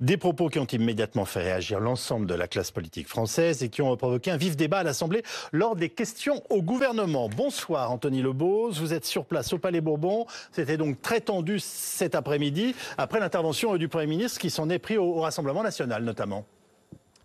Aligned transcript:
Des 0.00 0.16
propos 0.16 0.48
qui 0.48 0.58
ont 0.58 0.64
immédiatement 0.64 1.26
fait 1.26 1.42
réagir 1.42 1.78
l'ensemble 1.78 2.24
de 2.24 2.32
la 2.32 2.48
classe 2.48 2.70
politique 2.70 3.06
française 3.06 3.62
et 3.62 3.68
qui 3.68 3.82
ont 3.82 3.94
provoqué 3.98 4.30
un 4.30 4.38
vif 4.38 4.56
débat 4.56 4.78
à 4.78 4.82
l'Assemblée 4.82 5.22
lors 5.52 5.76
des 5.76 5.90
questions 5.90 6.42
au 6.48 6.62
gouvernement. 6.62 7.28
Bonsoir 7.28 7.92
Anthony 7.92 8.22
Lebos, 8.22 8.70
vous 8.70 8.94
êtes 8.94 9.04
sur 9.04 9.26
place 9.26 9.52
au 9.52 9.58
Palais 9.58 9.82
Bourbon. 9.82 10.24
C'était 10.52 10.78
donc 10.78 11.02
très 11.02 11.20
tendu 11.20 11.58
cet 11.58 12.14
après-midi 12.14 12.74
après 12.96 13.20
l'intervention 13.20 13.76
du 13.76 13.88
Premier 13.88 14.06
ministre 14.06 14.40
qui 14.40 14.48
s'en 14.48 14.70
est 14.70 14.78
pris 14.78 14.96
au 14.96 15.20
Rassemblement 15.20 15.62
national 15.62 16.02
notamment. 16.02 16.46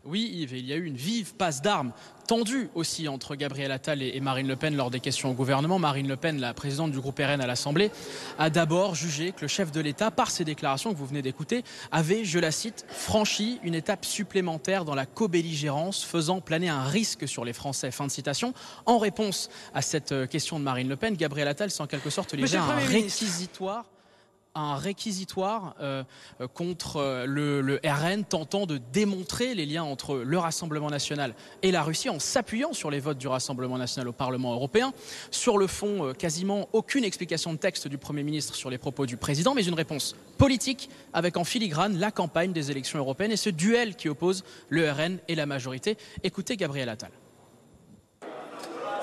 Oui, 0.05 0.29
Yves, 0.33 0.53
il 0.53 0.65
y 0.65 0.73
a 0.73 0.75
eu 0.75 0.85
une 0.85 0.95
vive 0.95 1.33
passe 1.33 1.61
d'armes 1.61 1.91
tendue 2.25 2.69
aussi 2.75 3.07
entre 3.07 3.35
Gabriel 3.35 3.71
Attal 3.71 4.01
et 4.01 4.19
Marine 4.19 4.47
Le 4.47 4.55
Pen 4.55 4.75
lors 4.75 4.91
des 4.91 4.99
questions 4.99 5.31
au 5.31 5.33
gouvernement. 5.33 5.79
Marine 5.79 6.07
Le 6.07 6.15
Pen, 6.15 6.39
la 6.39 6.53
présidente 6.53 6.91
du 6.91 6.99
groupe 6.99 7.19
RN 7.19 7.41
à 7.41 7.47
l'Assemblée, 7.47 7.91
a 8.39 8.49
d'abord 8.49 8.95
jugé 8.95 9.31
que 9.31 9.41
le 9.41 9.47
chef 9.47 9.71
de 9.71 9.79
l'État, 9.79 10.11
par 10.11 10.31
ses 10.31 10.43
déclarations 10.43 10.91
que 10.93 10.97
vous 10.97 11.05
venez 11.05 11.21
d'écouter, 11.21 11.63
avait, 11.91 12.25
je 12.25 12.39
la 12.39 12.51
cite, 12.51 12.85
franchi 12.89 13.59
une 13.63 13.75
étape 13.75 14.05
supplémentaire 14.05 14.85
dans 14.85 14.95
la 14.95 15.05
co-belligérance, 15.05 16.03
faisant 16.03 16.41
planer 16.41 16.69
un 16.69 16.83
risque 16.83 17.27
sur 17.27 17.45
les 17.45 17.53
Français. 17.53 17.91
Fin 17.91 18.07
de 18.07 18.11
citation. 18.11 18.53
En 18.85 18.97
réponse 18.97 19.49
à 19.73 19.81
cette 19.81 20.11
euh, 20.11 20.27
question 20.27 20.59
de 20.59 20.63
Marine 20.63 20.89
Le 20.89 20.95
Pen, 20.95 21.15
Gabriel 21.15 21.47
Attal 21.47 21.71
s'est 21.71 21.81
en 21.81 21.87
quelque 21.87 22.09
sorte 22.09 22.33
livré 22.33 22.57
un 22.57 22.75
réquisitoire 22.75 23.85
un 24.55 24.75
réquisitoire 24.75 25.75
euh, 25.81 26.03
euh, 26.39 26.47
contre 26.47 26.97
euh, 26.97 27.25
le, 27.25 27.79
RN 27.83 28.23
tentant 28.23 28.65
de 28.65 28.79
démontrer 28.93 29.53
les 29.53 29.65
liens 29.65 29.83
entre 29.83 30.15
le 30.15 30.37
Rassemblement 30.37 30.89
national 30.89 31.35
et 31.61 31.71
la 31.71 31.83
Russie 31.83 32.09
en 32.09 32.19
s'appuyant 32.19 32.73
sur 32.73 32.89
les 32.89 32.99
votes 32.99 33.17
du 33.17 33.27
Rassemblement 33.27 33.77
national 33.77 34.07
au 34.07 34.13
Parlement 34.13 34.53
européen. 34.53 34.93
Sur 35.29 35.57
le 35.57 35.67
fond, 35.67 36.13
quasiment 36.17 36.69
aucune 36.73 37.03
explication 37.03 37.53
de 37.53 37.57
texte 37.57 37.87
du 37.87 37.97
Premier 37.97 38.23
ministre 38.23 38.55
sur 38.55 38.69
les 38.69 38.77
propos 38.77 39.05
du 39.05 39.17
président, 39.17 39.53
mais 39.53 39.65
une 39.65 39.73
réponse 39.73 40.15
politique 40.37 40.89
avec 41.13 41.37
en 41.37 41.43
filigrane 41.43 41.97
la 41.99 42.11
campagne 42.11 42.53
des 42.53 42.71
élections 42.71 42.99
européennes 42.99 43.31
et 43.31 43.37
ce 43.37 43.49
duel 43.49 43.95
qui 43.95 44.09
oppose 44.09 44.43
le 44.69 44.89
RN 44.89 45.19
et 45.27 45.35
la 45.35 45.45
majorité. 45.45 45.97
Écoutez 46.23 46.55
Gabriel 46.57 46.89
Attal. 46.89 47.11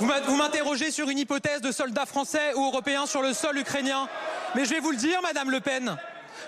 Vous 0.03 0.35
m'interrogez 0.35 0.91
sur 0.91 1.11
une 1.11 1.19
hypothèse 1.19 1.61
de 1.61 1.71
soldats 1.71 2.07
français 2.07 2.55
ou 2.57 2.65
européens 2.65 3.07
sur 3.07 3.23
le 3.23 3.33
sol 3.33 3.57
ukrainien. 3.57 4.09
Mais 4.57 4.65
je 4.65 4.71
vais 4.71 4.81
vous 4.81 4.91
le 4.91 4.97
dire, 4.97 5.23
Madame 5.23 5.49
Le 5.49 5.61
Pen, 5.61 5.97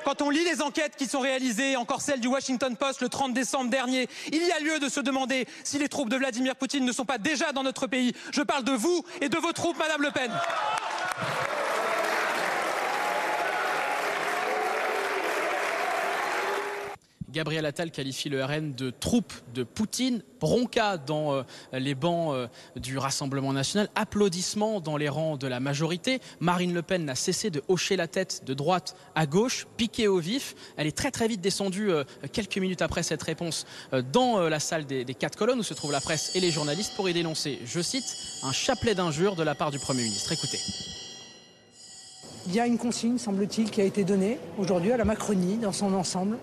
quand 0.04 0.22
on 0.22 0.30
lit 0.30 0.42
les 0.42 0.60
enquêtes 0.60 0.96
qui 0.96 1.06
sont 1.06 1.20
réalisées, 1.20 1.76
encore 1.76 2.00
celle 2.00 2.18
du 2.18 2.26
Washington 2.26 2.76
Post 2.76 3.00
le 3.00 3.08
30 3.08 3.32
décembre 3.32 3.70
dernier, 3.70 4.08
il 4.32 4.42
y 4.44 4.50
a 4.50 4.58
lieu 4.58 4.80
de 4.80 4.88
se 4.88 4.98
demander 4.98 5.46
si 5.62 5.78
les 5.78 5.88
troupes 5.88 6.08
de 6.08 6.16
Vladimir 6.16 6.56
Poutine 6.56 6.84
ne 6.84 6.90
sont 6.90 7.04
pas 7.04 7.18
déjà 7.18 7.52
dans 7.52 7.62
notre 7.62 7.86
pays. 7.86 8.12
Je 8.32 8.42
parle 8.42 8.64
de 8.64 8.72
vous 8.72 9.04
et 9.20 9.28
de 9.28 9.38
vos 9.38 9.52
troupes, 9.52 9.78
Madame 9.78 10.02
Le 10.02 10.10
Pen. 10.10 10.32
Gabriel 17.34 17.66
Attal 17.66 17.90
qualifie 17.90 18.28
le 18.28 18.44
RN 18.44 18.74
de 18.74 18.90
troupe 18.90 19.32
de 19.54 19.64
Poutine, 19.64 20.22
bronca 20.40 20.96
dans 20.96 21.34
euh, 21.34 21.42
les 21.72 21.96
bancs 21.96 22.32
euh, 22.32 22.46
du 22.76 22.96
Rassemblement 22.96 23.52
national, 23.52 23.88
applaudissements 23.96 24.80
dans 24.80 24.96
les 24.96 25.08
rangs 25.08 25.36
de 25.36 25.48
la 25.48 25.58
majorité. 25.58 26.20
Marine 26.38 26.72
Le 26.72 26.82
Pen 26.82 27.04
n'a 27.04 27.16
cessé 27.16 27.50
de 27.50 27.60
hocher 27.66 27.96
la 27.96 28.06
tête 28.06 28.44
de 28.46 28.54
droite 28.54 28.96
à 29.16 29.26
gauche, 29.26 29.66
piquée 29.76 30.06
au 30.06 30.18
vif. 30.18 30.54
Elle 30.76 30.86
est 30.86 30.96
très 30.96 31.10
très 31.10 31.26
vite 31.26 31.40
descendue 31.40 31.90
euh, 31.90 32.04
quelques 32.32 32.56
minutes 32.56 32.82
après 32.82 33.02
cette 33.02 33.22
réponse 33.22 33.66
dans 34.12 34.48
la 34.48 34.60
salle 34.60 34.86
des, 34.86 35.04
des 35.04 35.14
quatre 35.14 35.36
colonnes 35.36 35.58
où 35.58 35.64
se 35.64 35.74
trouvent 35.74 35.92
la 35.92 36.00
presse 36.00 36.36
et 36.36 36.40
les 36.40 36.52
journalistes 36.52 36.94
pour 36.94 37.08
y 37.08 37.12
dénoncer, 37.12 37.58
je 37.64 37.80
cite, 37.80 38.16
un 38.44 38.52
chapelet 38.52 38.94
d'injures 38.94 39.34
de 39.34 39.42
la 39.42 39.56
part 39.56 39.72
du 39.72 39.80
Premier 39.80 40.04
ministre. 40.04 40.30
Écoutez. 40.32 40.58
Il 42.46 42.54
y 42.54 42.60
a 42.60 42.66
une 42.66 42.78
consigne, 42.78 43.18
semble-t-il, 43.18 43.70
qui 43.70 43.80
a 43.80 43.84
été 43.84 44.04
donnée 44.04 44.38
aujourd'hui 44.58 44.92
à 44.92 44.96
la 44.96 45.04
Macronie 45.04 45.56
dans 45.56 45.72
son 45.72 45.94
ensemble 45.94 46.38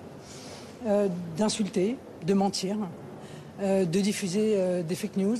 euh, 0.87 1.09
d'insulter, 1.37 1.95
de 2.25 2.33
mentir, 2.33 2.75
euh, 3.61 3.85
de 3.85 3.99
diffuser 3.99 4.55
euh, 4.55 4.81
des 4.81 4.95
fake 4.95 5.15
news. 5.15 5.37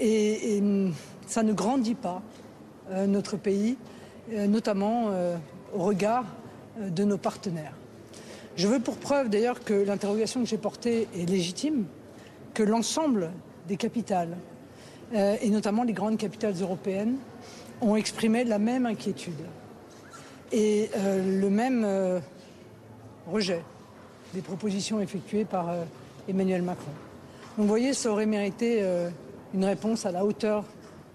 Et, 0.00 0.58
mm, 0.58 0.94
ça 1.26 1.42
ne 1.42 1.52
grandit 1.52 1.96
pas 1.96 2.22
notre 3.08 3.36
pays, 3.36 3.76
notamment 4.30 5.10
au 5.74 5.82
regard 5.82 6.24
de 6.80 7.02
nos 7.02 7.18
partenaires. 7.18 7.74
Je 8.54 8.68
veux 8.68 8.78
pour 8.78 8.96
preuve 8.96 9.28
d'ailleurs 9.28 9.64
que 9.64 9.74
l'interrogation 9.74 10.40
que 10.40 10.46
j'ai 10.46 10.56
portée 10.56 11.08
est 11.18 11.28
légitime, 11.28 11.86
que 12.54 12.62
l'ensemble 12.62 13.32
des 13.66 13.76
capitales, 13.76 14.36
et 15.12 15.50
notamment 15.50 15.82
les 15.82 15.94
grandes 15.94 16.16
capitales 16.16 16.54
européennes, 16.60 17.16
ont 17.80 17.96
exprimé 17.96 18.44
la 18.44 18.60
même 18.60 18.86
inquiétude 18.86 19.42
et 20.52 20.88
le 20.94 21.48
même 21.50 21.84
rejet 23.26 23.64
des 24.36 24.42
propositions 24.42 25.00
effectuées 25.00 25.46
par 25.46 25.70
euh, 25.70 25.82
Emmanuel 26.28 26.60
Macron. 26.60 26.90
Donc 27.56 27.64
vous 27.64 27.68
voyez, 27.68 27.94
ça 27.94 28.10
aurait 28.10 28.26
mérité 28.26 28.80
euh, 28.82 29.08
une 29.54 29.64
réponse 29.64 30.04
à 30.04 30.12
la 30.12 30.26
hauteur 30.26 30.62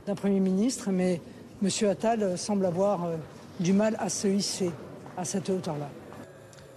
d'un 0.07 0.15
Premier 0.15 0.39
ministre, 0.39 0.89
mais 0.91 1.21
M. 1.61 1.69
Attal 1.87 2.35
semble 2.35 2.65
avoir 2.65 3.05
euh, 3.05 3.15
du 3.59 3.73
mal 3.73 3.95
à 3.99 4.09
se 4.09 4.27
hisser 4.27 4.71
à 5.15 5.23
cette 5.23 5.51
hauteur-là. 5.51 5.87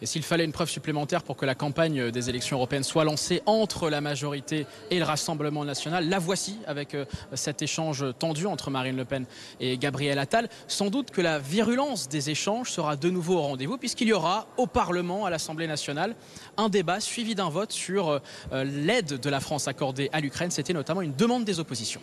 S'il 0.04 0.22
fallait 0.22 0.44
une 0.44 0.52
preuve 0.52 0.68
supplémentaire 0.68 1.22
pour 1.22 1.36
que 1.36 1.46
la 1.46 1.54
campagne 1.54 2.10
des 2.10 2.28
élections 2.28 2.56
européennes 2.56 2.84
soit 2.84 3.04
lancée 3.04 3.42
entre 3.46 3.90
la 3.90 4.00
majorité 4.00 4.66
et 4.90 4.98
le 4.98 5.04
Rassemblement 5.04 5.64
national, 5.64 6.08
la 6.08 6.18
voici 6.18 6.58
avec 6.66 6.94
euh, 6.94 7.04
cet 7.34 7.62
échange 7.62 8.04
tendu 8.18 8.46
entre 8.46 8.70
Marine 8.70 8.96
Le 8.96 9.04
Pen 9.04 9.26
et 9.60 9.78
Gabriel 9.78 10.18
Attal. 10.18 10.48
Sans 10.68 10.90
doute 10.90 11.10
que 11.10 11.20
la 11.20 11.38
virulence 11.38 12.08
des 12.08 12.30
échanges 12.30 12.70
sera 12.70 12.96
de 12.96 13.10
nouveau 13.10 13.36
au 13.36 13.42
rendez-vous 13.42 13.78
puisqu'il 13.78 14.08
y 14.08 14.12
aura 14.12 14.46
au 14.56 14.66
Parlement, 14.66 15.24
à 15.24 15.30
l'Assemblée 15.30 15.66
nationale, 15.66 16.14
un 16.56 16.68
débat 16.68 17.00
suivi 17.00 17.34
d'un 17.34 17.48
vote 17.48 17.72
sur 17.72 18.08
euh, 18.08 18.64
l'aide 18.64 19.20
de 19.20 19.30
la 19.30 19.40
France 19.40 19.68
accordée 19.68 20.10
à 20.12 20.20
l'Ukraine. 20.20 20.50
C'était 20.50 20.72
notamment 20.72 21.02
une 21.02 21.14
demande 21.14 21.44
des 21.44 21.60
oppositions. 21.60 22.00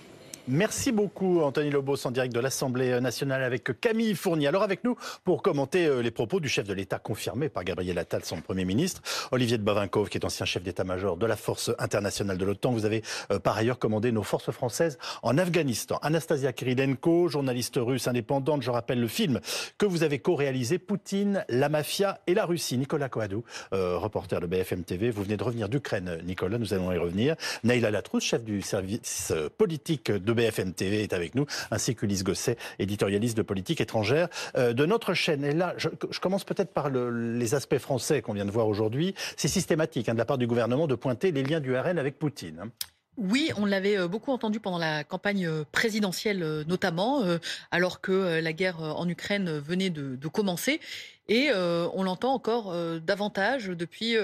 Merci 0.47 0.91
beaucoup, 0.91 1.41
Anthony 1.41 1.69
Lobos, 1.69 2.07
en 2.07 2.11
direct 2.11 2.33
de 2.33 2.39
l'Assemblée 2.39 2.99
nationale 2.99 3.43
avec 3.43 3.79
Camille 3.79 4.15
Fournier. 4.15 4.47
Alors, 4.47 4.63
avec 4.63 4.83
nous, 4.83 4.97
pour 5.23 5.43
commenter 5.43 5.85
euh, 5.85 6.01
les 6.01 6.09
propos 6.09 6.39
du 6.39 6.49
chef 6.49 6.67
de 6.67 6.73
l'État 6.73 6.97
confirmé 6.97 7.47
par 7.47 7.63
Gabriel 7.63 7.99
Attal, 7.99 8.25
son 8.25 8.41
Premier 8.41 8.65
ministre, 8.65 9.03
Olivier 9.31 9.59
de 9.59 9.63
Bavinkov, 9.63 10.09
qui 10.09 10.17
est 10.17 10.25
ancien 10.25 10.47
chef 10.47 10.63
d'état-major 10.63 11.15
de 11.15 11.25
la 11.27 11.35
Force 11.35 11.69
internationale 11.77 12.39
de 12.39 12.45
l'OTAN. 12.45 12.71
Vous 12.71 12.85
avez 12.85 13.03
euh, 13.31 13.37
par 13.37 13.55
ailleurs 13.55 13.77
commandé 13.77 14.11
nos 14.11 14.23
forces 14.23 14.49
françaises 14.49 14.97
en 15.21 15.37
Afghanistan. 15.37 15.99
Anastasia 16.01 16.53
Kirilenko, 16.53 17.27
journaliste 17.27 17.75
russe 17.77 18.07
indépendante, 18.07 18.63
je 18.63 18.71
rappelle 18.71 18.99
le 18.99 19.07
film 19.07 19.41
que 19.77 19.85
vous 19.85 20.01
avez 20.01 20.17
co-réalisé, 20.17 20.79
Poutine, 20.79 21.45
la 21.49 21.69
mafia 21.69 22.19
et 22.25 22.33
la 22.33 22.45
Russie. 22.45 22.79
Nicolas 22.79 23.09
Coadou, 23.09 23.43
euh, 23.73 23.99
reporter 23.99 24.41
de 24.41 24.47
BFM 24.47 24.85
TV, 24.85 25.11
vous 25.11 25.21
venez 25.21 25.37
de 25.37 25.43
revenir 25.43 25.69
d'Ukraine, 25.69 26.19
Nicolas, 26.25 26.57
nous 26.57 26.73
allons 26.73 26.91
y 26.91 26.97
revenir. 26.97 27.35
Naïla 27.63 27.91
Latrousse, 27.91 28.23
chef 28.23 28.43
du 28.43 28.63
service 28.63 29.31
politique 29.55 30.11
de 30.11 30.30
BFM 30.33 30.73
TV 30.73 31.03
est 31.03 31.13
avec 31.13 31.35
nous, 31.35 31.45
ainsi 31.71 31.95
qu'Ulysse 31.95 32.23
Gosset, 32.23 32.57
éditorialiste 32.79 33.37
de 33.37 33.41
politique 33.41 33.81
étrangère 33.81 34.29
euh, 34.57 34.73
de 34.73 34.85
notre 34.85 35.13
chaîne. 35.13 35.43
Et 35.43 35.53
là, 35.53 35.73
je, 35.77 35.89
commence 36.19 36.43
peut-être 36.43 36.73
par 36.73 36.89
les 36.89 37.55
aspects 37.55 37.77
français 37.77 38.21
qu'on 38.21 38.33
vient 38.33 38.45
de 38.45 38.51
voir 38.51 38.67
aujourd'hui. 38.67 39.15
C'est 39.37 39.47
systématique 39.47 40.09
hein, 40.09 40.13
de 40.13 40.17
la 40.17 40.25
part 40.25 40.37
du 40.37 40.47
gouvernement 40.47 40.87
de 40.87 40.95
pointer 40.95 41.31
les 41.31 41.43
liens 41.43 41.59
du 41.59 41.75
RN 41.75 41.97
avec 41.97 42.19
Poutine. 42.19 42.59
Hein. 42.63 42.69
Oui, 43.17 43.51
on 43.57 43.65
l'avait 43.65 43.97
euh, 43.97 44.07
beaucoup 44.07 44.31
entendu 44.31 44.59
pendant 44.59 44.77
la 44.77 45.03
campagne 45.03 45.45
euh, 45.45 45.63
présidentielle 45.71 46.63
notamment, 46.67 47.23
alors 47.71 48.01
que 48.01 48.39
la 48.39 48.53
guerre 48.53 48.81
en 48.81 49.07
Ukraine 49.07 49.59
venait 49.59 49.89
de, 49.89 50.27
commencer. 50.27 50.79
Et 51.27 51.49
on 51.53 52.03
l'entend 52.03 52.33
encore 52.33 52.75
davantage 52.99 53.67
depuis 53.67 54.15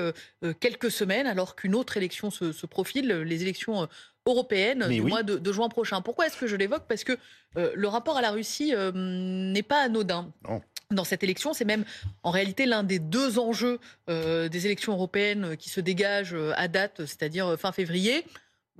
quelques 0.59 0.91
semaines, 0.91 1.27
alors 1.27 1.55
qu'une 1.55 1.75
autre 1.75 1.95
élection 1.97 2.31
se, 2.31 2.51
se, 2.51 2.65
profile, 2.65 3.07
les 3.07 3.41
élections 3.41 3.87
européenne 4.27 4.87
du 4.87 5.01
mois 5.01 5.23
de, 5.23 5.51
juin 5.51 5.69
prochain. 5.69 6.01
Pourquoi 6.01 6.27
est-ce 6.27 6.37
que 6.37 6.47
je 6.47 6.55
l'évoque? 6.55 6.83
Parce 6.87 7.03
que 7.03 7.17
euh, 7.57 7.71
le 7.73 7.87
rapport 7.87 8.17
à 8.17 8.21
la 8.21 8.31
Russie 8.31 8.73
euh, 8.75 8.91
n'est 8.93 9.63
pas 9.63 9.81
anodin. 9.81 10.31
Dans 10.91 11.03
cette 11.03 11.23
élection, 11.23 11.53
c'est 11.53 11.65
même 11.65 11.83
en 12.23 12.31
réalité 12.31 12.65
l'un 12.65 12.83
des 12.83 12.99
deux 12.99 13.39
enjeux 13.39 13.79
euh, 14.09 14.47
des 14.47 14.65
élections 14.65 14.93
européennes 14.93 15.57
qui 15.57 15.69
se 15.69 15.81
dégagent 15.81 16.37
à 16.55 16.67
date, 16.67 17.05
c'est-à-dire 17.05 17.57
fin 17.59 17.71
février. 17.71 18.25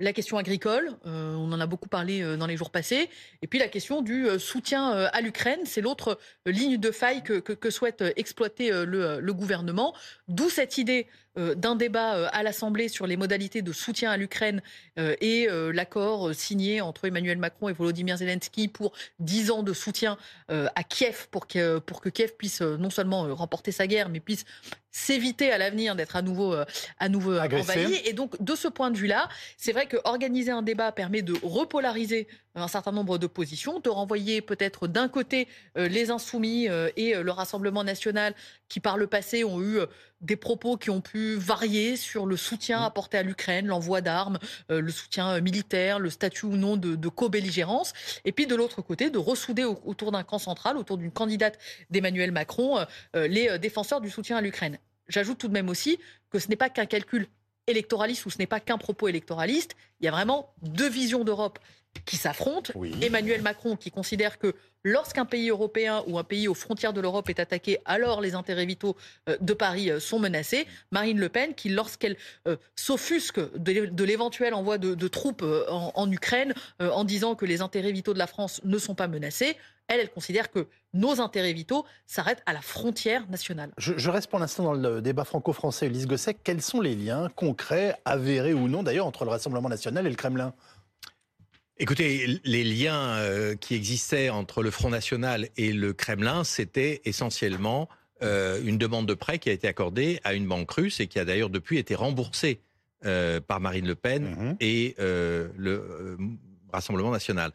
La 0.00 0.12
question 0.12 0.38
agricole, 0.38 0.92
on 1.04 1.50
en 1.50 1.60
a 1.60 1.66
beaucoup 1.66 1.88
parlé 1.88 2.36
dans 2.36 2.46
les 2.46 2.56
jours 2.56 2.70
passés, 2.70 3.10
et 3.42 3.48
puis 3.48 3.58
la 3.58 3.66
question 3.66 4.00
du 4.00 4.28
soutien 4.38 4.90
à 4.90 5.20
l'Ukraine, 5.20 5.58
c'est 5.64 5.80
l'autre 5.80 6.20
ligne 6.46 6.76
de 6.76 6.92
faille 6.92 7.24
que, 7.24 7.70
souhaite 7.70 8.04
exploiter 8.14 8.70
le 8.70 9.32
gouvernement, 9.32 9.92
d'où 10.28 10.50
cette 10.50 10.78
idée 10.78 11.08
d'un 11.54 11.76
débat 11.76 12.16
euh, 12.16 12.28
à 12.32 12.42
l'Assemblée 12.42 12.88
sur 12.88 13.06
les 13.06 13.16
modalités 13.16 13.62
de 13.62 13.72
soutien 13.72 14.10
à 14.10 14.16
l'Ukraine 14.16 14.62
euh, 14.98 15.14
et 15.20 15.48
l'accord 15.72 16.34
signé 16.34 16.80
entre 16.80 17.06
Emmanuel 17.06 17.38
Macron 17.38 17.68
et 17.68 17.72
Volodymyr 17.72 18.16
Zelensky 18.16 18.68
pour 18.68 18.92
10 19.20 19.50
ans 19.50 19.62
de 19.62 19.72
soutien 19.72 20.16
à 20.48 20.84
Kiev 20.84 21.28
pour 21.30 21.46
que, 21.46 21.78
pour 21.78 22.00
que 22.00 22.08
Kiev 22.08 22.32
puisse 22.36 22.60
non 22.60 22.90
seulement 22.90 23.34
remporter 23.34 23.72
sa 23.72 23.86
guerre, 23.86 24.08
mais 24.08 24.20
puisse 24.20 24.44
s'éviter 24.90 25.52
à 25.52 25.58
l'avenir 25.58 25.94
d'être 25.96 26.16
à 26.16 26.22
nouveau, 26.22 26.54
à 26.98 27.08
nouveau 27.08 27.38
envahi. 27.38 28.00
Et 28.04 28.12
donc, 28.12 28.42
de 28.42 28.54
ce 28.54 28.68
point 28.68 28.90
de 28.90 28.96
vue-là, 28.96 29.28
c'est 29.56 29.72
vrai 29.72 29.86
qu'organiser 29.86 30.50
un 30.50 30.62
débat 30.62 30.92
permet 30.92 31.22
de 31.22 31.34
repolariser 31.42 32.26
un 32.54 32.68
certain 32.68 32.92
nombre 32.92 33.18
de 33.18 33.26
positions, 33.26 33.80
de 33.80 33.88
renvoyer 33.88 34.40
peut-être 34.40 34.88
d'un 34.88 35.08
côté 35.08 35.48
les 35.76 36.10
insoumis 36.10 36.66
et 36.96 37.14
le 37.14 37.30
Rassemblement 37.30 37.84
national 37.84 38.34
qui, 38.68 38.80
par 38.80 38.96
le 38.96 39.06
passé, 39.06 39.44
ont 39.44 39.62
eu 39.62 39.78
des 40.20 40.36
propos 40.36 40.76
qui 40.76 40.90
ont 40.90 41.00
pu 41.00 41.36
varier 41.36 41.96
sur 41.96 42.26
le 42.26 42.36
soutien 42.36 42.82
apporté 42.82 43.16
à 43.18 43.22
l'Ukraine, 43.22 43.66
l'envoi 43.66 44.00
d'armes, 44.00 44.38
le 44.68 44.90
soutien 44.90 45.40
militaire, 45.40 46.00
le 46.00 46.10
statut 46.10 46.46
ou 46.46 46.56
non 46.56 46.76
de, 46.76 46.96
de 46.96 47.08
co-belligérance. 47.08 47.92
Et 48.24 48.32
puis 48.32 48.46
de 48.46 48.56
l'autre 48.56 48.82
côté, 48.82 49.10
de 49.10 49.18
ressouder 49.18 49.64
autour 49.64 50.10
d'un 50.10 50.24
camp 50.24 50.38
central, 50.38 50.76
autour 50.76 50.98
d'une 50.98 51.12
candidate 51.12 51.58
d'Emmanuel 51.90 52.32
Macron, 52.32 52.84
les 53.14 53.58
défenseurs 53.58 54.00
du 54.00 54.10
soutien 54.10 54.36
à 54.36 54.40
l'Ukraine. 54.40 54.78
J'ajoute 55.08 55.38
tout 55.38 55.48
de 55.48 55.52
même 55.54 55.68
aussi 55.68 55.98
que 56.30 56.38
ce 56.38 56.48
n'est 56.48 56.56
pas 56.56 56.68
qu'un 56.68 56.86
calcul 56.86 57.28
électoraliste 57.66 58.26
ou 58.26 58.30
ce 58.30 58.38
n'est 58.38 58.46
pas 58.46 58.60
qu'un 58.60 58.78
propos 58.78 59.08
électoraliste. 59.08 59.76
Il 60.00 60.04
y 60.06 60.08
a 60.08 60.10
vraiment 60.10 60.52
deux 60.62 60.88
visions 60.88 61.24
d'Europe 61.24 61.58
qui 62.04 62.16
s'affrontent. 62.16 62.72
Emmanuel 63.00 63.42
Macron 63.42 63.76
qui 63.76 63.90
considère 63.90 64.38
que 64.38 64.54
lorsqu'un 64.84 65.24
pays 65.24 65.50
européen 65.50 66.02
ou 66.06 66.18
un 66.18 66.24
pays 66.24 66.48
aux 66.48 66.54
frontières 66.54 66.92
de 66.92 67.00
l'Europe 67.00 67.28
est 67.28 67.40
attaqué, 67.40 67.78
alors 67.84 68.20
les 68.20 68.34
intérêts 68.34 68.66
vitaux 68.66 68.96
euh, 69.28 69.36
de 69.40 69.52
Paris 69.52 69.90
euh, 69.90 70.00
sont 70.00 70.18
menacés. 70.18 70.66
Marine 70.90 71.18
Le 71.18 71.28
Pen 71.28 71.54
qui, 71.54 71.68
lorsqu'elle 71.68 72.16
euh, 72.46 72.56
s'offusque 72.76 73.40
de 73.56 74.04
l'éventuel 74.04 74.54
envoi 74.54 74.78
de, 74.78 75.08
troupes 75.08 75.44
en, 75.68 76.10
Ukraine 76.10 76.54
en 76.80 77.04
disant 77.04 77.34
que 77.34 77.44
les 77.44 77.60
intérêts 77.60 77.92
vitaux 77.92 78.12
de 78.12 78.18
la 78.18 78.26
France 78.26 78.60
ne 78.64 78.78
sont 78.78 78.94
pas 78.94 79.08
menacés, 79.08 79.56
elle, 79.88 80.00
elle 80.00 80.10
considère 80.10 80.50
que 80.50 80.66
nos 80.94 81.20
intérêts 81.20 81.52
vitaux 81.52 81.84
s'arrêtent 82.06 82.42
à 82.46 82.52
la 82.52 82.60
frontière 82.60 83.28
nationale. 83.28 83.70
Je, 83.78 84.10
reste 84.10 84.28
pour 84.28 84.38
l'instant 84.38 84.64
dans 84.64 84.72
le 84.72 85.02
débat 85.02 85.24
franco-français. 85.24 85.86
Ulysse 85.86 86.06
Gosset, 86.06 86.34
quels 86.34 86.62
sont 86.62 86.80
les 86.80 86.94
liens 86.94 87.28
concrets, 87.34 87.96
avérés 88.04 88.54
ou 88.54 88.68
non 88.68 88.82
d'ailleurs, 88.82 89.06
entre 89.06 89.24
le 89.24 89.30
Rassemblement 89.30 89.68
national 89.68 90.06
et 90.06 90.10
le 90.10 90.16
Kremlin? 90.16 90.54
Écoutez, 91.80 92.40
les 92.42 92.64
liens 92.64 93.14
euh, 93.18 93.54
qui 93.54 93.76
existaient 93.76 94.30
entre 94.30 94.64
le 94.64 94.70
Front 94.72 94.90
National 94.90 95.48
et 95.56 95.72
le 95.72 95.92
Kremlin, 95.92 96.42
c'était 96.42 97.00
essentiellement 97.04 97.88
euh, 98.20 98.60
une 98.64 98.78
demande 98.78 99.06
de 99.06 99.14
prêt 99.14 99.38
qui 99.38 99.48
a 99.48 99.52
été 99.52 99.68
accordée 99.68 100.18
à 100.24 100.34
une 100.34 100.48
banque 100.48 100.72
russe 100.72 100.98
et 100.98 101.06
qui 101.06 101.20
a 101.20 101.24
d'ailleurs 101.24 101.50
depuis 101.50 101.78
été 101.78 101.94
remboursée 101.94 102.62
euh, 103.04 103.40
par 103.40 103.60
Marine 103.60 103.86
Le 103.86 103.94
Pen 103.94 104.24
mhm. 104.24 104.56
et 104.58 104.96
le 104.98 106.18
Rassemblement 106.72 107.12
national 107.12 107.52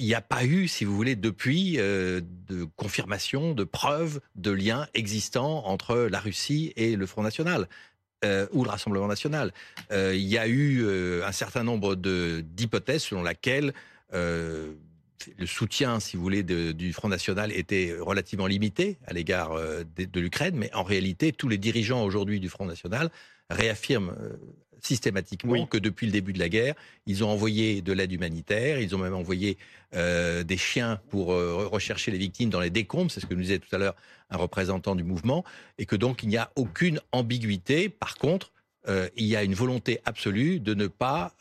il 0.00 0.06
n'y 0.06 0.14
a 0.14 0.20
pas 0.20 0.44
eu, 0.44 0.68
si 0.68 0.84
vous 0.84 0.94
voulez, 0.94 1.16
depuis 1.16 1.72
de 1.76 2.68
confirmation, 2.76 3.52
de 3.52 3.64
preuves 3.64 4.20
de 4.36 4.52
liens 4.52 4.86
existants 4.94 5.66
entre 5.66 5.96
la 6.08 6.20
Russie 6.20 6.72
et 6.76 6.94
le 6.94 7.04
Front 7.04 7.24
National. 7.24 7.68
Euh, 8.24 8.48
ou 8.50 8.64
le 8.64 8.70
Rassemblement 8.70 9.06
national. 9.06 9.52
Euh, 9.92 10.12
il 10.12 10.26
y 10.26 10.38
a 10.38 10.48
eu 10.48 10.82
euh, 10.82 11.24
un 11.24 11.30
certain 11.30 11.62
nombre 11.62 11.94
d'hypothèses 11.94 13.04
selon 13.04 13.22
lesquelles 13.22 13.72
le 14.12 15.46
soutien, 15.46 16.00
si 16.00 16.16
vous 16.16 16.22
voulez, 16.24 16.42
du 16.42 16.92
Front 16.92 17.08
National 17.08 17.52
était 17.52 17.94
relativement 18.00 18.48
limité 18.48 18.98
à 19.06 19.12
l'égard 19.12 19.54
de 19.54 20.20
l'Ukraine, 20.20 20.56
mais 20.56 20.74
en 20.74 20.82
réalité, 20.82 21.32
tous 21.32 21.48
les 21.48 21.58
dirigeants 21.58 22.02
aujourd'hui 22.02 22.40
du 22.40 22.48
Front 22.48 22.64
National 22.64 23.10
réaffirment 23.50 24.14
systématiquement 24.80 25.66
que 25.66 25.78
depuis 25.78 26.06
le 26.06 26.12
début 26.12 26.32
de 26.32 26.38
la 26.38 26.48
guerre, 26.48 26.74
ils 27.06 27.24
ont 27.24 27.28
envoyé 27.30 27.82
de 27.82 27.92
l'aide 27.92 28.12
humanitaire, 28.12 28.80
ils 28.80 28.94
ont 28.94 28.98
même 28.98 29.14
envoyé 29.14 29.58
euh, 29.94 30.42
des 30.42 30.56
chiens 30.56 31.00
pour 31.10 31.32
euh, 31.32 31.66
rechercher 31.66 32.10
les 32.10 32.18
victimes 32.18 32.50
dans 32.50 32.60
les 32.60 32.70
décombres, 32.70 33.10
c'est 33.10 33.20
ce 33.20 33.26
que 33.26 33.34
nous 33.34 33.42
disait 33.42 33.58
tout 33.58 33.74
à 33.74 33.78
l'heure 33.78 33.96
un 34.30 34.36
représentant 34.36 34.94
du 34.94 35.04
mouvement, 35.04 35.44
et 35.78 35.86
que 35.86 35.96
donc 35.96 36.22
il 36.22 36.28
n'y 36.28 36.36
a 36.36 36.50
aucune 36.56 37.00
ambiguïté. 37.12 37.88
Par 37.88 38.16
contre, 38.16 38.52
euh, 38.88 39.08
il 39.16 39.26
y 39.26 39.36
a 39.36 39.42
une 39.42 39.54
volonté 39.54 40.00
absolue 40.04 40.60
de 40.60 40.74
ne 40.74 40.86
pas 40.86 41.34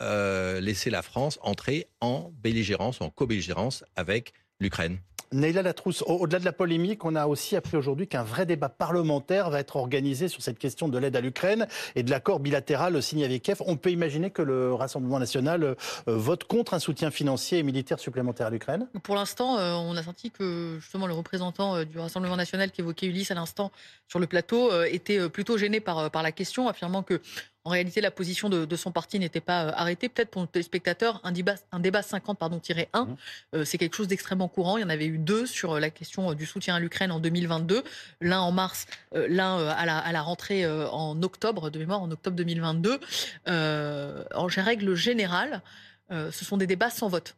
laisser 0.62 0.89
la 0.89 1.01
France 1.01 1.39
entrer 1.42 1.88
en 2.01 2.31
belligérance, 2.42 3.01
en 3.01 3.10
co-belligérance 3.10 3.84
avec 3.95 4.34
l'Ukraine. 4.60 5.00
Neila 5.33 5.62
Latrousse, 5.62 6.03
au-delà 6.07 6.39
de 6.39 6.45
la 6.45 6.53
polémique, 6.53 7.03
on 7.03 7.15
a 7.15 7.27
aussi 7.27 7.56
appris 7.56 7.75
aujourd'hui 7.75 8.07
qu'un 8.07 8.24
vrai 8.24 8.45
débat 8.45 8.69
parlementaire 8.69 9.50
va 9.50 9.59
être 9.59 9.75
organisé 9.75 10.29
sur 10.29 10.41
cette 10.41 10.57
question 10.57 10.88
de 10.88 10.97
l'aide 10.97 11.15
à 11.15 11.21
l'Ukraine 11.21 11.68
et 11.95 12.03
de 12.03 12.09
l'accord 12.09 12.39
bilatéral 12.39 13.01
signé 13.03 13.25
avec 13.25 13.44
Kiev. 13.44 13.62
On 13.65 13.75
peut 13.75 13.91
imaginer 13.91 14.31
que 14.31 14.41
le 14.41 14.74
Rassemblement 14.74 15.19
national 15.19 15.63
euh, 15.63 15.75
vote 16.07 16.45
contre 16.45 16.74
un 16.74 16.79
soutien 16.79 17.12
financier 17.12 17.59
et 17.59 17.63
militaire 17.63 18.00
supplémentaire 18.00 18.47
à 18.47 18.50
l'Ukraine 18.50 18.88
Pour 19.03 19.15
l'instant, 19.15 19.57
euh, 19.57 19.74
on 19.74 19.97
a 19.97 20.03
senti 20.03 20.31
que 20.31 20.77
justement 20.79 21.07
le 21.07 21.13
représentant 21.13 21.75
euh, 21.75 21.83
du 21.83 22.00
Rassemblement 22.00 22.38
national 22.38 22.71
qui 22.71 22.81
évoquait 22.81 23.07
Ulysse 23.07 23.31
à 23.31 23.35
l'instant 23.35 23.71
sur 24.07 24.19
le 24.19 24.27
plateau 24.27 24.71
était 24.85 25.27
plutôt 25.29 25.57
gêné 25.57 25.81
par 25.81 26.09
la 26.24 26.31
question, 26.31 26.69
affirmant 26.69 27.03
que 27.03 27.19
en 27.68 27.72
réalité, 27.72 28.00
la 28.00 28.12
position 28.12 28.48
de, 28.48 28.75
son 28.78 28.94
parti 28.94 29.19
n'était 29.19 29.42
pas 29.42 29.66
euh, 29.66 29.72
arrêtée. 29.75 30.08
Peut-être 30.08 30.30
pour 30.30 30.42
nos 30.42 30.48
téléspectateurs, 30.48 31.19
un 31.25 31.34
débat, 31.34 31.56
un 31.74 31.81
débat 31.81 32.02
50 32.02 32.40
pardon, 32.40 32.62
1, 32.94 33.04
mmh. 33.04 33.16
euh, 33.56 33.66
c'est 33.66 33.78
quelque 33.78 33.96
chose 33.98 34.08
d'extrêmement 34.08 34.48
courant. 34.48 34.78
Il 34.78 34.81
y 34.81 34.84
en 34.86 34.90
avait 34.90 35.06
eu 35.06 35.18
deux 35.18 35.46
sur 35.46 35.74
euh, 35.74 35.80
la 35.81 35.90
question 35.90 36.34
du 36.34 36.46
soutien 36.46 36.75
à 36.75 36.80
l'Ukraine 36.80 37.12
en 37.12 37.19
2022, 37.19 37.84
l'un 38.22 38.40
en 38.40 38.54
mars, 38.54 38.86
l'un 39.14 39.68
à 39.68 39.86
la, 39.86 39.98
à 39.98 40.12
la, 40.14 40.22
rentrée 40.22 40.66
en 40.66 41.22
octobre, 41.22 41.69
de 41.69 41.78
mémoire, 41.78 42.02
en 42.02 42.10
octobre 42.10 42.38
2022. 42.38 43.00
en 43.48 44.48
règle 44.48 44.96
générale, 44.96 45.62
ce 46.10 46.46
sont 46.46 46.56
des 46.56 46.68
débats 46.68 46.90
sans 46.90 47.10
vote. 47.10 47.36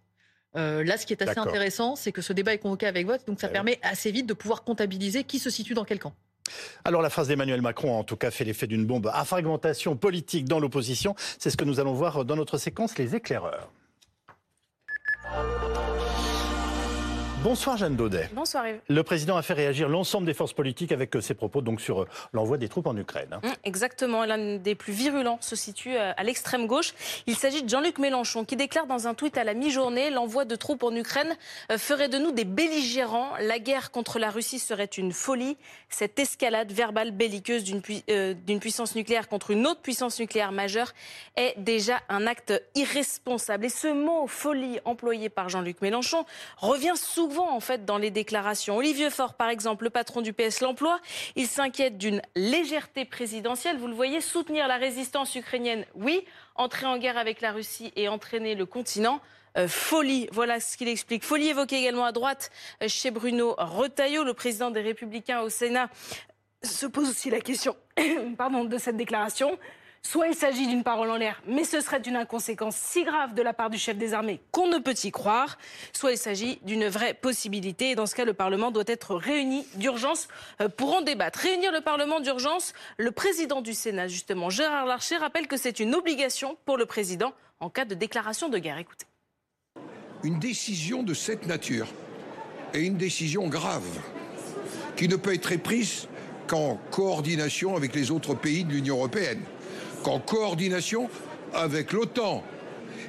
là, 0.53 0.97
ce 0.97 1.07
qui 1.07 1.13
est 1.13 1.23
assez 1.23 1.39
intéressant, 1.39 1.95
c'est 1.95 2.11
que 2.11 2.21
ce 2.21 2.33
débat 2.33 2.53
est 2.53 2.59
convoqué 2.59 2.85
avec 2.85 3.07
vote, 3.07 3.25
donc 3.25 3.39
ça 3.39 3.47
eh 3.49 3.53
permet 3.53 3.79
assez 3.81 4.11
vite 4.11 4.27
de 4.27 4.33
pouvoir 4.33 4.63
comptabiliser 4.63 5.23
qui 5.23 5.39
se 5.39 5.49
situe 5.49 5.73
dans 5.73 5.85
quel 5.85 5.97
camp. 5.97 6.13
Alors 6.85 7.01
la 7.01 7.09
phrase 7.09 7.27
d'Emmanuel 7.27 7.61
Macron 7.61 7.95
a 7.95 7.97
en 7.97 8.03
tout 8.03 8.17
cas 8.17 8.31
fait 8.31 8.43
l'effet 8.43 8.67
d'une 8.67 8.85
bombe 8.85 9.09
à 9.13 9.25
fragmentation 9.25 9.95
politique 9.95 10.45
dans 10.45 10.59
l'opposition. 10.59 11.15
C'est 11.37 11.49
ce 11.49 11.57
que 11.57 11.65
nous 11.65 11.79
allons 11.79 11.93
voir 11.93 12.25
dans 12.25 12.35
notre 12.35 12.57
séquence 12.57 12.97
Les 12.97 13.15
éclaireurs. 13.15 13.69
Bonsoir 17.41 17.77
Jeanne 17.77 17.95
Daudet. 17.95 18.29
Bonsoir 18.33 18.67
Yves. 18.67 18.81
Le 18.89 19.01
président 19.01 19.37
a 19.37 19.41
fait 19.41 19.53
réagir 19.53 19.87
l'ensemble 19.87 20.25
des 20.25 20.33
forces 20.33 20.51
politiques 20.51 20.91
avec 20.91 21.15
euh, 21.15 21.21
ses 21.21 21.33
propos 21.33 21.61
donc 21.61 21.79
sur 21.79 22.01
euh, 22.01 22.07
l'envoi 22.33 22.57
des 22.57 22.67
troupes 22.67 22.85
en 22.85 22.97
Ukraine. 22.97 23.29
Hein. 23.31 23.39
Mmh, 23.41 23.51
exactement. 23.63 24.25
L'un 24.25 24.57
des 24.57 24.75
plus 24.75 24.91
virulents 24.91 25.37
se 25.39 25.55
situe 25.55 25.95
euh, 25.95 26.11
à 26.17 26.23
l'extrême 26.23 26.67
gauche. 26.67 26.93
Il 27.27 27.37
s'agit 27.37 27.63
de 27.63 27.69
Jean-Luc 27.69 27.97
Mélenchon 27.97 28.43
qui 28.43 28.57
déclare 28.57 28.87
dans 28.87 29.07
un 29.07 29.13
tweet 29.13 29.37
à 29.37 29.45
la 29.45 29.53
mi-journée 29.53 30.09
l'envoi 30.09 30.43
de 30.43 30.57
troupes 30.57 30.83
en 30.83 30.93
Ukraine 30.93 31.37
ferait 31.77 32.09
de 32.09 32.17
nous 32.17 32.33
des 32.33 32.43
belligérants. 32.43 33.29
La 33.39 33.59
guerre 33.59 33.91
contre 33.91 34.19
la 34.19 34.31
Russie 34.31 34.59
serait 34.59 34.83
une 34.83 35.13
folie. 35.13 35.55
Cette 35.87 36.19
escalade 36.19 36.73
verbale 36.73 37.11
belliqueuse 37.11 37.63
d'une 37.63 38.59
puissance 38.59 38.95
nucléaire 38.95 39.29
contre 39.29 39.51
une 39.51 39.65
autre 39.65 39.81
puissance 39.81 40.19
nucléaire 40.19 40.51
majeure 40.51 40.91
est 41.37 41.53
déjà 41.57 42.01
un 42.09 42.27
acte 42.27 42.61
irresponsable. 42.75 43.65
Et 43.65 43.69
ce 43.69 43.87
mot 43.87 44.27
folie 44.27 44.81
employé 44.83 45.29
par 45.29 45.47
Jean-Luc 45.47 45.81
Mélenchon 45.81 46.25
revient 46.57 46.95
en 47.37 47.59
fait 47.59 47.85
dans 47.85 47.97
les 47.97 48.11
déclarations. 48.11 48.77
Olivier 48.77 49.09
Faure, 49.09 49.35
par 49.35 49.49
exemple, 49.49 49.83
le 49.83 49.89
patron 49.89 50.21
du 50.21 50.33
PS 50.33 50.61
L'Emploi, 50.61 50.99
il 51.35 51.47
s'inquiète 51.47 51.97
d'une 51.97 52.21
légèreté 52.35 53.05
présidentielle. 53.05 53.77
Vous 53.77 53.87
le 53.87 53.93
voyez, 53.93 54.21
soutenir 54.21 54.67
la 54.67 54.77
résistance 54.77 55.35
ukrainienne, 55.35 55.85
oui. 55.95 56.25
Entrer 56.55 56.87
en 56.87 56.97
guerre 56.97 57.17
avec 57.17 57.41
la 57.41 57.51
Russie 57.51 57.93
et 57.95 58.09
entraîner 58.09 58.55
le 58.55 58.65
continent, 58.65 59.21
euh, 59.57 59.67
folie. 59.67 60.27
Voilà 60.31 60.59
ce 60.59 60.75
qu'il 60.77 60.87
explique. 60.87 61.23
Folie 61.23 61.49
évoquée 61.49 61.77
également 61.77 62.05
à 62.05 62.11
droite 62.11 62.51
euh, 62.81 62.87
chez 62.87 63.11
Bruno 63.11 63.55
Retailleau, 63.57 64.23
le 64.23 64.33
président 64.33 64.71
des 64.71 64.81
Républicains 64.81 65.41
au 65.41 65.49
Sénat. 65.49 65.89
Se 66.63 66.85
pose 66.85 67.09
aussi 67.09 67.29
la 67.29 67.39
question 67.39 67.75
pardon, 68.37 68.65
de 68.65 68.77
cette 68.77 68.97
déclaration. 68.97 69.57
Soit 70.01 70.29
il 70.29 70.35
s'agit 70.35 70.67
d'une 70.67 70.83
parole 70.83 71.11
en 71.11 71.17
l'air, 71.17 71.41
mais 71.45 71.63
ce 71.63 71.81
serait 71.81 72.01
une 72.01 72.15
inconséquence 72.15 72.75
si 72.75 73.03
grave 73.03 73.33
de 73.33 73.41
la 73.41 73.53
part 73.53 73.69
du 73.69 73.77
chef 73.77 73.97
des 73.97 74.13
armées 74.13 74.39
qu'on 74.51 74.67
ne 74.67 74.77
peut 74.77 74.95
y 75.03 75.11
croire, 75.11 75.57
soit 75.93 76.13
il 76.13 76.17
s'agit 76.17 76.59
d'une 76.63 76.87
vraie 76.87 77.13
possibilité. 77.13 77.91
Et 77.91 77.95
dans 77.95 78.05
ce 78.05 78.15
cas, 78.15 78.25
le 78.25 78.33
Parlement 78.33 78.71
doit 78.71 78.83
être 78.87 79.15
réuni 79.15 79.65
d'urgence 79.75 80.27
euh, 80.61 80.69
pour 80.69 80.95
en 80.95 81.01
débattre. 81.01 81.39
Réunir 81.39 81.71
le 81.71 81.81
Parlement 81.81 82.21
d'urgence, 82.21 82.73
le 82.97 83.11
président 83.11 83.61
du 83.61 83.73
Sénat, 83.73 84.07
justement, 84.07 84.49
Gérard 84.49 84.85
Larcher, 84.85 85.17
rappelle 85.17 85.47
que 85.47 85.57
c'est 85.57 85.79
une 85.79 85.93
obligation 85.93 86.57
pour 86.65 86.77
le 86.77 86.85
président 86.85 87.33
en 87.59 87.69
cas 87.69 87.85
de 87.85 87.93
déclaration 87.93 88.47
de 88.47 88.57
guerre. 88.57 88.77
Écoutez. 88.77 89.05
Une 90.23 90.39
décision 90.39 91.03
de 91.03 91.13
cette 91.13 91.45
nature 91.45 91.87
est 92.73 92.81
une 92.81 92.97
décision 92.97 93.47
grave 93.47 93.87
qui 94.95 95.07
ne 95.07 95.15
peut 95.15 95.33
être 95.33 95.57
prise 95.57 96.07
qu'en 96.47 96.79
coordination 96.91 97.75
avec 97.75 97.93
les 97.95 98.11
autres 98.11 98.33
pays 98.33 98.63
de 98.63 98.71
l'Union 98.71 98.97
européenne 98.97 99.41
qu'en 100.03 100.19
coordination 100.19 101.09
avec 101.53 101.91
l'OTAN. 101.91 102.43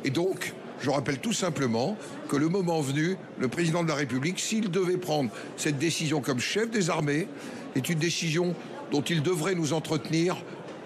Et 0.04 0.10
donc, 0.10 0.54
je 0.80 0.90
rappelle 0.90 1.18
tout 1.18 1.32
simplement 1.32 1.96
que 2.28 2.36
le 2.36 2.48
moment 2.48 2.80
venu, 2.80 3.16
le 3.38 3.48
président 3.48 3.82
de 3.82 3.88
la 3.88 3.94
République, 3.94 4.40
s'il 4.40 4.70
devait 4.70 4.96
prendre 4.96 5.30
cette 5.56 5.78
décision 5.78 6.20
comme 6.20 6.40
chef 6.40 6.70
des 6.70 6.88
armées, 6.88 7.28
est 7.76 7.88
une 7.88 7.98
décision 7.98 8.54
dont 8.90 9.02
il 9.02 9.22
devrait 9.22 9.54
nous 9.54 9.72
entretenir 9.72 10.36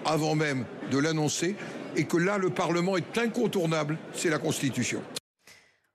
avant 0.05 0.35
même 0.35 0.65
de 0.91 0.97
l'annoncer, 0.97 1.55
et 1.95 2.03
que 2.03 2.17
là, 2.17 2.37
le 2.37 2.49
Parlement 2.49 2.97
est 2.97 3.17
incontournable, 3.17 3.97
c'est 4.13 4.29
la 4.29 4.37
Constitution. 4.37 5.01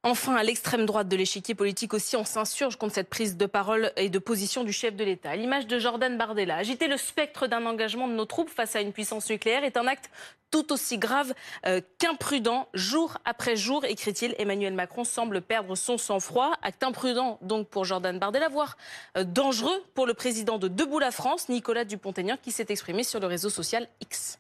Enfin, 0.02 0.34
à 0.34 0.42
l'extrême 0.42 0.86
droite 0.86 1.08
de 1.08 1.16
l'échiquier 1.16 1.54
politique 1.54 1.92
aussi, 1.92 2.16
on 2.16 2.24
s'insurge 2.24 2.76
contre 2.76 2.94
cette 2.94 3.10
prise 3.10 3.36
de 3.36 3.44
parole 3.44 3.92
et 3.98 4.08
de 4.08 4.18
position 4.18 4.64
du 4.64 4.72
chef 4.72 4.96
de 4.96 5.04
l'État. 5.04 5.36
L'image 5.36 5.66
de 5.66 5.78
Jordan 5.78 6.16
Bardella, 6.16 6.56
agiter 6.56 6.88
le 6.88 6.96
spectre 6.96 7.46
d'un 7.48 7.66
engagement 7.66 8.08
de 8.08 8.14
nos 8.14 8.24
troupes 8.24 8.48
face 8.48 8.74
à 8.74 8.80
une 8.80 8.94
puissance 8.94 9.28
nucléaire 9.28 9.62
est 9.62 9.76
un 9.76 9.86
acte 9.86 10.10
tout 10.50 10.72
aussi 10.72 10.96
grave 10.96 11.34
euh, 11.66 11.82
qu'imprudent. 11.98 12.66
Jour 12.72 13.18
après 13.26 13.56
jour, 13.56 13.84
écrit-il, 13.84 14.34
Emmanuel 14.38 14.72
Macron 14.72 15.04
semble 15.04 15.42
perdre 15.42 15.74
son 15.74 15.98
sang-froid. 15.98 16.54
Acte 16.62 16.82
imprudent 16.82 17.38
donc 17.42 17.68
pour 17.68 17.84
Jordan 17.84 18.18
Bardella, 18.18 18.48
voire 18.48 18.78
euh, 19.18 19.24
dangereux 19.24 19.84
pour 19.94 20.06
le 20.06 20.14
président 20.14 20.58
de 20.58 20.68
Debout 20.68 20.98
la 20.98 21.10
France, 21.10 21.50
Nicolas 21.50 21.84
Dupont-Aignan, 21.84 22.38
qui 22.40 22.52
s'est 22.52 22.66
exprimé 22.70 23.04
sur 23.04 23.20
le 23.20 23.26
réseau 23.26 23.50
social 23.50 23.86
X. 24.00 24.38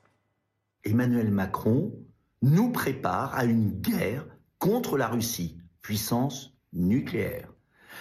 Emmanuel 0.84 1.30
Macron 1.30 1.92
nous 2.40 2.72
prépare 2.72 3.34
à 3.34 3.44
une 3.44 3.72
guerre 3.82 4.24
contre 4.60 4.96
la 4.96 5.08
Russie, 5.08 5.56
puissance 5.82 6.54
nucléaire. 6.72 7.52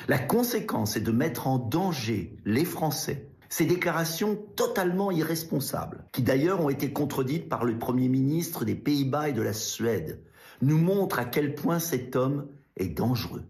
La 0.07 0.19
conséquence 0.19 0.95
est 0.97 1.01
de 1.01 1.11
mettre 1.11 1.47
en 1.47 1.57
danger 1.57 2.37
les 2.45 2.65
Français. 2.65 3.29
Ces 3.49 3.65
déclarations 3.65 4.35
totalement 4.55 5.09
irresponsables, 5.09 6.05
qui 6.11 6.21
d'ailleurs 6.21 6.61
ont 6.61 6.69
été 6.69 6.93
contredites 6.93 7.49
par 7.49 7.65
le 7.65 7.79
Premier 7.79 8.09
ministre 8.09 8.65
des 8.65 8.75
Pays-Bas 8.75 9.29
et 9.29 9.33
de 9.33 9.41
la 9.41 9.53
Suède, 9.53 10.21
nous 10.61 10.77
montrent 10.77 11.17
à 11.17 11.25
quel 11.25 11.55
point 11.55 11.79
cet 11.79 12.15
homme 12.15 12.47
est 12.77 12.89
dangereux. 12.89 13.45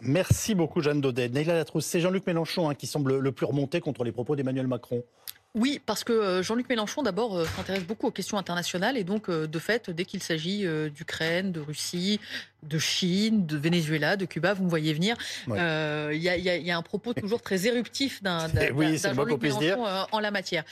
Merci 0.00 0.54
beaucoup, 0.54 0.80
Jeanne 0.80 1.00
Daudet. 1.00 1.28
Neila 1.28 1.54
Latrousse, 1.54 1.86
c'est 1.86 2.00
Jean-Luc 2.00 2.26
Mélenchon 2.26 2.68
hein, 2.68 2.74
qui 2.74 2.86
semble 2.86 3.18
le 3.18 3.32
plus 3.32 3.46
remonté 3.46 3.80
contre 3.80 4.04
les 4.04 4.12
propos 4.12 4.36
d'Emmanuel 4.36 4.66
Macron. 4.66 5.04
Oui, 5.56 5.80
parce 5.86 6.02
que 6.02 6.12
euh, 6.12 6.42
Jean-Luc 6.42 6.68
Mélenchon, 6.68 7.02
d'abord, 7.02 7.36
euh, 7.36 7.44
s'intéresse 7.44 7.84
beaucoup 7.84 8.08
aux 8.08 8.10
questions 8.10 8.38
internationales 8.38 8.96
et 8.96 9.04
donc, 9.04 9.28
euh, 9.28 9.46
de 9.46 9.58
fait, 9.60 9.88
dès 9.88 10.04
qu'il 10.04 10.20
s'agit 10.20 10.66
d'Ukraine, 10.90 11.52
de 11.52 11.60
Russie, 11.60 12.20
de 12.64 12.78
Chine, 12.78 13.46
de 13.46 13.56
Venezuela, 13.56 14.16
de 14.16 14.24
Cuba, 14.24 14.52
vous 14.52 14.64
me 14.64 14.68
voyez 14.68 14.92
venir, 14.92 15.16
il 15.46 15.54
y, 16.16 16.70
a 16.70 16.76
un 16.76 16.82
propos 16.82 17.14
toujours 17.14 17.40
très 17.40 17.66
éruptif 17.66 18.22
d'un 18.22 18.48
oui, 18.74 18.98
Jean-Luc 18.98 19.40
Mélenchon 19.40 19.84
en 20.10 20.20
la 20.20 20.30
matière. 20.30 20.64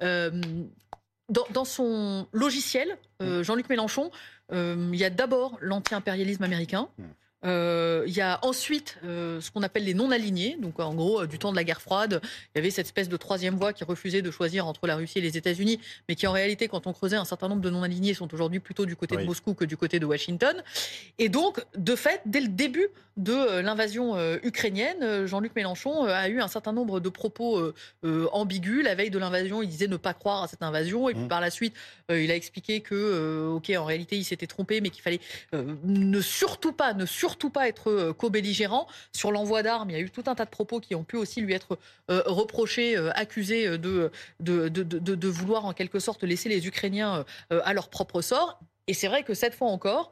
Dans, 0.00 1.64
son 1.64 2.26
logiciel, 2.32 2.96
mm. 3.20 3.42
Jean-Luc 3.42 3.68
Mélenchon, 3.68 4.10
il 4.52 4.94
y 4.94 5.04
a 5.04 5.10
d'abord 5.10 5.58
l'anti-impérialisme 5.60 6.44
américain. 6.44 6.88
Mm. 6.98 7.04
Euh, 7.44 8.04
il 8.06 8.16
y 8.16 8.20
a 8.20 8.40
ensuite 8.42 8.98
euh, 9.04 9.40
ce 9.40 9.50
qu'on 9.50 9.62
appelle 9.62 9.84
les 9.84 9.94
non-alignés. 9.94 10.56
Donc, 10.60 10.80
en 10.80 10.94
gros, 10.94 11.22
euh, 11.22 11.26
du 11.26 11.38
temps 11.38 11.50
de 11.52 11.56
la 11.56 11.64
guerre 11.64 11.80
froide, 11.80 12.20
il 12.22 12.58
y 12.58 12.60
avait 12.60 12.70
cette 12.70 12.86
espèce 12.86 13.08
de 13.08 13.16
troisième 13.16 13.54
voie 13.54 13.72
qui 13.72 13.84
refusait 13.84 14.22
de 14.22 14.30
choisir 14.30 14.66
entre 14.66 14.86
la 14.86 14.96
Russie 14.96 15.18
et 15.18 15.22
les 15.22 15.36
États-Unis, 15.36 15.78
mais 16.08 16.16
qui 16.16 16.26
en 16.26 16.32
réalité, 16.32 16.68
quand 16.68 16.86
on 16.86 16.92
creusait 16.92 17.16
un 17.16 17.24
certain 17.24 17.48
nombre 17.48 17.62
de 17.62 17.70
non-alignés, 17.70 18.14
sont 18.14 18.32
aujourd'hui 18.34 18.60
plutôt 18.60 18.86
du 18.86 18.96
côté 18.96 19.16
de 19.16 19.22
Moscou 19.22 19.54
que 19.54 19.64
du 19.64 19.76
côté 19.76 20.00
de 20.00 20.06
Washington. 20.06 20.62
Et 21.18 21.28
donc, 21.28 21.64
de 21.76 21.94
fait, 21.94 22.22
dès 22.26 22.40
le 22.40 22.48
début 22.48 22.88
de 23.16 23.60
l'invasion 23.60 24.16
ukrainienne, 24.44 25.26
Jean-Luc 25.26 25.54
Mélenchon 25.56 26.04
a 26.04 26.28
eu 26.28 26.40
un 26.40 26.46
certain 26.46 26.72
nombre 26.72 27.00
de 27.00 27.08
propos 27.08 27.72
ambigus. 28.32 28.84
La 28.84 28.94
veille 28.94 29.10
de 29.10 29.18
l'invasion, 29.18 29.62
il 29.62 29.68
disait 29.68 29.88
ne 29.88 29.96
pas 29.96 30.14
croire 30.14 30.44
à 30.44 30.48
cette 30.48 30.62
invasion, 30.62 31.08
et 31.08 31.14
puis 31.14 31.24
mmh. 31.24 31.28
par 31.28 31.40
la 31.40 31.50
suite, 31.50 31.74
il 32.10 32.30
a 32.30 32.36
expliqué 32.36 32.80
que, 32.80 33.48
ok, 33.54 33.72
en 33.76 33.84
réalité, 33.84 34.16
il 34.16 34.24
s'était 34.24 34.46
trompé, 34.46 34.80
mais 34.80 34.90
qu'il 34.90 35.02
fallait 35.02 35.20
ne 35.52 36.20
surtout 36.20 36.72
pas, 36.72 36.94
ne 36.94 37.06
surtout 37.06 37.27
surtout 37.28 37.50
pas 37.50 37.68
être 37.68 37.90
euh, 37.90 38.12
co-belligérant. 38.12 38.86
Sur 39.12 39.30
l'envoi 39.32 39.62
d'armes, 39.62 39.90
il 39.90 39.92
y 39.92 39.96
a 39.96 40.00
eu 40.00 40.10
tout 40.10 40.24
un 40.26 40.34
tas 40.34 40.46
de 40.46 40.50
propos 40.50 40.80
qui 40.80 40.94
ont 40.94 41.04
pu 41.04 41.16
aussi 41.16 41.40
lui 41.40 41.52
être 41.52 41.78
euh, 42.10 42.22
reprochés, 42.26 42.96
euh, 42.96 43.10
accusés 43.14 43.76
de 43.78 44.10
de, 44.40 44.68
de, 44.68 44.82
de, 44.82 45.28
vouloir 45.28 45.66
en 45.66 45.74
quelque 45.74 45.98
sorte 45.98 46.22
laisser 46.24 46.48
les 46.48 46.66
Ukrainiens 46.66 47.24
à 47.50 47.72
leur 47.74 47.88
propre 47.90 48.22
sort. 48.22 48.60
Et 48.86 48.94
c'est 48.94 49.08
vrai 49.08 49.22
que 49.22 49.34
cette 49.34 49.54
fois 49.54 49.68
encore, 49.68 50.10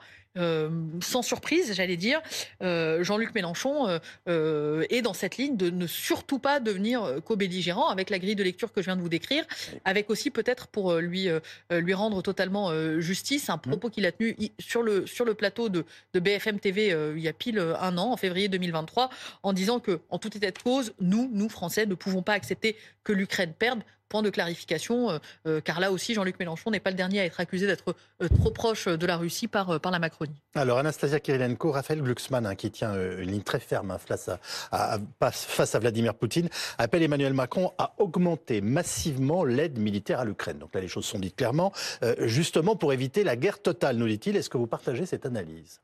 sans 1.01 1.23
surprise, 1.23 1.75
j'allais 1.75 1.97
dire, 1.97 2.21
euh, 2.63 3.03
Jean-Luc 3.03 3.35
Mélenchon 3.35 4.01
euh, 4.29 4.85
est 4.91 5.03
dans 5.03 5.15
cette 5.15 5.37
ligne 5.37 5.57
de 5.57 5.71
ne 5.71 5.87
surtout 5.87 6.39
pas 6.39 6.61
devenir 6.61 7.21
co-belligérant 7.25 7.89
avec 7.89 8.11
la 8.11 8.19
grille 8.19 8.37
de 8.37 8.43
lecture 8.43 8.73
que 8.73 8.81
je 8.81 8.87
viens 8.87 8.97
de 8.97 9.03
vous 9.03 9.09
décrire, 9.09 9.45
avec 9.85 10.11
aussi 10.11 10.31
peut-être 10.31 10.67
pour 10.69 10.95
lui, 10.97 11.29
lui 11.71 11.95
rendre 11.95 12.23
totalement 12.23 12.71
justice, 13.01 13.51
un 13.51 13.59
propos 13.59 13.91
qu'il 13.91 14.07
a 14.07 14.13
tenu 14.13 14.37
sur 14.59 14.83
le, 14.83 15.07
sur 15.07 15.25
le 15.25 15.35
plateau 15.35 15.69
de, 15.69 15.85
de 16.15 16.21
BFM 16.21 16.61
TV 16.61 16.89
il 17.17 17.23
y 17.23 17.29
a 17.29 17.33
pile 17.33 17.59
un 17.59 17.99
an, 17.99 18.13
en 18.13 18.17
février 18.17 18.49
2023, 18.49 19.11
en 19.43 19.53
disant 19.53 19.81
que, 19.81 20.01
en 20.11 20.19
tout 20.19 20.37
état 20.37 20.51
de 20.51 20.59
cause, 20.59 20.95
nous, 21.01 21.31
nous, 21.33 21.49
Français, 21.49 21.87
ne 21.87 21.95
pouvons 21.95 22.23
pas 22.23 22.33
accepter 22.33 22.77
que 23.05 23.13
l'Ukraine 23.13 23.53
perde 23.59 23.83
point 24.09 24.23
de 24.23 24.31
clarification, 24.31 25.11
euh, 25.11 25.19
euh, 25.47 25.61
car 25.61 25.81
là 25.81 25.93
aussi, 25.93 26.15
Jean-Luc 26.15 26.39
Mélenchon 26.39 26.71
n'est 26.71 26.81
pas 26.81 26.91
le 26.91 26.97
dernier 26.97 27.21
à 27.21 27.25
être 27.25 27.41
accusé 27.41 27.67
d'être 27.67 27.95
euh, 28.23 28.29
trop 28.29 28.51
proche 28.51 28.87
de 28.87 29.07
la 29.07 29.17
Russie 29.17 29.49
par, 29.49 29.79
la 29.85 29.99
Macronie. 29.99 30.41
Alors, 30.55 30.79
Anastasia 30.79 31.21
Kirilenko, 31.21 31.71
Raphaël 31.71 32.03
Glucksmann, 32.03 32.47
hein, 32.47 32.55
qui 32.55 32.71
tient 32.71 32.95
une 32.95 33.31
ligne 33.31 33.43
très 33.43 33.61
ferme 33.61 33.91
hein, 33.91 33.99
face, 33.99 34.31
à, 34.73 34.99
face 35.31 35.75
à 35.75 35.79
Vladimir 35.79 36.15
Poutine, 36.15 36.49
appelle 36.79 37.03
Emmanuel 37.03 37.35
Macron 37.35 37.73
à 37.79 37.95
augmenter 37.99 38.61
massivement 38.61 39.45
l'aide 39.45 39.79
militaire 39.79 40.21
à 40.21 40.25
l'Ukraine. 40.25 40.59
Donc 40.59 40.75
là, 40.75 40.81
les 40.81 40.89
choses 40.89 41.05
sont 41.05 41.19
dites 41.19 41.37
clairement, 41.37 41.73
justement 42.21 42.77
pour 42.77 42.93
éviter 42.93 43.25
la 43.25 43.37
guerre 43.37 43.61
totale, 43.61 43.97
nous 43.97 44.09
dit-il. 44.09 44.37
Est-ce 44.37 44.51
que 44.51 44.59
vous 44.59 44.67
partagez 44.67 45.07
cette 45.07 45.27
analyse? 45.27 45.81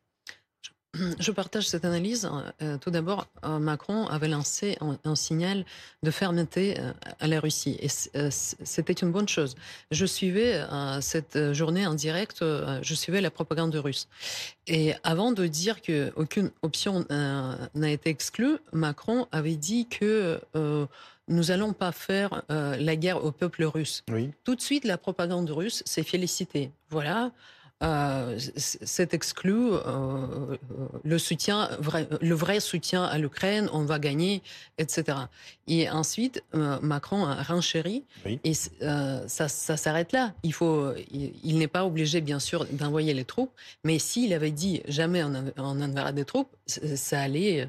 Je 1.18 1.30
partage 1.30 1.68
cette 1.68 1.84
analyse. 1.84 2.28
Euh, 2.60 2.76
tout 2.78 2.90
d'abord, 2.90 3.26
euh, 3.44 3.58
Macron 3.58 4.06
avait 4.08 4.28
lancé 4.28 4.76
un, 5.04 5.14
signal 5.14 5.64
de 6.02 6.10
fermeté 6.10 6.78
euh, 6.78 6.92
à 7.18 7.26
la 7.26 7.40
Russie. 7.40 7.78
Et 7.80 7.88
c'était 7.88 8.92
une 8.92 9.10
bonne 9.10 9.28
chose. 9.28 9.54
Je 9.90 10.04
suivais 10.04 10.60
cette 11.00 11.52
journée 11.52 11.86
en 11.86 11.94
direct, 11.94 12.40
je 12.40 12.94
suivais 12.94 13.20
la 13.20 13.30
propagande 13.30 13.74
russe. 13.74 14.08
Et 14.66 14.94
avant 15.02 15.32
de 15.32 15.46
dire 15.46 15.80
qu'aucune 15.82 16.50
option 16.62 17.06
n'a 17.08 17.90
été 17.90 18.10
exclue, 18.10 18.58
Macron 18.72 19.26
avait 19.32 19.56
dit 19.56 19.86
que 19.86 20.40
nous 21.28 21.50
allons 21.50 21.72
pas 21.72 21.92
faire 21.92 22.42
la 22.48 22.96
guerre 22.96 23.24
au 23.24 23.32
peuple 23.32 23.64
russe. 23.64 24.02
Oui. 24.10 24.30
Tout 24.44 24.54
de 24.54 24.60
suite, 24.60 24.84
la 24.84 24.98
propagande 24.98 25.50
russe 25.50 25.82
s'est 25.86 26.02
félicitée. 26.02 26.70
Voilà, 26.90 27.32
euh, 27.82 28.38
c'est 28.56 29.12
exclu 29.12 29.72
euh, 29.72 30.56
le 31.02 31.18
soutien, 31.18 31.68
le 32.20 32.34
vrai 32.34 32.60
soutien 32.60 33.04
à 33.04 33.18
l'Ukraine, 33.18 33.68
on 33.72 33.84
va 33.84 33.98
gagner, 33.98 34.42
etc. 34.78 35.18
Et 35.66 35.90
ensuite, 35.90 36.42
euh, 36.54 36.78
Macron 36.80 37.26
a 37.26 37.42
renchéri 37.42 38.04
et 38.44 38.54
ça, 38.54 39.48
ça 39.48 39.76
s'arrête 39.76 40.12
là. 40.12 40.32
Il 40.42 40.52
faut, 40.52 40.92
il, 41.10 41.58
n'est 41.58 41.68
pas 41.68 41.84
obligé, 41.84 42.20
bien 42.20 42.38
sûr, 42.38 42.66
d'envoyer 42.70 43.14
les 43.14 43.24
troupes, 43.24 43.52
mais 43.84 43.98
s'il 43.98 44.32
avait 44.32 44.52
dit 44.52 44.82
jamais 44.86 45.24
on, 45.24 45.52
on 45.56 45.80
enverra 45.80 46.12
des 46.12 46.24
troupes, 46.24 46.54
ça 46.66 47.20
allait, 47.20 47.68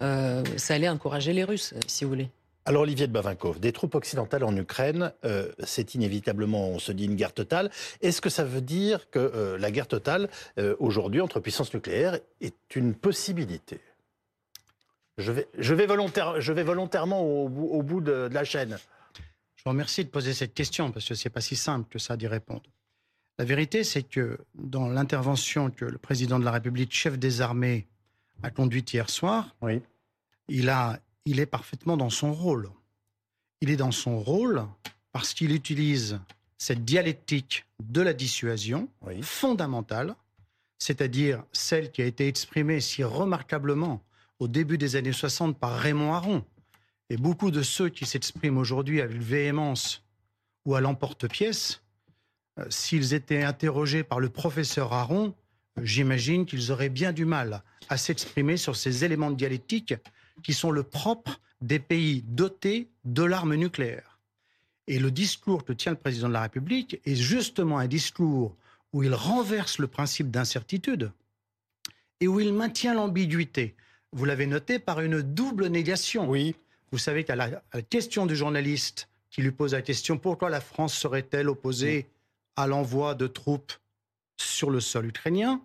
ça 0.00 0.74
allait 0.74 0.88
encourager 0.88 1.32
les 1.32 1.44
Russes, 1.44 1.74
si 1.86 2.04
vous 2.04 2.10
voulez. 2.10 2.30
Alors 2.68 2.82
Olivier 2.82 3.06
de 3.06 3.12
Bavinkov, 3.12 3.60
des 3.60 3.70
troupes 3.70 3.94
occidentales 3.94 4.42
en 4.42 4.54
Ukraine, 4.56 5.12
euh, 5.24 5.52
c'est 5.60 5.94
inévitablement, 5.94 6.68
on 6.68 6.80
se 6.80 6.90
dit, 6.90 7.04
une 7.04 7.14
guerre 7.14 7.32
totale. 7.32 7.70
Est-ce 8.00 8.20
que 8.20 8.28
ça 8.28 8.42
veut 8.42 8.60
dire 8.60 9.08
que 9.08 9.20
euh, 9.20 9.56
la 9.56 9.70
guerre 9.70 9.86
totale, 9.86 10.28
euh, 10.58 10.74
aujourd'hui, 10.80 11.20
entre 11.20 11.38
puissances 11.38 11.72
nucléaires, 11.72 12.18
est 12.40 12.74
une 12.74 12.94
possibilité? 12.94 13.80
Je 15.16 15.30
vais, 15.30 15.46
je, 15.56 15.74
vais 15.74 15.86
je 16.38 16.52
vais 16.52 16.64
volontairement 16.64 17.22
au, 17.22 17.82
bout 17.84 18.00
de, 18.00 18.28
la 18.32 18.42
chaîne. 18.42 18.76
Je 19.54 19.62
vous 19.62 19.70
remercie 19.70 20.04
de 20.04 20.10
poser 20.10 20.34
cette 20.34 20.52
question, 20.52 20.90
parce 20.90 21.06
que 21.08 21.14
ce 21.14 21.28
n'est 21.28 21.32
pas 21.32 21.40
si 21.40 21.54
simple 21.54 21.88
que 21.88 22.00
ça 22.00 22.16
d'y 22.16 22.26
répondre. 22.26 22.68
La 23.38 23.44
vérité, 23.44 23.84
c'est 23.84 24.02
que 24.02 24.38
dans 24.56 24.88
l'intervention 24.88 25.70
que 25.70 25.84
le 25.84 25.98
président 25.98 26.40
de 26.40 26.44
la 26.44 26.50
République, 26.50 26.92
chef 26.92 27.16
des 27.16 27.42
armées, 27.42 27.86
a 28.42 28.50
conduite 28.50 28.92
hier 28.92 29.08
soir, 29.08 29.54
oui. 29.62 29.80
il 30.48 30.68
a 30.68 30.98
il 31.26 31.40
est 31.40 31.46
parfaitement 31.46 31.96
dans 31.96 32.08
son 32.08 32.32
rôle. 32.32 32.70
Il 33.60 33.68
est 33.68 33.76
dans 33.76 33.90
son 33.90 34.18
rôle 34.18 34.64
parce 35.12 35.34
qu'il 35.34 35.52
utilise 35.52 36.20
cette 36.56 36.84
dialectique 36.84 37.66
de 37.82 38.00
la 38.00 38.14
dissuasion 38.14 38.88
fondamentale, 39.22 40.14
c'est-à-dire 40.78 41.44
celle 41.52 41.90
qui 41.90 42.00
a 42.00 42.06
été 42.06 42.28
exprimée 42.28 42.80
si 42.80 43.02
remarquablement 43.04 44.02
au 44.38 44.48
début 44.48 44.78
des 44.78 44.96
années 44.96 45.12
60 45.12 45.58
par 45.58 45.76
Raymond 45.78 46.14
Aron. 46.14 46.44
Et 47.10 47.16
beaucoup 47.16 47.50
de 47.50 47.62
ceux 47.62 47.88
qui 47.88 48.06
s'expriment 48.06 48.58
aujourd'hui 48.58 49.00
avec 49.00 49.18
véhémence 49.18 50.04
ou 50.64 50.74
à 50.74 50.80
l'emporte-pièce, 50.80 51.82
euh, 52.58 52.66
s'ils 52.68 53.14
étaient 53.14 53.42
interrogés 53.42 54.02
par 54.02 54.18
le 54.18 54.28
professeur 54.28 54.92
Aron, 54.92 55.34
j'imagine 55.80 56.46
qu'ils 56.46 56.72
auraient 56.72 56.88
bien 56.88 57.12
du 57.12 57.24
mal 57.24 57.62
à 57.88 57.96
s'exprimer 57.96 58.56
sur 58.56 58.76
ces 58.76 59.04
éléments 59.04 59.30
de 59.30 59.36
dialectique 59.36 59.94
qui 60.42 60.54
sont 60.54 60.70
le 60.70 60.82
propre 60.82 61.40
des 61.60 61.78
pays 61.78 62.22
dotés 62.22 62.88
de 63.04 63.22
l'arme 63.22 63.54
nucléaire. 63.54 64.18
Et 64.86 64.98
le 64.98 65.10
discours 65.10 65.64
que 65.64 65.72
tient 65.72 65.92
le 65.92 65.98
président 65.98 66.28
de 66.28 66.32
la 66.32 66.42
République 66.42 67.00
est 67.04 67.16
justement 67.16 67.78
un 67.78 67.88
discours 67.88 68.54
où 68.92 69.02
il 69.02 69.14
renverse 69.14 69.78
le 69.78 69.88
principe 69.88 70.30
d'incertitude 70.30 71.10
et 72.20 72.28
où 72.28 72.40
il 72.40 72.52
maintient 72.52 72.94
l'ambiguïté. 72.94 73.74
Vous 74.12 74.24
l'avez 74.24 74.46
noté 74.46 74.78
par 74.78 75.00
une 75.00 75.22
double 75.22 75.66
négation. 75.66 76.28
Oui. 76.28 76.54
Vous 76.92 76.98
savez 76.98 77.24
qu'à 77.24 77.36
la, 77.36 77.62
question 77.90 78.26
du 78.26 78.36
journaliste 78.36 79.08
qui 79.30 79.42
lui 79.42 79.50
pose 79.50 79.72
la 79.72 79.82
question 79.82 80.18
pourquoi 80.18 80.48
la 80.48 80.60
France 80.60 80.94
serait-elle 80.94 81.48
opposée 81.48 82.06
à 82.54 82.66
l'envoi 82.66 83.14
de 83.14 83.26
troupes 83.26 83.72
sur 84.36 84.70
le 84.70 84.80
sol 84.80 85.06
ukrainien, 85.06 85.60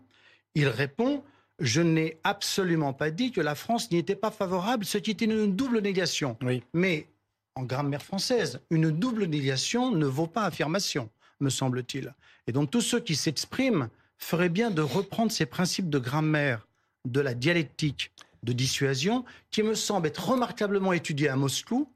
il 0.56 0.68
répond 0.68 1.24
Je 1.62 1.82
n'ai 1.82 2.18
absolument 2.24 2.92
pas 2.92 3.12
dit 3.12 3.32
que 3.32 3.40
la 3.40 3.54
France 3.54 3.92
n'y 3.92 4.00
était 4.00 4.16
pas 4.16 4.32
favorable, 4.32 4.84
ce 4.84 4.98
qui 4.98 5.12
était 5.12 5.26
une 5.26 5.56
double 5.56 5.80
négation. 5.80 6.36
Oui. 6.42 6.64
Mais 6.74 7.08
en 7.54 7.64
grammaire 7.64 8.02
française, 8.02 8.60
une 8.72 8.90
double 8.90 9.26
négation 9.26 9.92
ne 9.92 10.08
vaut 10.08 10.26
pas 10.26 10.46
affirmation, 10.46 11.10
me 11.40 11.52
semble-t-il. 11.52 12.16
Et 12.48 12.52
donc 12.52 12.72
tous 12.72 12.82
ceux 12.82 13.00
qui 13.00 13.16
s'expriment 13.16 13.90
feraient 14.18 14.50
bien 14.50 14.72
de 14.72 14.82
reprendre 14.82 15.32
ces 15.32 15.46
principes 15.46 15.90
de 15.90 16.00
grammaire, 16.00 16.68
de 17.06 17.22
la 17.22 17.36
dialectique, 17.36 18.12
de 18.42 18.54
dissuasion, 18.54 19.24
qui 19.52 19.62
me 19.62 19.76
semblent 19.76 20.08
être 20.08 20.30
remarquablement 20.30 20.94
étudiés 20.94 21.30
à 21.30 21.36
Moscou 21.36 21.88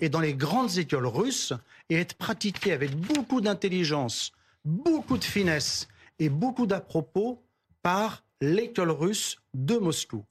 et 0.00 0.08
dans 0.08 0.20
les 0.20 0.34
grandes 0.34 0.78
écoles 0.78 1.06
russes, 1.06 1.52
et 1.90 1.96
être 1.96 2.14
pratiqués 2.14 2.72
avec 2.72 2.94
beaucoup 2.96 3.40
d'intelligence, 3.40 4.32
beaucoup 4.64 5.18
de 5.18 5.24
finesse 5.24 5.88
et 6.18 6.28
beaucoup 6.28 6.66
d'à-propos 6.66 7.42
par 7.82 8.24
l'école 8.42 8.90
russe 8.90 9.38
de 9.54 9.76
Moscou. 9.76 10.24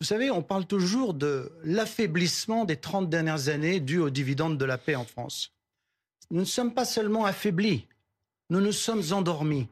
Vous 0.00 0.06
savez, 0.06 0.32
on 0.32 0.42
parle 0.42 0.66
toujours 0.66 1.14
de 1.14 1.52
l'affaiblissement 1.62 2.64
des 2.64 2.76
30 2.76 3.08
dernières 3.08 3.48
années 3.48 3.78
dû 3.78 3.98
aux 3.98 4.10
dividendes 4.10 4.58
de 4.58 4.64
la 4.64 4.78
paix 4.78 4.96
en 4.96 5.04
France. 5.04 5.52
Nous 6.32 6.40
ne 6.40 6.44
sommes 6.44 6.74
pas 6.74 6.84
seulement 6.84 7.24
affaiblis, 7.24 7.86
nous 8.50 8.60
nous 8.60 8.72
sommes 8.72 9.04
endormis. 9.12 9.68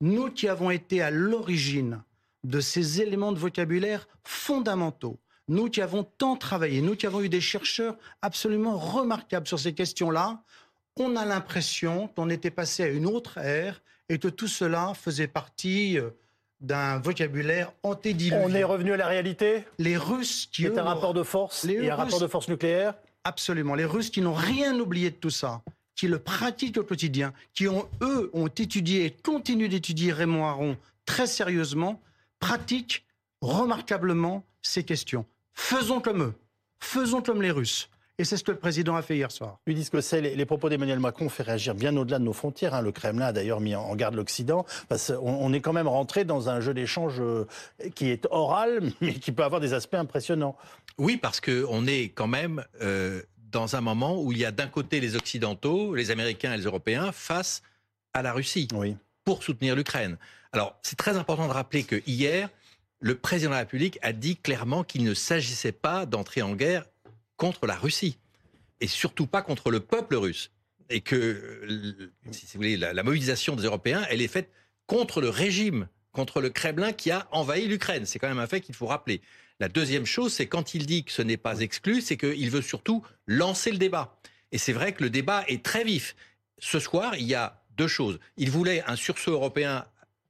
Nous 0.00 0.30
qui 0.30 0.48
avons 0.48 0.70
été 0.70 1.02
à 1.02 1.10
l'origine 1.10 2.02
de 2.44 2.60
ces 2.60 3.02
éléments 3.02 3.32
de 3.32 3.38
vocabulaire 3.38 4.08
fondamentaux, 4.24 5.20
nous 5.48 5.68
qui 5.68 5.82
avons 5.82 6.04
tant 6.04 6.36
travaillé, 6.36 6.80
nous 6.80 6.96
qui 6.96 7.06
avons 7.06 7.20
eu 7.20 7.28
des 7.28 7.42
chercheurs 7.42 7.98
absolument 8.22 8.78
remarquables 8.78 9.46
sur 9.46 9.60
ces 9.60 9.74
questions-là, 9.74 10.42
on 10.96 11.14
a 11.14 11.26
l'impression 11.26 12.08
qu'on 12.08 12.30
était 12.30 12.50
passé 12.50 12.82
à 12.82 12.88
une 12.88 13.06
autre 13.06 13.36
ère 13.36 13.82
et 14.08 14.18
que 14.18 14.28
tout 14.28 14.48
cela 14.48 14.94
faisait 14.94 15.28
partie 15.28 15.98
euh, 15.98 16.10
d'un 16.62 16.98
vocabulaire 16.98 17.72
antédiluvien. 17.82 18.40
On 18.44 18.54
est 18.54 18.64
revenu 18.64 18.92
à 18.92 18.96
la 18.96 19.06
réalité 19.06 19.64
Les 19.78 19.96
Russes 19.96 20.48
qui... 20.50 20.62
C'est 20.62 20.78
un 20.78 20.84
rapport 20.84 21.12
de 21.12 21.22
force 21.22 21.64
les 21.64 21.74
et 21.74 21.90
un 21.90 21.96
rapport 21.96 22.20
de 22.20 22.26
force 22.26 22.48
nucléaire 22.48 22.94
Absolument. 23.24 23.74
Les 23.74 23.84
Russes 23.84 24.10
qui 24.10 24.20
n'ont 24.20 24.34
rien 24.34 24.78
oublié 24.78 25.10
de 25.10 25.16
tout 25.16 25.30
ça, 25.30 25.62
qui 25.94 26.08
le 26.08 26.18
pratiquent 26.18 26.78
au 26.78 26.84
quotidien, 26.84 27.32
qui 27.54 27.68
ont, 27.68 27.88
eux, 28.00 28.30
ont 28.32 28.48
étudié 28.48 29.04
et 29.04 29.10
continuent 29.10 29.68
d'étudier 29.68 30.12
Raymond 30.12 30.46
Aron 30.46 30.76
très 31.06 31.26
sérieusement, 31.26 32.00
pratiquent 32.40 33.04
remarquablement 33.40 34.44
ces 34.60 34.84
questions. 34.84 35.26
Faisons 35.52 36.00
comme 36.00 36.22
eux. 36.22 36.34
Faisons 36.80 37.22
comme 37.22 37.42
les 37.42 37.50
Russes. 37.50 37.88
Et 38.22 38.24
c'est 38.24 38.36
ce 38.36 38.44
que 38.44 38.52
le 38.52 38.58
président 38.58 38.94
a 38.94 39.02
fait 39.02 39.16
hier 39.16 39.32
soir. 39.32 39.58
Lui 39.66 39.74
disent 39.74 39.90
que 39.90 40.00
c'est 40.00 40.20
les, 40.20 40.36
les 40.36 40.46
propos 40.46 40.68
d'Emmanuel 40.68 41.00
Macron 41.00 41.28
fait 41.28 41.42
réagir 41.42 41.74
bien 41.74 41.96
au-delà 41.96 42.20
de 42.20 42.24
nos 42.24 42.32
frontières. 42.32 42.72
hein. 42.72 42.80
Le 42.80 42.92
Kremlin 42.92 43.26
a 43.26 43.32
d'ailleurs 43.32 43.58
mis 43.60 43.74
en, 43.74 43.96
garde 43.96 44.14
l'Occident. 44.14 44.64
Parce 44.88 45.12
on 45.20 45.52
est 45.52 45.60
quand 45.60 45.72
même 45.72 45.88
rentré 45.88 46.24
dans 46.24 46.48
un 46.48 46.60
jeu 46.60 46.72
d'échange 46.72 47.16
euh, 47.18 47.48
qui 47.96 48.10
est 48.10 48.28
oral, 48.30 48.92
mais 49.00 49.14
qui 49.14 49.32
peut 49.32 49.42
avoir 49.42 49.60
des 49.60 49.74
aspects 49.74 49.94
impressionnants. 49.94 50.56
Oui, 50.98 51.16
parce 51.16 51.40
qu'on 51.40 51.84
est 51.88 52.10
quand 52.14 52.28
même 52.28 52.64
euh, 52.80 53.22
dans 53.50 53.74
un 53.74 53.80
moment 53.80 54.22
où 54.22 54.30
il 54.30 54.38
y 54.38 54.44
a 54.44 54.52
d'un 54.52 54.68
côté 54.68 55.00
les 55.00 55.16
Occidentaux, 55.16 55.96
les 55.96 56.12
Américains 56.12 56.54
et 56.54 56.58
les 56.58 56.62
Européens 56.62 57.10
face 57.10 57.64
à 58.14 58.22
la 58.22 58.32
Russie 58.32 58.68
Oui. 58.72 58.94
pour 59.24 59.42
soutenir 59.42 59.74
l'Ukraine. 59.74 60.16
Alors, 60.52 60.76
c'est 60.82 60.94
très 60.94 61.16
important 61.16 61.48
de 61.48 61.52
rappeler 61.52 61.82
que 61.82 62.00
hier, 62.06 62.50
le 63.00 63.16
président 63.16 63.50
de 63.50 63.54
la 63.54 63.60
République 63.62 63.98
a 64.00 64.12
dit 64.12 64.36
clairement 64.36 64.84
qu'il 64.84 65.02
ne 65.02 65.12
s'agissait 65.12 65.72
pas 65.72 66.06
d'entrer 66.06 66.40
en 66.40 66.52
guerre 66.52 66.84
contre 67.42 67.66
la 67.66 67.74
Russie 67.74 68.18
et 68.80 68.86
surtout 68.86 69.26
pas 69.26 69.42
contre 69.42 69.72
le 69.72 69.80
peuple 69.80 70.14
russe. 70.14 70.52
Et 70.90 71.00
que, 71.00 71.16
euh, 71.16 72.12
si 72.30 72.46
vous 72.46 72.52
voulez, 72.60 72.76
la, 72.76 72.92
la 72.92 73.02
mobilisation 73.02 73.56
des 73.56 73.64
Européens, 73.64 74.06
elle 74.10 74.22
est 74.22 74.28
faite 74.28 74.48
contre 74.86 75.20
le 75.20 75.28
régime, 75.28 75.88
contre 76.12 76.40
le 76.40 76.50
Kremlin 76.50 76.92
qui 76.92 77.10
a 77.10 77.26
envahi 77.32 77.66
l'Ukraine. 77.66 78.06
C'est 78.06 78.20
quand 78.20 78.28
même 78.28 78.38
un 78.38 78.46
fait 78.46 78.60
qu'il 78.60 78.76
faut 78.76 78.86
rappeler. 78.86 79.20
La 79.58 79.68
deuxième 79.68 80.06
chose, 80.06 80.32
c'est 80.32 80.46
quand 80.46 80.74
il 80.74 80.86
dit 80.86 81.02
que 81.04 81.10
ce 81.10 81.22
n'est 81.22 81.36
pas 81.36 81.58
exclu, 81.60 82.00
c'est 82.00 82.16
qu'il 82.16 82.50
veut 82.50 82.62
surtout 82.62 83.04
lancer 83.26 83.72
le 83.72 83.78
débat. 83.78 84.16
Et 84.52 84.58
c'est 84.58 84.72
vrai 84.72 84.92
que 84.92 85.02
le 85.02 85.10
débat 85.10 85.44
est 85.48 85.64
très 85.64 85.82
vif. 85.82 86.14
Ce 86.58 86.78
soir, 86.78 87.16
il 87.16 87.26
y 87.26 87.34
a 87.34 87.60
deux 87.76 87.88
choses. 87.88 88.20
Il 88.36 88.50
voulait 88.50 88.84
un 88.86 88.94
sursaut 88.96 89.32
européen 89.32 89.84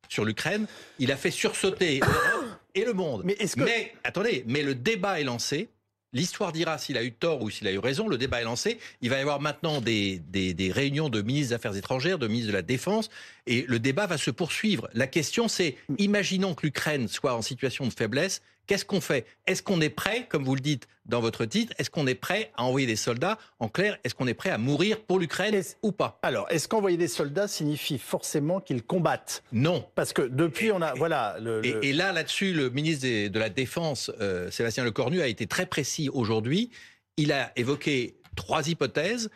sur 0.09 0.25
l'Ukraine. 0.25 0.67
Il 0.99 1.13
a 1.13 1.17
fait 1.17 1.31
sursauter 1.31 2.01
l'Europe 2.01 2.59
et 2.75 2.85
le 2.87 2.95
monde. 2.95 3.23
Mais 3.25 3.35
est-ce 3.35 3.57
que- 3.57 3.65
Mais, 3.65 3.95
attendez, 4.03 4.45
mais 4.47 4.63
le 4.63 4.75
débat 4.75 5.21
est 5.21 5.25
lancé. 5.25 5.69
L'histoire 6.15 6.53
dira 6.53 6.77
s'il 6.77 6.99
a 6.99 7.05
eu 7.05 7.13
tort 7.13 7.41
ou 7.41 7.49
s'il 7.49 7.67
a 7.67 7.73
eu 7.73 7.79
raison. 7.79 8.07
Le 8.07 8.19
débat 8.19 8.43
est 8.43 8.45
lancé. 8.45 8.79
Il 9.01 9.09
va 9.09 9.17
y 9.17 9.21
avoir 9.21 9.41
maintenant 9.41 9.81
des, 9.81 10.21
des, 10.29 10.53
des 10.53 10.71
réunions 10.71 11.09
de 11.09 11.23
ministres 11.23 11.49
des 11.51 11.55
Affaires 11.55 11.77
étrangères, 11.77 12.19
de 12.19 12.29
ministres 12.29 12.49
de 12.49 12.57
la 12.57 12.63
Défense, 12.63 13.09
et 13.47 13.65
le 13.67 13.79
débat 13.79 14.07
va 14.07 14.19
se 14.19 14.31
poursuivre. 14.31 14.91
La 14.93 15.07
question, 15.07 15.49
c'est 15.49 15.77
imaginons 15.99 16.55
que 16.55 16.67
l'Ukraine 16.67 17.09
soit 17.09 17.35
en 17.35 17.41
situation 17.43 17.87
de 17.87 17.93
faiblesse. 17.93 18.43
Qu'est-ce 18.67 18.85
qu'on 18.85 19.01
fait? 19.01 19.27
Est-ce 19.47 19.63
qu'on 19.63 19.81
est 19.81 19.91
prêt, 19.91 20.27
comme 20.29 20.45
vous 20.45 20.55
le 20.55 20.61
dites 20.61 20.87
dans 21.05 21.21
votre 21.21 21.45
titre, 21.45 21.73
est-ce 21.79 21.91
qu'on 21.91 22.07
est 22.07 22.15
prêt 22.15 22.53
à 22.57 22.63
envoyer 22.65 22.87
des 22.87 22.97
soldats? 22.97 23.37
En 23.59 23.69
clair, 23.69 23.99
est-ce 24.05 24.15
qu'on 24.15 24.27
est 24.29 24.35
prêt 24.35 24.51
à 24.51 24.59
mourir 24.59 25.01
pour 25.01 25.19
l'Ukraine 25.19 25.61
ou 25.83 25.91
pas? 25.91 26.19
Alors, 26.23 26.47
est-ce 26.51 26.69
qu'envoyer 26.69 26.97
des 26.97 27.09
soldats 27.09 27.49
signifie 27.49 27.99
forcément 27.99 28.61
qu'ils 28.61 28.83
combattent? 28.85 29.43
Non. 29.53 29.85
Parce 29.97 30.13
que 30.13 30.23
depuis, 30.23 30.71
on 30.71 30.81
a. 30.81 30.95
Voilà. 30.95 31.37
Le, 31.41 31.61
le- 31.61 31.85
Et, 31.85 31.89
et 31.91 31.93
là, 31.93 32.13
là-dessus, 32.13 32.53
le 32.55 32.71
ministre 32.71 33.03
des- 33.03 33.29
de 33.29 33.39
la 33.39 33.49
Défense, 33.49 34.13
euh, 34.21 34.51
Sébastien 34.51 34.85
Lecornu, 34.85 35.21
a 35.21 35.27
été 35.27 35.47
très 35.47 35.67
précis 35.67 36.09
aujourd'hui. 36.09 36.71
Il 37.17 37.33
a 37.33 37.53
évoqué 37.57 38.17
trois 38.37 38.69
hypothèses. 38.69 39.29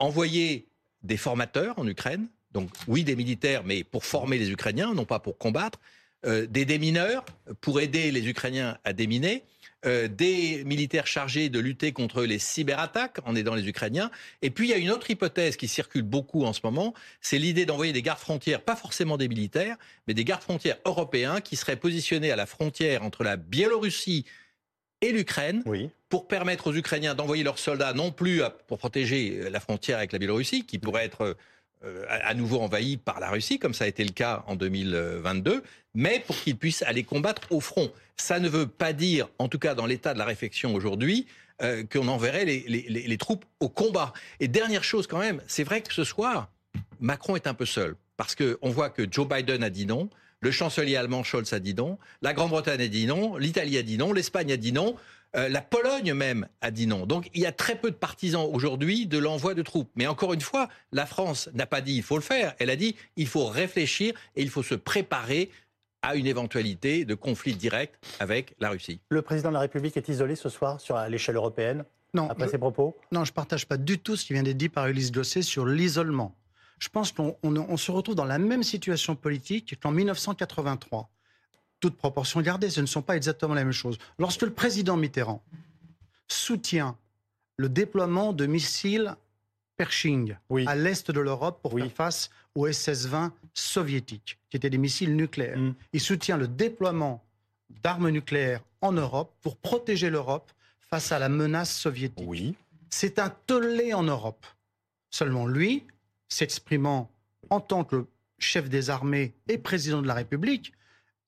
Envoyer 0.00 0.66
des 1.02 1.16
formateurs 1.16 1.78
en 1.78 1.86
Ukraine, 1.86 2.26
donc 2.52 2.68
oui, 2.88 3.04
des 3.04 3.14
militaires, 3.14 3.62
mais 3.64 3.84
pour 3.84 4.04
former 4.04 4.38
les 4.38 4.50
Ukrainiens, 4.50 4.92
non 4.92 5.04
pas 5.04 5.20
pour 5.20 5.38
combattre. 5.38 5.78
Euh, 6.26 6.46
des 6.46 6.64
démineurs, 6.64 7.24
pour 7.60 7.80
aider 7.80 8.10
les 8.10 8.26
Ukrainiens 8.28 8.78
à 8.84 8.92
déminer. 8.92 9.42
Euh, 9.86 10.08
des 10.08 10.64
militaires 10.64 11.06
chargés 11.06 11.50
de 11.50 11.58
lutter 11.58 11.92
contre 11.92 12.24
les 12.24 12.38
cyberattaques 12.38 13.18
en 13.26 13.36
aidant 13.36 13.54
les 13.54 13.68
Ukrainiens. 13.68 14.10
Et 14.40 14.48
puis 14.48 14.68
il 14.68 14.70
y 14.70 14.72
a 14.72 14.78
une 14.78 14.90
autre 14.90 15.10
hypothèse 15.10 15.56
qui 15.58 15.68
circule 15.68 16.00
beaucoup 16.04 16.44
en 16.46 16.54
ce 16.54 16.60
moment, 16.64 16.94
c'est 17.20 17.36
l'idée 17.36 17.66
d'envoyer 17.66 17.92
des 17.92 18.00
gardes 18.00 18.18
frontières, 18.18 18.62
pas 18.62 18.76
forcément 18.76 19.18
des 19.18 19.28
militaires, 19.28 19.76
mais 20.08 20.14
des 20.14 20.24
gardes 20.24 20.40
frontières 20.40 20.78
européens 20.86 21.42
qui 21.42 21.56
seraient 21.56 21.76
positionnés 21.76 22.30
à 22.30 22.36
la 22.36 22.46
frontière 22.46 23.02
entre 23.02 23.24
la 23.24 23.36
Biélorussie 23.36 24.24
et 25.02 25.12
l'Ukraine 25.12 25.62
Oui. 25.66 25.90
pour 26.08 26.28
permettre 26.28 26.68
aux 26.68 26.74
Ukrainiens 26.74 27.14
d'envoyer 27.14 27.42
leurs 27.44 27.58
soldats 27.58 27.92
non 27.92 28.10
plus 28.10 28.42
à- 28.42 28.48
pour 28.48 28.78
protéger 28.78 29.50
la 29.50 29.60
frontière 29.60 29.98
avec 29.98 30.12
la 30.12 30.18
Biélorussie, 30.18 30.64
qui 30.64 30.78
pourrait 30.78 31.04
être 31.04 31.20
euh, 31.20 31.34
à 32.08 32.28
à 32.28 32.34
nouveau 32.34 32.60
envahie 32.60 32.96
par 32.96 33.20
la 33.20 33.30
Russie, 33.30 33.58
comme 33.58 33.74
ça 33.74 33.84
a 33.84 33.86
été 33.88 34.04
le 34.04 34.10
cas 34.12 34.44
en 34.46 34.56
2022, 34.56 35.62
mais 35.94 36.22
pour 36.26 36.36
qu'ils 36.36 36.56
puissent 36.56 36.82
aller 36.82 37.04
combattre 37.04 37.42
au 37.50 37.60
front. 37.60 37.90
Ça 38.16 38.38
ne 38.40 38.48
veut 38.48 38.66
pas 38.66 38.92
dire, 38.92 39.28
en 39.38 39.48
tout 39.48 39.58
cas 39.58 39.74
dans 39.74 39.86
l'état 39.86 40.14
de 40.14 40.18
la 40.18 40.24
réflexion 40.24 40.74
aujourd'hui, 40.74 41.26
euh, 41.62 41.84
qu'on 41.84 42.08
enverrait 42.08 42.44
les- 42.44 42.64
les 42.68 43.18
troupes 43.18 43.44
au 43.60 43.68
combat. 43.68 44.12
Et 44.40 44.48
dernière 44.48 44.82
chose 44.84 45.06
quand 45.06 45.18
même, 45.20 45.40
c'est 45.46 45.64
vrai 45.64 45.82
que 45.82 45.92
ce 45.92 46.02
soir, 46.04 46.48
Macron 47.00 47.36
est 47.36 47.46
un 47.46 47.54
peu 47.54 47.66
seul, 47.66 47.94
parce 48.16 48.34
qu'on 48.34 48.70
voit 48.70 48.90
que 48.90 49.06
Joe 49.10 49.28
Biden 49.28 49.62
a 49.62 49.70
dit 49.70 49.86
non, 49.86 50.08
le 50.44 50.50
chancelier 50.50 50.96
allemand 50.96 51.22
Scholz 51.24 51.52
a 51.54 51.58
dit 51.58 51.74
non, 51.74 51.98
la 52.20 52.34
Grande-Bretagne 52.34 52.82
a 52.82 52.88
dit 52.88 53.06
non, 53.06 53.36
l'Italie 53.38 53.78
a 53.78 53.82
dit 53.82 53.96
non, 53.96 54.12
l'Espagne 54.12 54.52
a 54.52 54.56
dit 54.58 54.72
non, 54.72 54.94
euh, 55.36 55.48
la 55.48 55.62
Pologne 55.62 56.12
même 56.12 56.46
a 56.60 56.70
dit 56.70 56.86
non. 56.86 57.06
Donc 57.06 57.30
il 57.34 57.40
y 57.40 57.46
a 57.46 57.50
très 57.52 57.76
peu 57.76 57.90
de 57.90 57.96
partisans 57.96 58.46
aujourd'hui 58.52 59.06
de 59.06 59.16
l'envoi 59.18 59.54
de 59.54 59.62
troupes. 59.62 59.90
Mais 59.96 60.06
encore 60.06 60.34
une 60.34 60.42
fois, 60.42 60.68
la 60.92 61.06
France 61.06 61.48
n'a 61.54 61.64
pas 61.66 61.80
dit 61.80 61.94
il 61.96 62.02
faut 62.02 62.16
le 62.16 62.22
faire, 62.22 62.54
elle 62.58 62.68
a 62.68 62.76
dit 62.76 62.94
il 63.16 63.26
faut 63.26 63.46
réfléchir 63.46 64.12
et 64.36 64.42
il 64.42 64.50
faut 64.50 64.62
se 64.62 64.74
préparer 64.74 65.50
à 66.02 66.14
une 66.14 66.26
éventualité 66.26 67.06
de 67.06 67.14
conflit 67.14 67.54
direct 67.56 67.98
avec 68.20 68.54
la 68.60 68.68
Russie. 68.68 69.00
Le 69.08 69.22
président 69.22 69.48
de 69.48 69.54
la 69.54 69.60
République 69.60 69.96
est 69.96 70.10
isolé 70.10 70.36
ce 70.36 70.50
soir 70.50 70.78
sur 70.78 70.96
à 70.96 71.08
l'échelle 71.08 71.36
européenne, 71.36 71.86
Non, 72.12 72.28
après 72.28 72.44
je- 72.44 72.50
ses 72.50 72.58
propos? 72.58 72.94
Non, 73.10 73.24
je 73.24 73.30
ne 73.30 73.34
partage 73.34 73.64
pas 73.66 73.78
du 73.78 73.98
tout 73.98 74.14
ce 74.14 74.26
qui 74.26 74.34
vient 74.34 74.42
d'être 74.42 74.58
dit 74.58 74.68
par 74.68 74.86
Ulysse 74.88 75.10
Gosset 75.10 75.40
sur 75.40 75.64
l'isolement. 75.64 76.36
Je 76.84 76.90
pense 76.90 77.12
qu'on 77.12 77.34
on- 77.42 77.56
on 77.56 77.76
se 77.78 77.90
retrouve 77.90 78.14
dans 78.14 78.26
la 78.26 78.38
même 78.38 78.62
situation 78.62 79.16
politique 79.16 79.80
qu'en 79.82 79.90
1983. 79.90 81.08
Toute 81.80 81.96
proportion 81.96 82.42
gardée, 82.42 82.68
ce 82.68 82.82
ne 82.82 82.86
sont 82.86 83.00
pas 83.00 83.16
exactement 83.16 83.54
la 83.54 83.64
même 83.64 83.72
chose. 83.72 83.96
Lorsque 84.18 84.42
le 84.42 84.52
président 84.52 84.98
Mitterrand 84.98 85.42
soutient 86.28 86.98
le 87.56 87.70
déploiement 87.70 88.34
de 88.34 88.44
missiles 88.44 89.16
Pershing 89.78 90.36
Oui. 90.50 90.66
à 90.68 90.76
l'est 90.76 91.10
de 91.10 91.20
l'Europe 91.20 91.60
pour 91.62 91.72
Oui. 91.72 91.80
faire 91.82 91.92
face 91.92 92.30
aux 92.54 92.66
SS-20 92.66 93.32
soviétiques, 93.54 94.38
qui 94.50 94.58
étaient 94.58 94.68
des 94.70 94.76
missiles 94.78 95.16
nucléaires. 95.16 95.58
Mm. 95.58 95.74
Il 95.94 96.00
soutient 96.02 96.36
le 96.36 96.48
déploiement 96.48 97.24
d'armes 97.82 98.10
nucléaires 98.10 98.60
en 98.82 98.92
Europe 98.92 99.32
pour 99.40 99.56
protéger 99.56 100.10
l'Europe 100.10 100.52
face 100.90 101.12
à 101.12 101.18
la 101.18 101.30
menace 101.30 101.74
soviétique. 101.74 102.26
Oui. 102.28 102.54
C'est 102.90 103.18
un 103.18 103.30
tollé 103.30 103.94
en 103.94 104.02
Europe. 104.04 104.44
Seulement 105.10 105.46
lui, 105.46 105.82
s'exprimant 106.38 107.10
en 107.50 107.60
tant 107.60 107.84
que 107.84 108.06
chef 108.38 108.68
des 108.68 108.90
armées 108.90 109.34
et 109.48 109.58
président 109.58 110.02
de 110.02 110.06
la 110.08 110.14
République, 110.14 110.72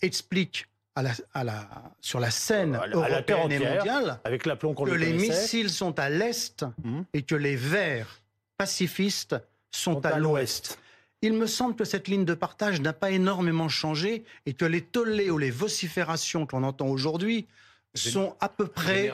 explique 0.03 0.67
à 0.97 1.03
la, 1.03 1.13
à 1.35 1.45
la- 1.45 1.69
sur 2.01 2.19
la 2.21 2.31
scène 2.31 2.75
À 2.75 2.87
la- 2.87 2.97
à 3.05 3.09
européenne 3.11 3.53
et 3.53 3.59
mondiale 3.59 4.21
Avec 4.25 4.47
l'aplomb 4.47 4.75
qu'on 4.75 4.85
que 4.85 4.91
les 4.91 5.13
missiles 5.13 5.71
sont 5.71 5.99
à 5.99 6.09
l'est 6.11 6.65
Mhm. 6.85 7.05
et 7.15 7.23
que 7.23 7.35
les 7.35 7.55
verts 7.57 8.21
pacifistes 8.59 9.37
sont, 9.71 9.95
Sont 9.95 10.07
à 10.07 10.11
à 10.15 10.19
l'ouest. 10.19 10.79
il 11.23 11.35
me 11.35 11.47
semble 11.47 11.77
que 11.77 11.85
cette 11.85 12.09
ligne 12.09 12.25
de 12.25 12.35
partage 12.35 12.81
n'a 12.81 12.93
pas 12.95 13.11
énormément 13.11 13.69
changé 13.69 14.25
et 14.47 14.55
que 14.55 14.65
les 14.65 14.81
tollés 14.83 15.31
ou 15.31 15.39
les 15.39 15.51
vociférations 15.51 16.47
qu'on 16.47 16.63
entend 16.65 16.87
aujourd'hui 16.89 17.47
sont 17.97 18.35
à 18.41 18.49
peu 18.49 18.67
près 18.67 19.11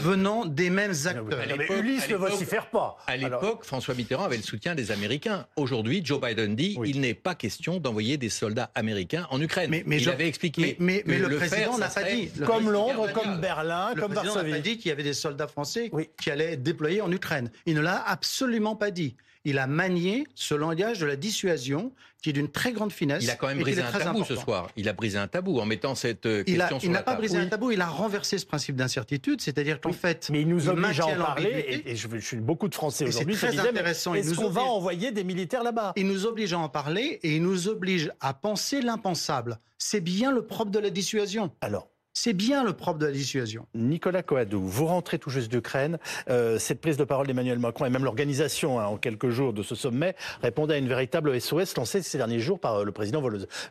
venant 0.00 0.44
des 0.44 0.70
mêmes 0.70 0.94
acteurs. 1.04 1.26
Mais 1.56 1.66
Ulysse 1.78 2.08
ne 2.08 2.16
vocifère 2.16 2.70
pas. 2.70 2.96
À 3.06 3.16
l'époque, 3.16 3.64
François 3.64 3.94
Mitterrand 3.94 4.24
avait 4.24 4.36
le 4.36 4.42
soutien 4.42 4.74
des 4.74 4.90
Américains. 4.90 5.46
Aujourd'hui, 5.56 6.02
Joe 6.04 6.20
Biden 6.20 6.56
dit 6.56 6.78
il 6.84 7.00
n'est 7.00 7.14
pas 7.14 7.34
question 7.34 7.78
d'envoyer 7.78 8.16
des 8.16 8.28
soldats 8.28 8.70
américains 8.74 9.26
en 9.30 9.40
Ukraine. 9.40 9.70
Mais, 9.70 9.84
il 9.98 10.08
avait 10.08 10.28
expliqué. 10.28 10.76
Mais, 10.78 11.02
le, 11.06 11.36
président 11.36 11.78
n'a 11.78 11.88
pas 11.88 12.04
dit. 12.04 12.30
comme 12.46 12.70
Londres, 12.70 13.08
comme 13.12 13.40
Berlin, 13.40 13.94
comme 13.98 14.12
Varsovie. 14.12 14.46
Il 14.46 14.50
n'a 14.50 14.56
pas 14.56 14.62
dit 14.62 14.78
qu'il 14.78 14.88
y 14.88 14.92
avait 14.92 15.02
des 15.02 15.12
soldats 15.14 15.48
français 15.48 15.90
qui 16.20 16.30
allaient 16.30 16.52
être 16.52 16.62
déployés 16.62 17.00
en 17.00 17.10
Ukraine. 17.10 17.50
Il 17.66 17.74
ne 17.74 17.80
l'a 17.80 18.02
absolument 18.06 18.76
pas 18.76 18.90
dit 18.90 19.16
il 19.44 19.58
a 19.58 19.66
manié 19.66 20.26
ce 20.34 20.54
langage 20.54 20.98
de 20.98 21.06
la 21.06 21.16
dissuasion 21.16 21.92
qui 22.22 22.30
est 22.30 22.32
d'une 22.32 22.50
très 22.50 22.72
grande 22.72 22.92
finesse. 22.92 23.22
Il 23.22 23.30
a 23.30 23.36
quand 23.36 23.46
même 23.46 23.60
brisé 23.60 23.82
un 23.82 23.92
tabou 23.92 24.24
ce 24.24 24.36
soir. 24.36 24.68
Il 24.76 24.88
a 24.88 24.92
brisé 24.92 25.18
un 25.18 25.28
tabou 25.28 25.60
en 25.60 25.66
mettant 25.66 25.94
cette 25.94 26.26
euh, 26.26 26.42
question 26.42 26.78
il 26.78 26.86
Il 26.86 26.90
n'a 26.90 27.02
pas 27.02 27.14
brisé 27.14 27.38
un 27.38 27.46
tabou, 27.46 27.70
il 27.70 27.80
a 27.80 27.86
renversé 27.86 28.38
ce 28.38 28.46
principe 28.46 28.76
d'incertitude, 28.76 29.40
c'est-à-dire 29.40 29.80
qu'en 29.80 29.92
fait... 29.92 30.28
Mais 30.30 30.42
il 30.42 30.48
nous 30.48 30.68
oblige 30.68 31.00
à 31.00 31.06
en 31.06 31.16
parler, 31.16 31.82
et, 31.86 31.96
je, 31.96 32.08
suis 32.18 32.36
beaucoup 32.36 32.68
de 32.68 32.74
Français 32.74 33.06
aujourd'hui 33.06 33.36
qui 33.36 33.46
disaient, 33.46 33.68
intéressant. 33.68 34.14
est-ce 34.14 34.34
qu'on 34.34 34.50
va 34.50 34.62
envoyer 34.62 35.12
des 35.12 35.24
militaires 35.24 35.62
là-bas? 35.62 35.92
Il 35.96 36.06
nous 36.06 36.26
oblige 36.26 36.52
à 36.52 36.58
en 36.58 36.68
parler, 36.68 37.20
et 37.22 37.36
il 37.36 37.42
nous 37.42 37.68
oblige 37.68 38.10
à 38.20 38.34
penser 38.34 38.80
l'impensable. 38.80 39.58
C'est 39.78 40.00
bien 40.00 40.32
le 40.32 40.44
propre 40.44 40.70
de 40.70 40.78
la 40.78 40.90
dissuasion. 40.90 41.52
Alors 41.60 41.88
c'est 42.20 42.32
bien 42.32 42.64
le 42.64 42.72
propre 42.72 42.98
de 42.98 43.06
la 43.06 43.12
dissuasion. 43.12 43.66
Nicolas 43.74 44.24
Coadou, 44.24 44.60
vous 44.60 44.86
rentrez 44.86 45.20
tout 45.20 45.30
juste 45.30 45.48
d'Ukraine. 45.52 45.98
Euh, 46.28 46.58
cette 46.58 46.80
prise 46.80 46.96
de 46.96 47.04
parole 47.04 47.28
d'Emmanuel 47.28 47.60
Macron 47.60 47.86
et 47.86 47.90
même 47.90 48.02
l'organisation 48.02 48.80
hein, 48.80 48.86
en 48.86 48.96
quelques 48.96 49.30
jours 49.30 49.52
de 49.52 49.62
ce 49.62 49.76
sommet 49.76 50.16
répondait 50.42 50.74
à 50.74 50.78
une 50.78 50.88
véritable 50.88 51.40
SOS 51.40 51.76
lancée 51.76 52.02
ces 52.02 52.18
derniers 52.18 52.40
jours 52.40 52.58
par 52.58 52.80
euh, 52.80 52.84
le 52.84 52.90
président 52.90 53.22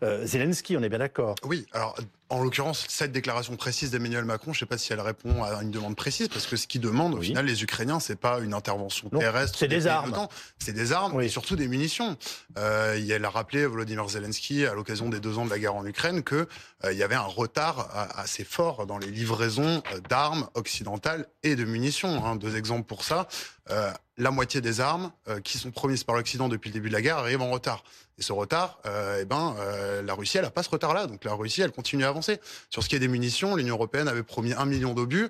euh, 0.01 0.25
Zelensky, 0.25 0.77
on 0.77 0.83
est 0.83 0.87
bien 0.87 0.99
d'accord? 0.99 1.35
Oui, 1.43 1.65
alors 1.73 1.97
en 2.29 2.43
l'occurrence, 2.43 2.85
cette 2.89 3.11
déclaration 3.11 3.55
précise 3.55 3.91
d'Emmanuel 3.91 4.25
Macron, 4.25 4.53
je 4.53 4.57
ne 4.57 4.59
sais 4.61 4.65
pas 4.65 4.77
si 4.77 4.91
elle 4.91 4.99
répond 4.99 5.43
à 5.43 5.61
une 5.61 5.71
demande 5.71 5.95
précise, 5.95 6.27
parce 6.27 6.45
que 6.45 6.57
ce 6.57 6.67
qu'ils 6.67 6.81
demandent, 6.81 7.15
au 7.15 7.21
final, 7.21 7.45
les 7.45 7.63
Ukrainiens, 7.63 7.99
c'est 7.99 8.19
pas 8.19 8.39
une 8.39 8.53
intervention 8.53 9.09
terrestre. 9.09 9.57
C'est 9.57 9.67
des, 9.67 9.87
armes. 9.87 10.27
C'est 10.59 10.73
des 10.73 10.91
armes 10.91 11.21
et 11.21 11.29
surtout 11.29 11.55
des 11.55 11.67
munitions. 11.67 12.17
Euh, 12.57 12.99
il 12.99 13.25
a 13.25 13.29
rappelé, 13.29 13.65
Volodymyr 13.65 14.09
Zelensky, 14.09 14.65
à 14.65 14.73
l'occasion 14.73 15.09
des 15.09 15.19
deux 15.19 15.37
ans 15.37 15.45
de 15.45 15.49
la 15.49 15.59
guerre 15.59 15.75
en 15.75 15.85
Ukraine, 15.85 16.23
qu'il 16.23 16.47
euh, 16.85 16.93
y 16.93 17.03
avait 17.03 17.15
un 17.15 17.21
retard 17.21 17.89
assez 18.15 18.43
fort 18.43 18.85
dans 18.85 18.97
les 18.97 19.09
livraisons 19.09 19.81
euh, 19.93 19.99
d'armes 20.09 20.47
occidentales 20.53 21.27
et 21.43 21.55
de 21.55 21.63
munitions. 21.63 22.25
Hein. 22.25 22.35
Deux 22.35 22.55
exemples 22.55 22.85
pour 22.85 23.03
ça. 23.03 23.27
Euh, 23.69 23.91
la 24.17 24.31
moitié 24.31 24.61
des 24.61 24.81
armes 24.81 25.11
euh, 25.27 25.39
qui 25.41 25.57
sont 25.57 25.71
promises 25.71 26.03
par 26.03 26.15
l'Occident 26.15 26.49
depuis 26.49 26.69
le 26.69 26.73
début 26.73 26.89
de 26.89 26.93
la 26.93 27.01
guerre 27.01 27.17
arrivent 27.17 27.41
en 27.41 27.51
retard. 27.51 27.83
Et 28.19 28.23
ce 28.23 28.33
retard, 28.33 28.79
euh, 28.85 29.19
eh 29.21 29.25
ben, 29.25 29.55
la 30.03 30.13
Russie, 30.13 30.37
elle 30.37 30.45
n'a 30.45 30.49
pas 30.49 30.63
ce 30.63 30.69
retard-là. 30.69 31.07
Donc 31.07 31.23
la 31.23 31.33
Russie, 31.33 31.61
elle 31.61 31.71
continue 31.71 32.03
à 32.03 32.09
avancer. 32.09 32.39
Sur 32.69 32.83
ce 32.83 32.89
qui 32.89 32.95
est 32.95 32.99
des 32.99 33.07
munitions, 33.07 33.55
l'Union 33.55 33.75
européenne 33.75 34.07
avait 34.07 34.23
promis 34.23 34.53
un 34.53 34.65
million 34.65 34.93
d'obus. 34.93 35.29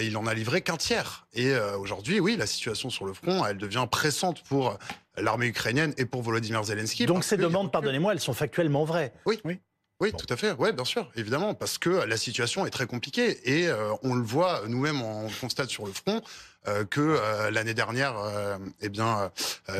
il 0.00 0.16
en 0.16 0.26
a 0.26 0.34
livré 0.34 0.60
qu'un 0.62 0.76
tiers. 0.76 1.26
Et 1.34 1.54
aujourd'hui, 1.78 2.20
oui, 2.20 2.36
la 2.36 2.46
situation 2.46 2.90
sur 2.90 3.06
le 3.06 3.12
front, 3.12 3.44
elle 3.44 3.58
devient 3.58 3.86
pressante 3.90 4.42
pour 4.44 4.78
l'armée 5.16 5.46
ukrainienne 5.46 5.94
et 5.98 6.04
pour 6.04 6.22
Volodymyr 6.22 6.64
Zelensky. 6.64 7.06
Donc 7.06 7.24
ces 7.24 7.36
demandes, 7.36 7.72
pardonnez-moi, 7.72 8.12
elles 8.12 8.20
sont 8.20 8.34
factuellement 8.34 8.84
vraies. 8.84 9.12
Oui, 9.26 9.40
oui. 9.44 9.58
Oui, 10.02 10.12
tout 10.12 10.26
à 10.28 10.36
fait. 10.36 10.54
Oui, 10.58 10.72
bien 10.72 10.84
sûr, 10.84 11.08
évidemment, 11.14 11.54
parce 11.54 11.78
que 11.78 11.88
la 11.88 12.16
situation 12.16 12.66
est 12.66 12.70
très 12.70 12.86
compliquée 12.86 13.38
et 13.48 13.70
on 14.02 14.14
le 14.14 14.22
voit 14.22 14.62
nous-mêmes, 14.66 15.00
on 15.00 15.28
constate 15.40 15.70
sur 15.70 15.86
le 15.86 15.92
front. 15.92 16.20
Euh, 16.68 16.84
que 16.84 17.00
euh, 17.00 17.50
l'année 17.50 17.74
dernière, 17.74 18.16
euh, 18.18 18.56
eh 18.80 18.88
bien, 18.88 19.32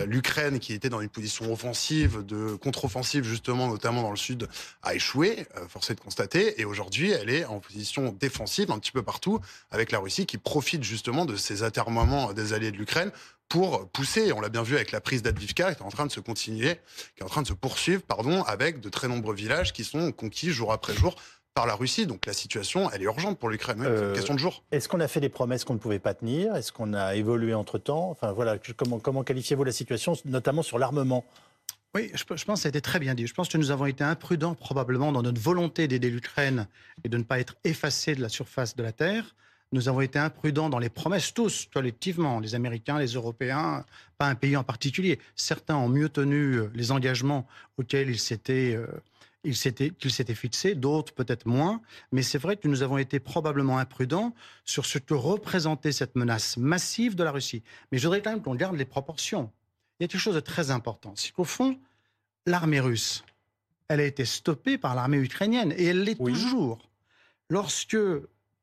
l'Ukraine, 0.07 0.59
qui 0.59 0.73
était 0.73 0.89
dans 0.89 1.01
une 1.01 1.09
position 1.09 1.53
offensive, 1.53 2.25
de 2.27 2.57
contre-offensive 2.57 3.25
justement, 3.25 3.69
notamment 3.69 4.03
dans 4.03 4.11
le 4.11 4.17
sud, 4.17 4.49
a 4.83 4.95
échoué, 4.95 5.47
forcé 5.69 5.95
de 5.95 6.01
constater. 6.01 6.61
Et 6.61 6.65
aujourd'hui, 6.65 7.13
elle 7.13 7.31
est 7.31 7.45
en 7.45 7.61
position 7.61 8.13
défensive 8.19 8.71
un 8.73 8.79
petit 8.79 8.91
peu 8.91 9.03
partout, 9.03 9.39
avec 9.71 9.93
la 9.93 10.01
Russie 10.01 10.27
qui 10.27 10.39
profite 10.39 10.83
justement 10.83 11.25
de 11.25 11.37
ces 11.37 11.63
atermoiements 11.63 12.33
des 12.33 12.53
alliés 12.53 12.73
de 12.73 12.77
l'Ukraine 12.77 13.13
pour 13.53 13.87
pousser. 13.91 14.33
On 14.33 14.41
l'a 14.41 14.49
bien 14.49 14.62
vu 14.62 14.77
avec 14.77 14.93
la 14.93 15.03
prise 15.03 15.21
d'Advivka, 15.21 15.75
qui 15.75 15.83
est 15.83 15.85
en 15.85 15.91
train 15.91 16.07
de 16.07 16.11
se 16.11 16.21
continuer, 16.21 16.81
qui 17.15 17.21
est 17.21 17.23
en 17.23 17.29
train 17.29 17.43
de 17.43 17.47
se 17.47 17.53
poursuivre, 17.53 18.01
pardon, 18.01 18.43
avec 18.45 18.81
de 18.81 18.88
très 18.88 19.09
nombreux 19.09 19.35
villages 19.35 19.75
qui 19.75 19.85
sont 19.85 20.11
conquis 20.11 20.51
jour 20.51 20.73
après 20.73 20.95
jour 20.95 21.17
par 21.53 21.67
la 21.67 21.75
Russie. 21.75 22.07
Donc 22.07 22.25
la 22.25 22.33
situation, 22.33 22.91
elle 22.91 23.03
est 23.03 23.05
urgente 23.05 23.38
pour 23.38 23.51
l'Ukraine. 23.51 23.77
c'est 23.83 23.88
une 23.88 23.95
euh, 23.95 24.15
question 24.15 24.33
de 24.33 24.38
jour. 24.38 24.65
Est-ce 24.73 24.88
qu'on 24.88 25.01
a 25.01 25.09
fait 25.09 25.21
des 25.21 25.29
promesses 25.29 25.65
qu'on 25.65 25.75
ne 25.75 25.79
pouvait 25.79 25.99
pas 25.99 26.15
tenir? 26.15 26.57
Est-ce 26.57 26.73
qu'on 26.73 26.95
a 26.95 27.15
évolué 27.15 27.53
entre-temps? 27.53 28.09
Enfin 28.09 28.33
voilà, 28.33 28.57
comment, 28.75 28.99
comment 28.99 29.23
qualifiez-vous 29.23 29.65
la 29.65 29.73
situation, 29.73 30.15
notamment 30.25 30.62
sur 30.62 30.79
l'armement? 30.79 31.27
Oui, 31.95 32.11
je, 32.15 32.25
pense 32.25 32.43
que 32.43 32.57
ça 32.57 32.69
a 32.69 32.71
été 32.71 32.81
très 32.81 33.01
bien 33.01 33.15
dit. 33.15 33.27
Je 33.27 33.35
pense 33.35 33.51
que 33.51 33.59
nous 33.59 33.71
avons 33.71 33.85
été 33.85 34.03
imprudents 34.03 34.55
probablement 34.55 35.12
dans 35.12 35.21
notre 35.21 35.43
volonté 35.43 35.88
d'aider 35.88 36.09
l'Ukraine 36.09 36.69
et 37.05 37.11
de 37.11 37.19
ne 37.19 37.23
pas 37.23 37.38
être 37.38 37.57
effacés 37.65 38.15
de 38.15 38.23
la 38.23 38.31
surface 38.31 38.75
de 38.77 38.83
la 38.83 38.93
Terre. 38.93 39.35
Nous 39.73 39.89
avons 39.89 40.03
été 40.03 40.19
imprudents 40.19 40.69
dans 40.69 40.79
les 40.79 40.91
promesses, 40.91 41.33
tous, 41.33 41.67
collectivement, 41.73 42.41
les 42.41 42.55
Américains, 42.55 42.99
les 42.99 43.15
Européens, 43.15 43.87
pas 44.19 44.29
un 44.29 44.35
pays 44.35 44.55
en 44.55 44.65
particulier. 44.65 45.19
Certains 45.35 45.77
ont 45.77 45.89
mieux 45.89 46.11
tenu 46.11 46.57
euh, 46.57 46.71
les 46.75 46.93
engagements 46.93 47.47
auxquels 47.79 48.11
ils 48.11 48.19
s'étaient 48.19 48.75
euh, 48.77 48.87
qu'il 49.43 49.57
s'était 49.57 50.35
fixé, 50.35 50.75
d'autres 50.75 51.13
peut-être 51.15 51.47
moins, 51.47 51.81
mais 52.13 52.23
c'est 52.23 52.39
vrai 52.39 52.57
que 52.57 52.69
nous 52.69 52.83
avons 52.83 52.99
été 52.99 53.19
probablement 53.19 53.79
imprudents 53.79 54.35
sur 54.65 54.87
ce 54.87 54.99
que 54.99 55.15
représentait 55.15 55.91
cette 55.91 56.15
menace 56.15 56.57
massive 56.59 57.17
de 57.17 57.25
la 57.25 57.33
Russie. 57.33 57.65
Mais 57.91 57.99
je 57.99 58.07
voudrais 58.07 58.23
quand 58.23 58.31
même 58.31 58.43
qu'on 58.43 58.55
garde 58.55 58.77
les 58.77 58.85
proportions. 58.85 59.51
Il 59.99 60.05
y 60.05 60.07
a 60.07 60.09
quelque 60.09 60.21
chose 60.21 60.37
de 60.37 60.41
très 60.41 60.71
important, 60.71 61.15
c'est 61.17 61.33
qu'au 61.33 61.45
fond, 61.45 61.77
l'armée 62.47 62.79
russe, 62.79 63.25
elle 63.89 63.99
a 64.01 64.05
été 64.05 64.25
stoppée 64.25 64.79
par 64.79 64.95
l'armée 64.95 65.19
ukrainienne, 65.19 65.73
et 65.77 65.87
elle 65.87 66.05
l'est 66.05 66.15
toujours. 66.15 66.89
Lorsque 67.51 67.97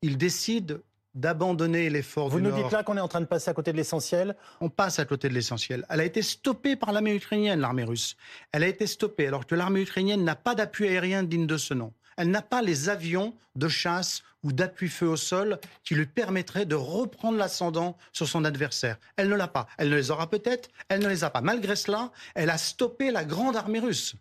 ils 0.01 0.17
décident 0.17 0.75
d'abandonner 1.19 1.89
l'effort 1.89 2.29
Vous 2.29 2.39
nous 2.39 2.51
dites 2.51 2.71
là 2.71 2.83
qu'on 2.83 2.97
est 2.97 3.01
en 3.01 3.07
train 3.07 3.21
de 3.21 3.25
passer 3.25 3.49
à 3.49 3.53
côté 3.53 3.71
de 3.71 3.77
l'essentiel? 3.77 4.35
On 4.61 4.69
passe 4.69 4.99
à 4.99 5.05
côté 5.05 5.29
de 5.29 5.33
l'essentiel. 5.33 5.85
Elle 5.89 5.99
a 5.99 6.05
été 6.05 6.21
stoppée 6.21 6.75
par 6.75 6.91
l'armée 6.91 7.15
ukrainienne, 7.15 7.59
l'armée 7.59 7.83
russe. 7.83 8.15
Elle 8.51 8.63
a 8.63 8.67
été 8.67 8.87
stoppée 8.87 9.27
alors 9.27 9.45
que 9.45 9.55
l'armée 9.55 9.81
ukrainienne 9.81 10.23
n'a 10.23 10.35
pas 10.35 10.55
d'appui 10.55 10.87
aérien 10.87 11.23
digne 11.23 11.47
de 11.47 11.57
ce 11.57 11.73
nom. 11.73 11.93
Elle 12.17 12.31
n'a 12.31 12.41
pas 12.41 12.61
les 12.61 12.89
avions 12.89 13.33
de 13.55 13.67
chasse 13.67 14.23
ou 14.43 14.53
d'appui-feu 14.53 15.07
au 15.07 15.17
sol 15.17 15.59
qui 15.83 15.95
lui 15.95 16.05
permettraient 16.05 16.65
de 16.65 16.75
reprendre 16.75 17.37
l'ascendant 17.37 17.97
sur 18.13 18.27
son 18.27 18.45
adversaire. 18.45 18.97
Elle 19.17 19.29
ne 19.29 19.35
l'a 19.35 19.47
pas. 19.47 19.67
Elle 19.77 19.89
ne 19.89 19.95
les 19.95 20.11
aura 20.11 20.29
peut-être, 20.29 20.69
elle 20.87 21.01
ne 21.01 21.09
les 21.09 21.23
a 21.23 21.29
pas. 21.29 21.41
Malgré 21.41 21.75
cela, 21.75 22.11
elle 22.35 22.49
a 22.49 22.57
stoppé 22.57 23.11
la 23.11 23.25
grande 23.25 23.57
armée 23.57 23.79
russe. 23.79 24.15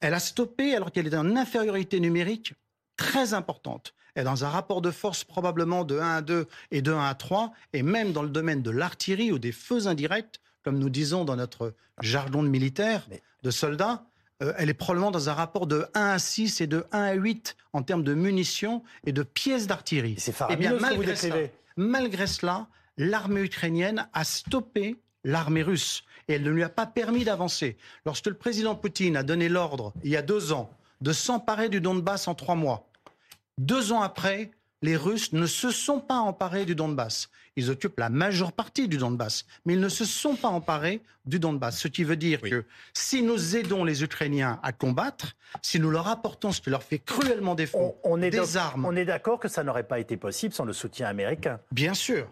Elle 0.00 0.14
a 0.14 0.20
stoppé 0.20 0.76
alors 0.76 0.92
qu'elle 0.92 1.08
était 1.08 1.16
en 1.16 1.36
infériorité 1.36 1.98
numérique 1.98 2.54
très 2.96 3.34
importante 3.34 3.94
est 4.18 4.24
dans 4.24 4.44
un 4.44 4.48
rapport 4.48 4.82
de 4.82 4.90
force 4.90 5.24
probablement 5.24 5.84
de 5.84 5.98
1 5.98 6.16
à 6.16 6.22
2 6.22 6.46
et 6.70 6.82
de 6.82 6.92
1 6.92 7.04
à 7.04 7.14
3, 7.14 7.52
et 7.72 7.82
même 7.82 8.12
dans 8.12 8.22
le 8.22 8.28
domaine 8.28 8.62
de 8.62 8.70
l'artillerie 8.70 9.32
ou 9.32 9.38
des 9.38 9.52
feux 9.52 9.86
indirects, 9.86 10.40
comme 10.64 10.78
nous 10.78 10.90
disons 10.90 11.24
dans 11.24 11.36
notre 11.36 11.74
jargon 12.00 12.42
de 12.42 12.48
militaire, 12.48 13.06
de 13.42 13.50
soldats, 13.50 14.04
euh, 14.42 14.52
elle 14.56 14.68
est 14.70 14.74
probablement 14.74 15.10
dans 15.10 15.28
un 15.28 15.34
rapport 15.34 15.66
de 15.66 15.86
1 15.94 16.10
à 16.10 16.18
6 16.18 16.60
et 16.60 16.66
de 16.66 16.84
1 16.92 17.02
à 17.02 17.12
8 17.14 17.56
en 17.72 17.82
termes 17.82 18.04
de 18.04 18.14
munitions 18.14 18.82
et 19.04 19.12
de 19.12 19.22
pièces 19.22 19.66
d'artillerie. 19.66 20.16
C'est 20.18 20.34
eh 20.50 20.56
bien, 20.56 20.74
malgré, 20.78 21.16
cela, 21.16 21.36
malgré 21.76 22.26
cela, 22.26 22.68
l'armée 22.96 23.42
ukrainienne 23.42 24.08
a 24.12 24.24
stoppé 24.24 24.96
l'armée 25.24 25.62
russe 25.62 26.04
et 26.28 26.34
elle 26.34 26.42
ne 26.42 26.50
lui 26.50 26.62
a 26.62 26.68
pas 26.68 26.86
permis 26.86 27.24
d'avancer. 27.24 27.76
Lorsque 28.04 28.26
le 28.26 28.34
président 28.34 28.74
Poutine 28.74 29.16
a 29.16 29.22
donné 29.22 29.48
l'ordre, 29.48 29.92
il 30.04 30.10
y 30.10 30.16
a 30.16 30.22
deux 30.22 30.52
ans, 30.52 30.70
de 31.00 31.12
s'emparer 31.12 31.68
du 31.68 31.80
Donbass 31.80 32.28
en 32.28 32.34
trois 32.34 32.54
mois, 32.54 32.88
deux 33.58 33.92
ans 33.92 34.02
après, 34.02 34.52
les 34.82 34.96
Russes 34.96 35.32
ne 35.32 35.46
se 35.46 35.70
sont 35.70 36.00
pas 36.00 36.18
emparés 36.18 36.64
du 36.64 36.74
Donbass. 36.74 37.28
Ils 37.58 37.70
occupent 37.70 37.98
la 37.98 38.08
majeure 38.08 38.52
partie 38.52 38.86
du 38.86 38.98
Donbass, 38.98 39.44
mais 39.66 39.74
ils 39.74 39.80
ne 39.80 39.88
se 39.88 40.04
sont 40.04 40.36
pas 40.36 40.46
emparés 40.46 41.02
du 41.26 41.40
Donbass. 41.40 41.76
Ce 41.76 41.88
qui 41.88 42.04
veut 42.04 42.14
dire 42.14 42.40
que 42.40 42.64
si 42.94 43.20
nous 43.20 43.56
aidons 43.56 43.82
les 43.82 44.04
Ukrainiens 44.04 44.60
à 44.62 44.70
combattre, 44.70 45.34
si 45.60 45.80
nous 45.80 45.90
leur 45.90 46.06
apportons 46.06 46.52
ce 46.52 46.60
qui 46.60 46.70
leur 46.70 46.84
fait 46.84 47.00
cruellement 47.00 47.56
défaut, 47.56 47.98
on, 48.04 48.22
est 48.22 48.30
des 48.30 48.56
armes. 48.56 48.84
On 48.86 48.94
est 48.94 49.04
d'accord 49.04 49.40
que 49.40 49.48
ça 49.48 49.64
n'aurait 49.64 49.88
pas 49.88 49.98
été 49.98 50.16
possible 50.16 50.54
sans 50.54 50.64
le 50.64 50.72
soutien 50.72 51.08
américain. 51.08 51.58
Bien 51.72 51.94
sûr. 51.94 52.30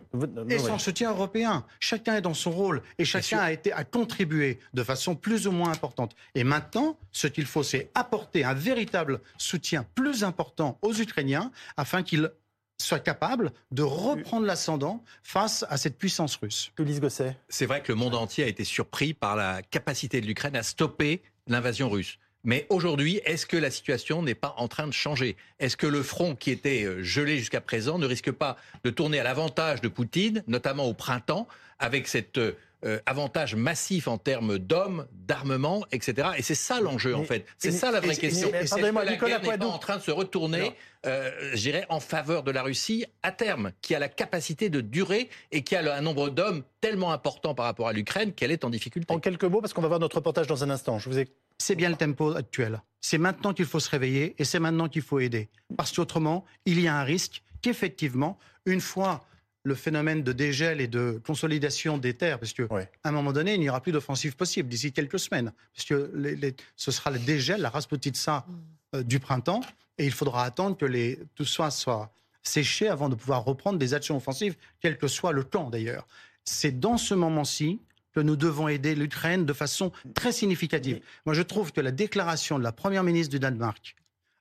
et 0.49 0.61
sans 0.61 0.75
le 0.75 0.79
soutien 0.79 1.11
européen. 1.11 1.67
Chacun 1.81 2.15
est 2.15 2.21
dans 2.21 2.33
son 2.33 2.53
rôle 2.53 2.81
et 2.99 3.05
chacun 3.05 3.41
a 3.41 3.51
été 3.51 3.73
à 3.73 3.83
contribuer 3.83 4.61
de 4.75 4.85
façon 4.85 5.17
plus 5.17 5.49
ou 5.49 5.51
moins 5.51 5.73
importante. 5.73 6.15
Et 6.37 6.45
maintenant, 6.45 7.01
ce 7.11 7.27
qu'il 7.27 7.47
faut, 7.47 7.65
c'est 7.65 7.91
apporter 7.97 8.45
un 8.45 8.55
véritable 8.55 9.21
soutien 9.39 9.85
plus 9.97 10.23
important 10.23 10.79
aux 10.83 10.95
Ukrainiens 10.95 11.51
afin 11.77 12.05
qu'ils 12.05 12.31
soit 12.79 13.01
capable 13.01 13.53
de 13.71 13.83
reprendre 13.83 14.47
l'ascendant 14.47 15.03
face 15.23 15.65
à 15.69 15.77
cette 15.77 15.99
puissance 15.99 16.37
russe. 16.37 16.73
Gosset. 16.79 17.37
C'est 17.49 17.67
vrai 17.67 17.83
que 17.83 17.93
le 17.93 17.97
monde 17.97 18.15
entier 18.15 18.45
a 18.45 18.47
été 18.47 18.65
surpris 18.65 19.15
par 19.15 19.37
la 19.37 19.63
capacité 19.63 20.21
de 20.21 20.27
l'Ukraine 20.27 20.57
à 20.57 20.63
stopper 20.63 21.23
l'invasion 21.47 21.89
russe. 21.89 22.19
Mais 22.45 22.65
aujourd'hui, 22.69 23.21
est-ce 23.25 23.45
que 23.45 23.57
la 23.57 23.71
situation 23.73 24.23
n'est 24.23 24.37
pas 24.37 24.55
en 24.57 24.69
train 24.69 24.87
de 24.87 24.93
changer? 24.93 25.37
Est-ce 25.59 25.77
que 25.77 25.87
le 25.87 26.03
front 26.05 26.37
qui 26.37 26.53
était 26.53 26.85
euh, 26.85 27.03
gelé 27.03 27.39
jusqu'à 27.39 27.61
présent 27.61 27.99
ne 27.99 28.07
risque 28.07 28.31
pas 28.31 28.57
de 28.85 28.91
tourner 28.91 29.19
à 29.19 29.25
l'avantage 29.25 29.81
de 29.81 29.89
Poutine, 29.89 30.45
notamment 30.47 30.85
au 30.85 30.95
printemps, 30.95 31.49
avec 31.81 32.07
cette 32.07 32.39
euh, 32.87 33.01
avantage 33.05 33.57
massif 33.57 34.07
en 34.07 34.17
termes 34.17 34.59
d'hommes, 34.59 35.07
d'armement, 35.13 35.85
etc. 35.91 36.29
Et 36.39 36.43
c'est 36.43 36.55
ça 36.55 36.81
l'enjeu 36.81 37.17
en 37.17 37.25
fait. 37.25 37.45
C'est 37.59 37.73
ça 37.73 37.91
la 37.91 37.99
vraie 37.99 38.15
question. 38.15 38.49
Et, 38.49 38.65
et, 38.65 38.93
moi 38.93 39.05
Nicolas 39.05 39.43
est 39.43 39.63
en 39.65 39.79
train 39.79 39.97
de 39.97 40.03
se 40.03 40.13
retourner, 40.13 40.73
euh, 41.05 41.31
j'irais, 41.55 41.85
en 41.89 41.99
faveur 41.99 42.45
de 42.45 42.53
la 42.53 42.63
Russie 42.63 43.05
à 43.25 43.33
terme, 43.33 43.73
qui 43.83 43.97
a 43.97 43.99
la 43.99 44.09
capacité 44.09 44.71
de 44.71 44.81
durer 44.81 45.29
et 45.51 45.65
qui 45.65 45.75
a 45.75 45.97
un 45.97 46.01
nombre 46.01 46.31
d'hommes 46.31 46.63
tellement 46.81 47.11
important 47.11 47.55
par 47.57 47.67
rapport 47.67 47.89
à 47.89 47.93
l'Ukraine 47.93 48.33
qu'elle 48.33 48.53
est 48.53 48.65
en 48.65 48.71
difficulté. 48.71 49.13
En 49.13 49.19
quelques 49.19 49.45
mots, 49.45 49.61
parce 49.61 49.73
qu'on 49.73 49.83
va 49.83 49.89
voir 49.89 50.01
notre 50.01 50.17
reportage 50.17 50.47
dans 50.47 50.63
un 50.63 50.71
instant. 50.71 51.01
Je 51.01 51.09
vous 51.11 51.19
ai... 51.19 51.27
C'est 51.59 51.75
bien 51.75 51.89
le 51.89 51.97
tempo 51.97 52.37
actuel. 52.37 52.81
C'est 53.01 53.19
maintenant 53.19 53.53
qu'il 53.53 53.65
faut 53.65 53.81
se 53.81 53.91
réveiller 53.91 54.37
et 54.39 54.45
c'est 54.45 54.61
maintenant 54.61 54.89
qu'il 54.89 55.03
faut 55.03 55.19
aider. 55.19 55.49
Parce 55.77 55.91
qu'autrement, 55.91 56.45
il 56.67 56.81
y 56.81 56.87
a 56.87 56.97
un 56.97 57.03
risque 57.03 57.43
qu'effectivement, 57.63 58.39
une 58.65 58.81
fois 58.81 59.25
le 59.67 59.75
phénomène 59.75 60.23
de 60.23 60.33
dégel 60.33 60.81
et 60.81 60.87
de 60.87 61.21
consolidation 61.27 61.99
des 61.99 62.15
terres, 62.15 62.39
parce 62.39 62.53
qu'à 62.53 62.69
un 63.03 63.11
moment 63.11 63.33
donné, 63.33 63.55
il 63.55 63.61
n'y 63.61 63.69
aura 63.69 63.81
plus 63.81 63.91
d'offensive 63.91 64.37
possible 64.37 64.69
d'ici 64.69 64.93
quelques 64.93 65.19
semaines, 65.19 65.53
parce 65.75 65.85
que 65.89 66.55
ce 66.77 66.93
sera 66.93 67.11
le 67.11 67.19
dégel, 67.19 67.63
la 67.63 67.69
rasputitsa 67.69 68.47
euh, 68.95 69.03
du 69.03 69.19
printemps, 69.19 69.63
et 69.99 70.07
il 70.07 70.13
faudra 70.13 70.45
attendre 70.45 70.77
que 70.77 70.85
les, 70.85 71.19
tout 71.35 71.45
ça 71.45 71.73
soit 71.73 72.13
séché 72.45 72.87
avant 72.87 73.09
de 73.09 73.17
pouvoir 73.17 73.45
reprendre 73.45 73.77
des 73.77 73.93
actions 73.93 74.17
offensives, 74.17 74.55
quel 74.81 74.99
que 74.99 75.09
soit 75.09 75.33
le 75.33 75.43
temps 75.43 75.69
d'ailleurs. 75.69 76.07
C'est 76.45 76.79
dans 76.79 76.97
ce 76.97 77.15
moment-ci 77.15 77.81
que 78.15 78.21
nous 78.21 78.37
devons 78.37 78.69
aider 78.69 78.95
l'Ukraine 78.95 79.47
de 79.47 79.53
façon 79.53 79.91
très 80.15 80.31
significative. 80.31 81.01
Moi, 81.25 81.35
je 81.35 81.43
trouve 81.43 81.73
que 81.73 81.81
la 81.81 81.91
déclaration 81.91 82.57
de 82.57 82.63
la 82.63 82.71
première 82.71 83.03
ministre 83.03 83.33
du 83.33 83.41
Danemark, 83.41 83.97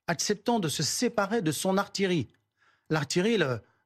acceptant 0.06 0.60
de 0.60 0.68
se 0.68 0.84
séparer 0.84 1.42
de 1.42 1.50
son 1.50 1.78
artillerie, 1.78 2.28
l'artillerie, 2.90 3.38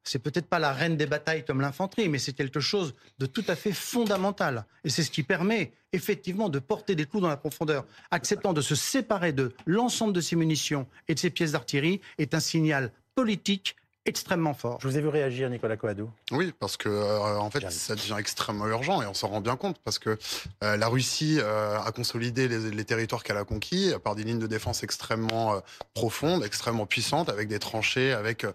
c'est 0.04 0.18
peut-être 0.18 0.46
pas 0.46 0.58
la 0.58 0.72
reine 0.72 0.96
des 0.96 1.06
batailles 1.06 1.44
comme 1.44 1.60
l'infanterie, 1.60 2.08
mais 2.08 2.18
c'est 2.18 2.32
quelque 2.32 2.60
chose 2.60 2.94
de 3.18 3.26
tout 3.26 3.44
à 3.48 3.56
fait 3.56 3.72
fondamental. 3.72 4.64
Et 4.84 4.90
c'est 4.90 5.02
ce 5.02 5.10
qui 5.10 5.22
permet 5.22 5.72
effectivement 5.92 6.48
de 6.48 6.58
porter 6.58 6.94
des 6.94 7.04
coups 7.04 7.22
dans 7.22 7.28
la 7.28 7.36
profondeur. 7.36 7.84
Acceptant 8.10 8.52
de 8.52 8.60
se 8.60 8.74
séparer 8.74 9.32
de 9.32 9.52
l'ensemble 9.66 10.12
de 10.12 10.20
ses 10.20 10.36
munitions 10.36 10.86
et 11.08 11.14
de 11.14 11.18
ses 11.18 11.30
pièces 11.30 11.52
d'artillerie 11.52 12.00
est 12.18 12.34
un 12.34 12.40
signal 12.40 12.92
politique 13.14 13.76
extrêmement 14.06 14.54
fort. 14.54 14.78
Je 14.80 14.88
vous 14.88 14.96
ai 14.96 15.00
vu 15.00 15.08
réagir, 15.08 15.50
Nicolas 15.50 15.76
Coadou. 15.76 16.10
Oui, 16.30 16.52
parce 16.58 16.76
que 16.76 16.88
euh, 16.88 17.38
en 17.38 17.50
fait, 17.50 17.70
ça 17.70 17.94
devient 17.94 18.16
extrêmement 18.18 18.66
urgent 18.66 19.02
et 19.02 19.06
on 19.06 19.14
s'en 19.14 19.28
rend 19.28 19.40
bien 19.40 19.56
compte 19.56 19.78
parce 19.84 19.98
que 19.98 20.18
euh, 20.64 20.76
la 20.76 20.88
Russie 20.88 21.38
euh, 21.40 21.78
a 21.78 21.92
consolidé 21.92 22.48
les, 22.48 22.70
les 22.70 22.84
territoires 22.84 23.22
qu'elle 23.22 23.36
a 23.36 23.44
conquis 23.44 23.92
par 24.02 24.14
des 24.14 24.24
lignes 24.24 24.38
de 24.38 24.46
défense 24.46 24.82
extrêmement 24.82 25.60
profondes, 25.94 26.44
extrêmement 26.44 26.86
puissantes, 26.86 27.28
avec 27.28 27.48
des 27.48 27.58
tranchées, 27.58 28.12
avec 28.12 28.46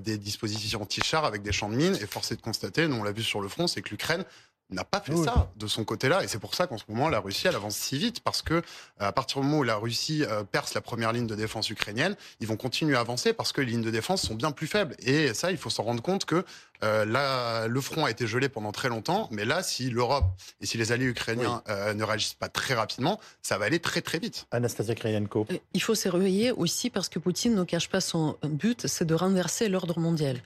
des 0.00 0.18
dispositifs 0.18 0.76
anti-chars, 0.76 1.24
avec 1.24 1.42
des 1.42 1.52
champs 1.52 1.68
de 1.68 1.76
mines. 1.76 1.96
Et 2.00 2.06
force 2.06 2.32
est 2.32 2.36
de 2.36 2.42
constater, 2.42 2.88
nous 2.88 2.96
on 2.96 3.02
l'a 3.02 3.12
vu 3.12 3.22
sur 3.22 3.40
le 3.40 3.48
front, 3.48 3.66
c'est 3.66 3.82
que 3.82 3.90
l'Ukraine 3.90 4.24
n'a 4.70 4.84
pas 4.84 5.00
fait 5.00 5.16
ça 5.16 5.50
de 5.56 5.66
son 5.66 5.84
côté-là. 5.84 6.24
Et 6.24 6.28
c'est 6.28 6.38
pour 6.38 6.54
ça 6.54 6.66
qu'en 6.66 6.78
ce 6.78 6.84
moment, 6.88 7.08
la 7.08 7.20
Russie, 7.20 7.46
elle 7.46 7.56
avance 7.56 7.76
si 7.76 7.98
vite, 7.98 8.20
parce 8.20 8.42
que 8.42 8.62
à 8.98 9.12
partir 9.12 9.40
du 9.40 9.46
moment 9.46 9.58
où 9.58 9.62
la 9.62 9.76
Russie 9.76 10.24
euh, 10.24 10.42
perce 10.44 10.74
la 10.74 10.80
première 10.80 11.12
ligne 11.12 11.26
de 11.26 11.34
défense 11.34 11.68
ukrainienne, 11.70 12.16
ils 12.40 12.46
vont 12.46 12.56
continuer 12.56 12.96
à 12.96 13.00
avancer 13.00 13.32
parce 13.32 13.52
que 13.52 13.60
les 13.60 13.72
lignes 13.72 13.82
de 13.82 13.90
défense 13.90 14.22
sont 14.22 14.34
bien 14.34 14.52
plus 14.52 14.66
faibles. 14.66 14.94
Et 15.00 15.34
ça, 15.34 15.50
il 15.50 15.56
faut 15.56 15.70
s'en 15.70 15.82
rendre 15.82 16.02
compte 16.02 16.24
que 16.24 16.44
euh, 16.82 17.04
là, 17.04 17.66
le 17.68 17.80
front 17.80 18.04
a 18.04 18.10
été 18.10 18.26
gelé 18.26 18.48
pendant 18.48 18.72
très 18.72 18.88
longtemps, 18.88 19.28
mais 19.30 19.44
là, 19.44 19.62
si 19.62 19.90
l'Europe 19.90 20.24
et 20.60 20.66
si 20.66 20.76
les 20.76 20.92
alliés 20.92 21.06
ukrainiens 21.06 21.62
euh, 21.68 21.94
ne 21.94 22.02
réagissent 22.02 22.34
pas 22.34 22.48
très 22.48 22.74
rapidement, 22.74 23.20
ça 23.42 23.58
va 23.58 23.66
aller 23.66 23.78
très 23.78 24.02
très 24.02 24.18
vite. 24.18 24.46
Anastasia 24.50 24.94
Kryenko. 24.94 25.46
Il 25.72 25.82
faut 25.82 25.94
se 25.94 26.08
réveiller 26.08 26.52
aussi 26.52 26.90
parce 26.90 27.08
que 27.08 27.18
Poutine 27.18 27.54
ne 27.54 27.64
cache 27.64 27.88
pas 27.88 28.00
son 28.00 28.36
but, 28.42 28.86
c'est 28.86 29.04
de 29.04 29.14
renverser 29.14 29.68
l'ordre 29.68 29.98
mondial. 29.98 30.40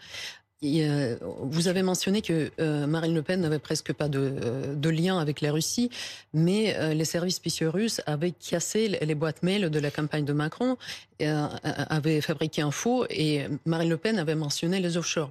Euh, 0.64 1.16
vous 1.22 1.68
avez 1.68 1.82
mentionné 1.82 2.20
que 2.20 2.50
euh, 2.58 2.86
Marine 2.88 3.14
Le 3.14 3.22
Pen 3.22 3.40
n'avait 3.40 3.60
presque 3.60 3.92
pas 3.92 4.08
de, 4.08 4.34
euh, 4.42 4.90
lien 4.90 5.18
avec 5.18 5.40
la 5.40 5.52
Russie, 5.52 5.90
mais 6.32 6.94
les 6.94 7.04
services 7.04 7.36
spéciaux 7.36 7.70
russes 7.70 8.00
avaient 8.06 8.32
cassé 8.32 8.88
les 8.88 9.14
boîtes 9.14 9.42
mail 9.42 9.70
de 9.70 9.78
la 9.78 9.90
campagne 9.90 10.24
de 10.24 10.32
Macron, 10.32 10.76
avaient 11.20 12.20
fabriqué 12.20 12.62
un 12.62 12.70
faux, 12.70 13.06
et 13.10 13.46
Marine 13.64 13.88
Le 13.88 13.96
Pen 13.96 14.18
avait 14.18 14.34
mentionné 14.34 14.80
les 14.80 14.96
offshore. 14.96 15.30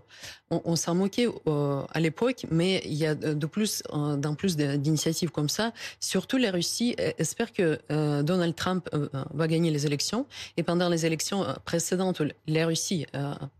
On, 0.49 0.77
s'en 0.77 0.95
moquait 0.95 1.27
à 1.45 1.99
l'époque, 1.99 2.45
mais 2.49 2.81
il 2.85 2.93
y 2.93 3.05
a 3.05 3.15
de 3.15 3.45
plus 3.45 3.83
d'un 3.91 4.33
plus 4.33 4.55
d'initiatives 4.55 5.29
comme 5.29 5.49
ça. 5.49 5.73
Surtout 5.99 6.37
la 6.37 6.51
Russie 6.51 6.95
espère 7.17 7.51
que 7.51 7.79
Donald 8.21 8.55
Trump 8.55 8.89
va 9.33 9.47
gagner 9.47 9.71
les 9.71 9.85
élections, 9.85 10.25
et 10.55 10.63
pendant 10.63 10.89
les 10.89 11.05
élections 11.05 11.45
précédentes, 11.65 12.21
la 12.47 12.65
Russie 12.65 13.05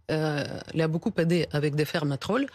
euh, 0.10 0.46
l'a 0.74 0.88
beaucoup 0.88 1.12
aidé 1.18 1.48
avec 1.52 1.76
des 1.76 1.84
fermes 1.84 2.14
à 2.14 2.18
trolls 2.18 2.48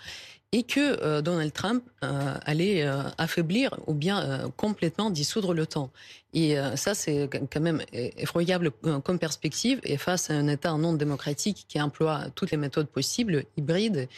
et 0.53 0.63
que 0.63 1.03
euh, 1.03 1.23
Donald 1.23 1.53
Trump 1.53 1.83
euh, 2.05 2.35
allait 2.45 2.87
affaiblir 3.19 3.79
ou 3.87 3.95
bien 3.95 4.51
complètement 4.57 5.11
dissoudre 5.11 5.55
temps. 5.67 5.91
Et 6.35 6.57
ça, 6.77 6.95
c'est 6.95 7.29
quand 7.51 7.61
même 7.61 7.83
effroyable 7.93 8.71
comme 9.05 9.19
perspective. 9.19 9.81
Et 9.85 9.99
face 9.99 10.31
à 10.31 10.35
un 10.35 10.49
État 10.49 10.73
non 10.79 10.95
démocratique 10.95 11.67
qui 11.69 11.81
emploie 11.81 12.27
toutes 12.35 12.51
les 12.51 12.57
méthodes 12.57 12.89
possibles, 12.89 13.45
hybrides, 13.57 14.09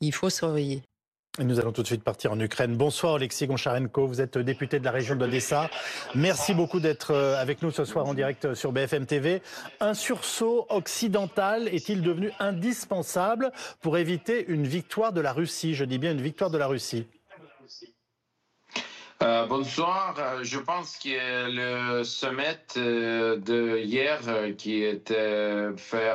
il 0.00 0.12
faut 0.12 0.30
surveiller. 0.30 0.82
Nous 1.40 1.58
allons 1.58 1.72
tout 1.72 1.82
de 1.82 1.88
suite 1.88 2.04
partir 2.04 2.30
en 2.30 2.38
Ukraine. 2.38 2.76
Bonsoir 2.76 3.16
Alexis 3.16 3.48
Goncharenko, 3.48 4.06
vous 4.06 4.20
êtes 4.20 4.38
député 4.38 4.78
de 4.78 4.84
la 4.84 4.92
région 4.92 5.16
d'Odessa. 5.16 5.68
Merci 6.14 6.54
beaucoup 6.54 6.78
d'être 6.78 7.10
euh, 7.10 7.42
avec 7.42 7.60
nous 7.60 7.72
ce 7.72 7.84
soir 7.84 8.06
en 8.06 8.14
direct 8.14 8.54
sur 8.54 8.70
BFM 8.70 9.04
TV. 9.04 9.42
Un 9.80 9.94
sursaut 9.94 10.64
occidental 10.68 11.66
est-il 11.66 12.02
devenu 12.02 12.30
indispensable 12.38 13.50
pour 13.80 13.98
éviter 13.98 14.44
une 14.46 14.64
victoire 14.64 15.12
de 15.12 15.20
la 15.20 15.32
Russie? 15.32 15.74
Je 15.74 15.84
dis 15.84 15.98
bien 15.98 16.12
une 16.12 16.22
victoire 16.22 16.50
de 16.50 16.58
la 16.58 16.68
Russie. 16.68 17.08
Euh, 19.24 19.46
bonsoir. 19.46 20.14
Euh, 20.18 20.40
je 20.42 20.58
pense 20.58 20.98
que 20.98 21.48
le 21.48 22.04
sommet 22.04 22.58
euh, 22.76 23.38
de 23.38 23.78
hier 23.78 24.20
qui 24.58 24.82
était 24.82 25.70
fait 25.78 26.12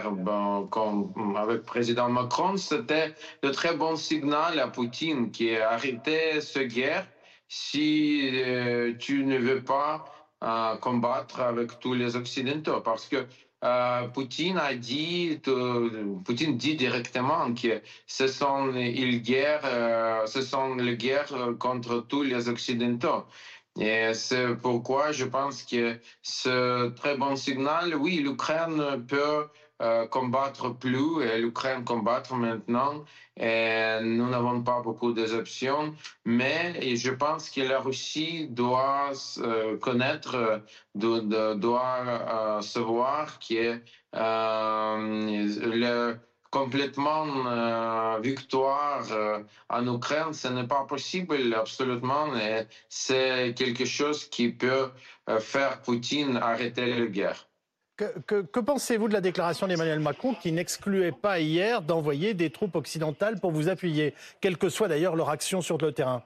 comme 0.69 1.36
avec 1.36 1.63
président 1.65 2.08
Macron, 2.10 2.56
c'était 2.58 3.15
de 3.41 3.50
très 3.50 3.76
bon 3.76 3.95
signal 3.95 4.60
à 4.60 4.67
Poutine 4.67 5.32
qui 5.32 5.56
a 5.56 5.72
arrêté 5.72 6.39
cette 6.41 6.67
guerre 6.67 7.08
si 7.48 8.32
tu 9.00 9.24
ne 9.24 9.39
veux 9.39 9.63
pas 9.63 10.06
combattre 10.80 11.39
avec 11.39 11.80
tous 11.80 11.95
les 11.95 12.15
Occidentaux. 12.15 12.80
Parce 12.82 13.08
que 13.08 13.26
euh, 13.63 14.08
Poutine 14.08 14.58
a 14.58 14.74
dit, 14.74 15.39
Poutine 16.26 16.58
dit 16.58 16.76
directement 16.76 17.54
que 17.54 17.82
ce 18.08 18.28
sont 18.28 18.67
les 18.67 19.19
guerres, 19.19 19.62
euh, 19.65 20.26
ce 20.28 20.41
sont 20.41 20.76
les 20.76 20.95
guerres 20.95 21.56
contre 21.60 22.06
tous 22.08 22.24
les 22.24 22.48
Occidentaux. 22.50 23.26
Et 23.80 24.13
c'est 24.13 24.56
pourquoi 24.56 25.12
je 25.12 25.26
pense 25.26 25.63
que 25.63 26.00
ce 26.22 26.89
très 26.89 27.17
bon 27.17 27.36
signal, 27.36 27.95
oui, 27.95 28.17
l'Ukraine 28.17 29.06
peut 29.08 29.48
euh, 29.82 30.08
combattre 30.08 30.78
plus 30.78 31.24
et 31.24 31.39
l'Ukraine 31.39 31.86
combattre 31.86 32.36
maintenant. 32.36 33.06
Nous 33.38 34.30
n'avons 34.30 34.62
pas 34.62 34.82
beaucoup 34.82 35.13
d'options, 35.13 35.96
mais 36.26 36.98
je 36.98 37.12
pense 37.12 37.50
que 37.50 37.62
la 37.62 37.80
Russie 37.80 38.48
doit 38.50 39.12
euh, 39.38 39.78
connaître, 39.78 40.62
doit, 40.96 42.04
euh, 42.06 42.62
savoir 42.62 43.39
que 43.39 43.80
le 45.74 46.18
complètement 46.52 48.20
victoire 48.20 49.06
en 49.70 49.96
Ukraine, 49.96 50.34
ce 50.34 50.48
n'est 50.50 50.68
pas 50.68 50.84
possible 50.84 51.54
absolument. 51.54 52.36
Et 52.36 52.65
c'est 52.89 53.54
quelque 53.56 53.86
chose 53.86 54.26
qui 54.26 54.50
peut 54.50 54.89
faire 55.39 55.82
Poutine 55.84 56.38
arrêter 56.38 56.88
la 56.88 57.06
guerre. 57.06 57.48
Que, 57.99 58.59
pensez-vous 58.59 59.09
de 59.09 59.13
la 59.13 59.19
déclaration 59.19 59.67
d'Emmanuel 59.67 59.99
Macron 59.99 60.33
qui 60.33 60.53
n'excluait 60.53 61.12
pas 61.12 61.41
hier 61.41 61.81
d'envoyer 61.81 62.33
des 62.33 62.49
troupes 62.49 62.75
occidentales 62.75 63.39
pour 63.41 63.51
vous 63.51 63.67
appuyer, 63.67 64.13
quelle 64.39 64.57
que 64.57 64.69
soit 64.69 64.88
d'ailleurs 64.88 65.17
leur 65.17 65.29
action 65.29 65.62
sur 65.62 65.77
le 65.77 65.91
terrain? 65.91 66.23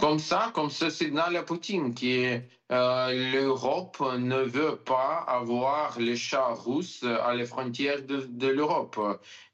Comme 0.00 0.18
ça, 0.18 0.50
comme 0.54 0.70
ce 0.70 0.90
signal 0.90 1.36
à 1.36 1.42
Poutine, 1.42 1.94
qui 1.94 2.26
euh, 2.72 3.32
l'Europe 3.32 4.02
ne 4.18 4.40
veut 4.40 4.76
pas 4.76 5.24
avoir 5.28 6.00
les 6.00 6.16
chars 6.16 6.64
russes 6.64 7.04
à 7.04 7.34
les 7.34 7.46
frontières 7.46 8.02
de, 8.02 8.48
l'Europe. 8.48 8.98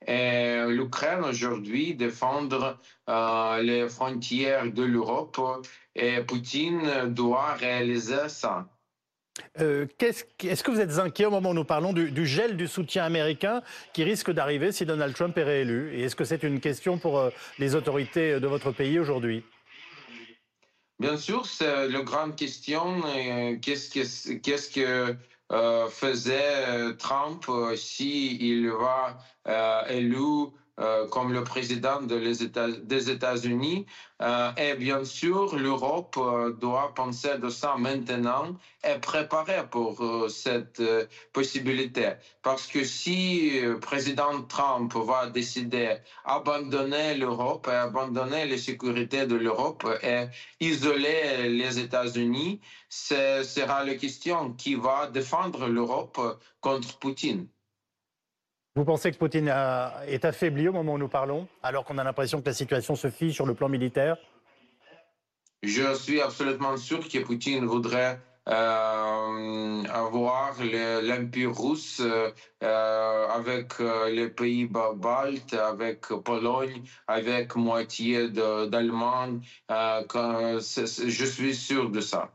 Et 0.06 0.64
l'Ukraine 0.68 1.24
aujourd'hui 1.24 1.94
défendre 1.94 2.78
euh, 3.08 3.62
les 3.62 3.88
frontières 3.88 4.72
de 4.72 4.84
l'Europe 4.84 5.66
et 5.94 6.20
Poutine 6.22 7.12
doit 7.12 7.54
réaliser 7.54 8.28
ça. 8.28 8.66
Euh, 9.60 9.86
est-ce 9.98 10.62
que 10.62 10.70
vous 10.70 10.80
êtes 10.80 10.98
inquiet 10.98 11.26
au 11.26 11.30
moment 11.30 11.50
où 11.50 11.54
nous 11.54 11.64
parlons 11.64 11.92
du, 11.92 12.26
gel 12.26 12.56
du 12.56 12.66
soutien 12.66 13.04
américain 13.04 13.62
qui 13.92 14.04
risque 14.04 14.30
d'arriver 14.30 14.72
si 14.72 14.86
Donald 14.86 15.14
Trump 15.14 15.36
est 15.38 15.42
réélu? 15.42 15.94
Et 15.94 16.02
est-ce 16.02 16.16
que 16.16 16.24
c'est 16.24 16.42
une 16.42 16.60
question 16.60 16.98
pour 16.98 17.18
euh, 17.18 17.30
les 17.58 17.74
autorités 17.74 18.40
de 18.40 18.46
votre 18.46 18.72
pays 18.72 18.98
aujourd'hui? 18.98 19.44
Bien 20.98 21.16
sûr, 21.16 21.46
c'est 21.46 21.88
la 21.88 22.02
grande 22.02 22.36
question. 22.36 23.02
Euh, 23.06 23.56
qu'est-ce 23.60 24.70
que, 24.70 25.16
faisait 25.90 26.94
Trump 26.98 27.44
s'il 27.74 28.70
va 28.70 29.18
élu 29.88 30.46
euh, 30.80 31.06
comme 31.08 31.32
le 31.32 31.44
président 31.44 32.00
des 32.00 33.10
États-Unis. 33.10 33.84
Euh, 34.22 34.50
et 34.56 34.74
bien 34.76 35.04
sûr, 35.04 35.56
l'Europe 35.56 36.16
euh, 36.16 36.52
doit 36.52 36.94
penser 36.94 37.36
de 37.38 37.50
ça 37.50 37.76
maintenant 37.76 38.56
et 38.82 38.98
préparer 38.98 39.68
pour 39.70 40.02
cette 40.30 40.82
possibilité. 41.34 42.12
Parce 42.42 42.66
que 42.66 42.84
si 42.84 43.60
le 43.60 43.78
président 43.78 44.42
Trump 44.44 44.94
va 44.94 45.26
décider 45.26 45.96
d'abandonner 46.26 47.14
l'Europe 47.14 47.68
et 47.70 47.76
abandonner 47.76 48.46
la 48.46 48.56
sécurité 48.56 49.26
de 49.26 49.34
l'Europe 49.36 49.86
et 50.02 50.28
isoler 50.60 51.50
les 51.50 51.78
États-Unis, 51.78 52.60
ce 52.88 53.42
sera 53.42 53.84
la 53.84 53.96
question 53.96 54.54
qui 54.54 54.76
va 54.76 55.08
défendre 55.08 55.68
l'Europe 55.68 56.18
contre 56.62 56.98
Poutine. 56.98 57.48
Vous 58.76 58.84
pensez 58.84 59.10
que 59.10 59.16
Poutine 59.16 59.48
est 60.06 60.24
affaibli 60.24 60.68
au 60.68 60.72
moment 60.72 60.94
où 60.94 60.98
nous 60.98 61.08
parlons, 61.08 61.48
alors 61.62 61.84
qu'on 61.84 61.98
a 61.98 62.04
l'impression 62.04 62.40
que 62.40 62.46
la 62.46 62.54
situation 62.54 62.94
se 62.94 63.10
fige 63.10 63.34
sur 63.34 63.46
le 63.46 63.54
plan 63.54 63.68
militaire? 63.68 64.16
Je 65.62 65.92
suis 65.94 66.20
absolument 66.20 66.76
sûr 66.76 67.06
que 67.08 67.18
Poutine 67.18 67.66
voudrait 67.66 68.20
euh, 68.48 69.82
avoir 69.92 70.54
l'Empire 71.02 71.54
russe 71.54 72.00
euh, 72.00 73.28
avec 73.28 73.80
euh, 73.80 74.08
les 74.08 74.30
pays 74.30 74.66
baltes, 74.66 75.52
avec 75.52 76.06
Pologne, 76.24 76.82
avec 77.06 77.56
moitié 77.56 78.30
d'Allemagne. 78.30 79.40
je 79.68 81.24
suis 81.26 81.54
sûr 81.54 81.90
de 81.90 82.00
ça. 82.00 82.30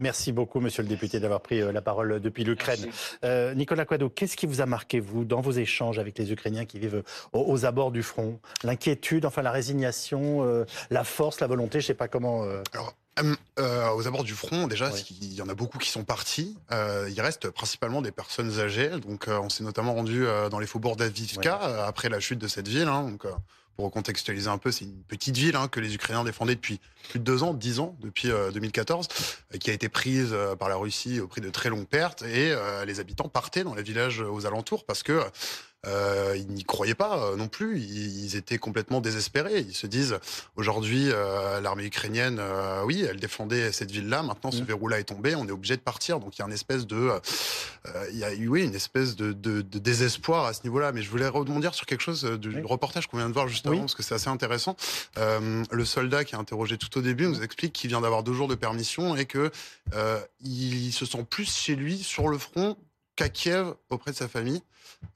Merci 0.00 0.30
beaucoup, 0.30 0.60
monsieur 0.60 0.82
le 0.82 0.88
député, 0.88 1.18
d'avoir 1.18 1.40
pris 1.40 1.60
euh, 1.60 1.72
la 1.72 1.82
parole 1.82 2.20
depuis 2.20 2.44
l'Ukraine. 2.44 2.88
Euh, 3.24 3.52
Nicolas 3.54 3.84
Quado, 3.84 4.08
qu'est-ce 4.08 4.36
qui 4.36 4.46
vous 4.46 4.60
a 4.60 4.66
marqué, 4.66 5.00
vous, 5.00 5.24
dans 5.24 5.40
vos 5.40 5.50
échanges 5.50 5.98
avec 5.98 6.16
les 6.18 6.30
Ukrainiens 6.30 6.66
qui 6.66 6.78
vivent 6.78 7.02
aux, 7.32 7.64
abords 7.64 7.90
du 7.90 8.04
front? 8.04 8.38
L'inquiétude, 8.62 9.24
enfin 9.24 9.42
la 9.42 9.50
résignation, 9.50 10.44
euh, 10.44 10.64
la 10.90 11.02
force, 11.02 11.40
la 11.40 11.48
volonté, 11.48 11.80
je 11.80 11.84
ne 11.84 11.88
sais 11.88 11.94
pas 11.94 12.06
comment. 12.06 12.44
Alors, 12.72 12.94
aux 13.96 14.06
abords 14.06 14.22
du 14.22 14.34
front, 14.34 14.68
déjà, 14.68 14.92
il 15.20 15.34
y 15.34 15.42
en 15.42 15.48
a 15.48 15.54
beaucoup 15.54 15.78
qui 15.78 15.90
sont 15.90 16.04
partis. 16.04 16.56
il 16.70 17.20
reste 17.20 17.50
principalement 17.50 18.00
des 18.00 18.12
personnes 18.12 18.60
âgées. 18.60 18.90
Donc, 19.00 19.26
on 19.26 19.48
s'est 19.48 19.64
notamment 19.64 19.94
rendu 19.94 20.24
dans 20.50 20.60
les 20.60 20.68
faubourgs 20.68 20.96
d'Avivka 20.96 21.86
après 21.86 22.08
la 22.08 22.20
chute 22.20 22.38
de 22.38 22.46
cette 22.46 22.68
ville. 22.68 22.86
Hein, 22.86 23.02
donc, 23.02 23.24
pour 23.78 23.86
recontextualiser 23.86 24.50
un 24.50 24.58
peu, 24.58 24.72
c'est 24.72 24.86
une 24.86 25.04
petite 25.04 25.36
ville 25.36 25.54
hein, 25.54 25.68
que 25.68 25.78
les 25.78 25.94
Ukrainiens 25.94 26.24
défendaient 26.24 26.56
depuis 26.56 26.80
plus 27.10 27.20
de 27.20 27.24
deux 27.24 27.44
ans, 27.44 27.54
dix 27.54 27.78
ans, 27.78 27.94
depuis 28.00 28.28
2014, 28.52 29.06
euh, 29.08 29.54
euh, 29.54 29.58
qui 29.58 29.70
a 29.70 29.72
été 29.72 29.88
prise 29.88 30.30
euh, 30.32 30.56
par 30.56 30.68
la 30.68 30.74
Russie 30.74 31.20
au 31.20 31.28
prix 31.28 31.40
de 31.40 31.48
très 31.48 31.68
longues 31.68 31.86
pertes, 31.86 32.22
et 32.22 32.52
les 32.86 32.98
habitants 32.98 33.28
partaient 33.28 33.62
dans 33.62 33.76
les 33.76 33.84
villages 33.84 34.20
aux 34.20 34.46
alentours 34.46 34.84
parce 34.84 35.04
que 35.04 35.22
euh, 35.86 36.34
ils 36.36 36.48
n'y 36.48 36.64
croyaient 36.64 36.94
pas 36.94 37.18
euh, 37.18 37.36
non 37.36 37.46
plus. 37.46 37.78
Ils, 37.80 38.36
étaient 38.36 38.58
complètement 38.58 39.00
désespérés. 39.00 39.60
Ils 39.60 39.74
se 39.74 39.86
disent 39.86 40.18
aujourd'hui, 40.56 41.08
euh, 41.10 41.60
l'armée 41.60 41.84
ukrainienne, 41.84 42.38
euh, 42.40 42.82
oui, 42.84 43.06
elle 43.08 43.20
défendait 43.20 43.70
cette 43.70 43.90
ville-là. 43.90 44.22
Maintenant, 44.22 44.50
ce 44.50 44.62
mmh. 44.62 44.66
verrou-là 44.66 44.98
est 44.98 45.04
tombé. 45.04 45.34
On 45.36 45.46
est 45.46 45.52
obligé 45.52 45.76
de 45.76 45.80
partir. 45.80 46.18
Donc 46.18 46.36
il 46.36 46.40
y 46.40 46.42
a 46.42 46.46
une 46.46 46.52
espèce 46.52 46.86
de, 46.86 47.12
il 48.10 48.18
y 48.18 48.24
a 48.24 48.34
eu 48.34 48.48
oui, 48.48 48.64
une 48.64 48.74
espèce 48.74 49.14
de, 49.14 49.32
de, 49.32 49.62
de 49.62 49.78
désespoir 49.78 50.46
à 50.46 50.52
ce 50.52 50.62
niveau-là. 50.64 50.92
Mais 50.92 51.02
je 51.02 51.10
voulais 51.10 51.28
rebondir 51.28 51.74
sur 51.74 51.86
quelque 51.86 52.02
chose 52.02 52.24
du 52.24 52.64
reportage 52.64 53.06
qu'on 53.06 53.18
vient 53.18 53.28
de 53.28 53.34
voir 53.34 53.48
juste 53.48 53.66
avant 53.66 53.80
parce 53.80 53.94
que 53.94 54.02
c'est 54.02 54.14
assez 54.14 54.28
intéressant. 54.28 54.76
le 55.16 55.84
soldat 55.84 56.24
qui 56.24 56.34
a 56.34 56.38
interrogé 56.38 56.76
tout 56.76 56.98
au 56.98 57.02
début 57.02 57.26
nous 57.28 57.42
explique 57.42 57.72
qu'il 57.72 57.88
vient 57.88 58.00
d'avoir 58.00 58.22
deux 58.24 58.32
jours 58.32 58.48
de 58.48 58.56
permission 58.56 59.16
et 59.16 59.26
que 59.26 59.50
il 60.42 60.92
se 60.92 61.06
sent 61.06 61.24
plus 61.28 61.54
chez 61.54 61.76
lui 61.76 61.98
sur 61.98 62.28
le 62.28 62.38
front 62.38 62.76
qu'à 63.18 63.28
Kiev 63.28 63.74
auprès 63.90 64.12
de 64.12 64.16
sa 64.16 64.28
famille. 64.28 64.62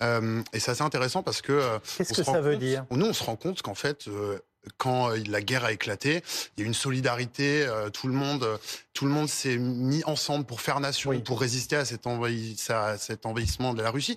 Euh, 0.02 0.42
et 0.52 0.58
c'est 0.58 0.72
assez 0.72 0.82
intéressant 0.82 1.22
parce 1.22 1.40
que. 1.40 1.52
Euh, 1.52 1.78
Qu'est-ce 1.96 2.12
que 2.12 2.24
ça 2.24 2.40
veut 2.40 2.56
dire? 2.56 2.84
Nous, 2.90 3.06
on 3.06 3.12
se 3.12 3.22
rend 3.22 3.36
compte 3.36 3.62
qu'en 3.62 3.74
fait, 3.74 4.08
euh, 4.08 4.38
quand 4.76 5.10
la 5.28 5.40
guerre 5.40 5.64
a 5.64 5.72
éclaté, 5.72 6.22
il 6.56 6.60
y 6.60 6.62
a 6.62 6.64
eu 6.64 6.66
une 6.66 6.74
solidarité, 6.74 7.66
tout 7.92 8.06
le 8.06 8.12
monde, 8.12 8.46
tout 8.94 9.06
le 9.06 9.10
monde 9.10 9.28
s'est 9.28 9.56
mis 9.56 10.04
ensemble 10.04 10.44
pour 10.44 10.60
faire 10.60 10.78
nation, 10.78 11.18
pour 11.22 11.40
résister 11.40 11.74
à 11.74 11.84
cet, 11.84 12.06
à 12.06 12.96
cet, 12.96 13.26
envahissement 13.26 13.74
de 13.74 13.82
la 13.82 13.90
Russie. 13.90 14.16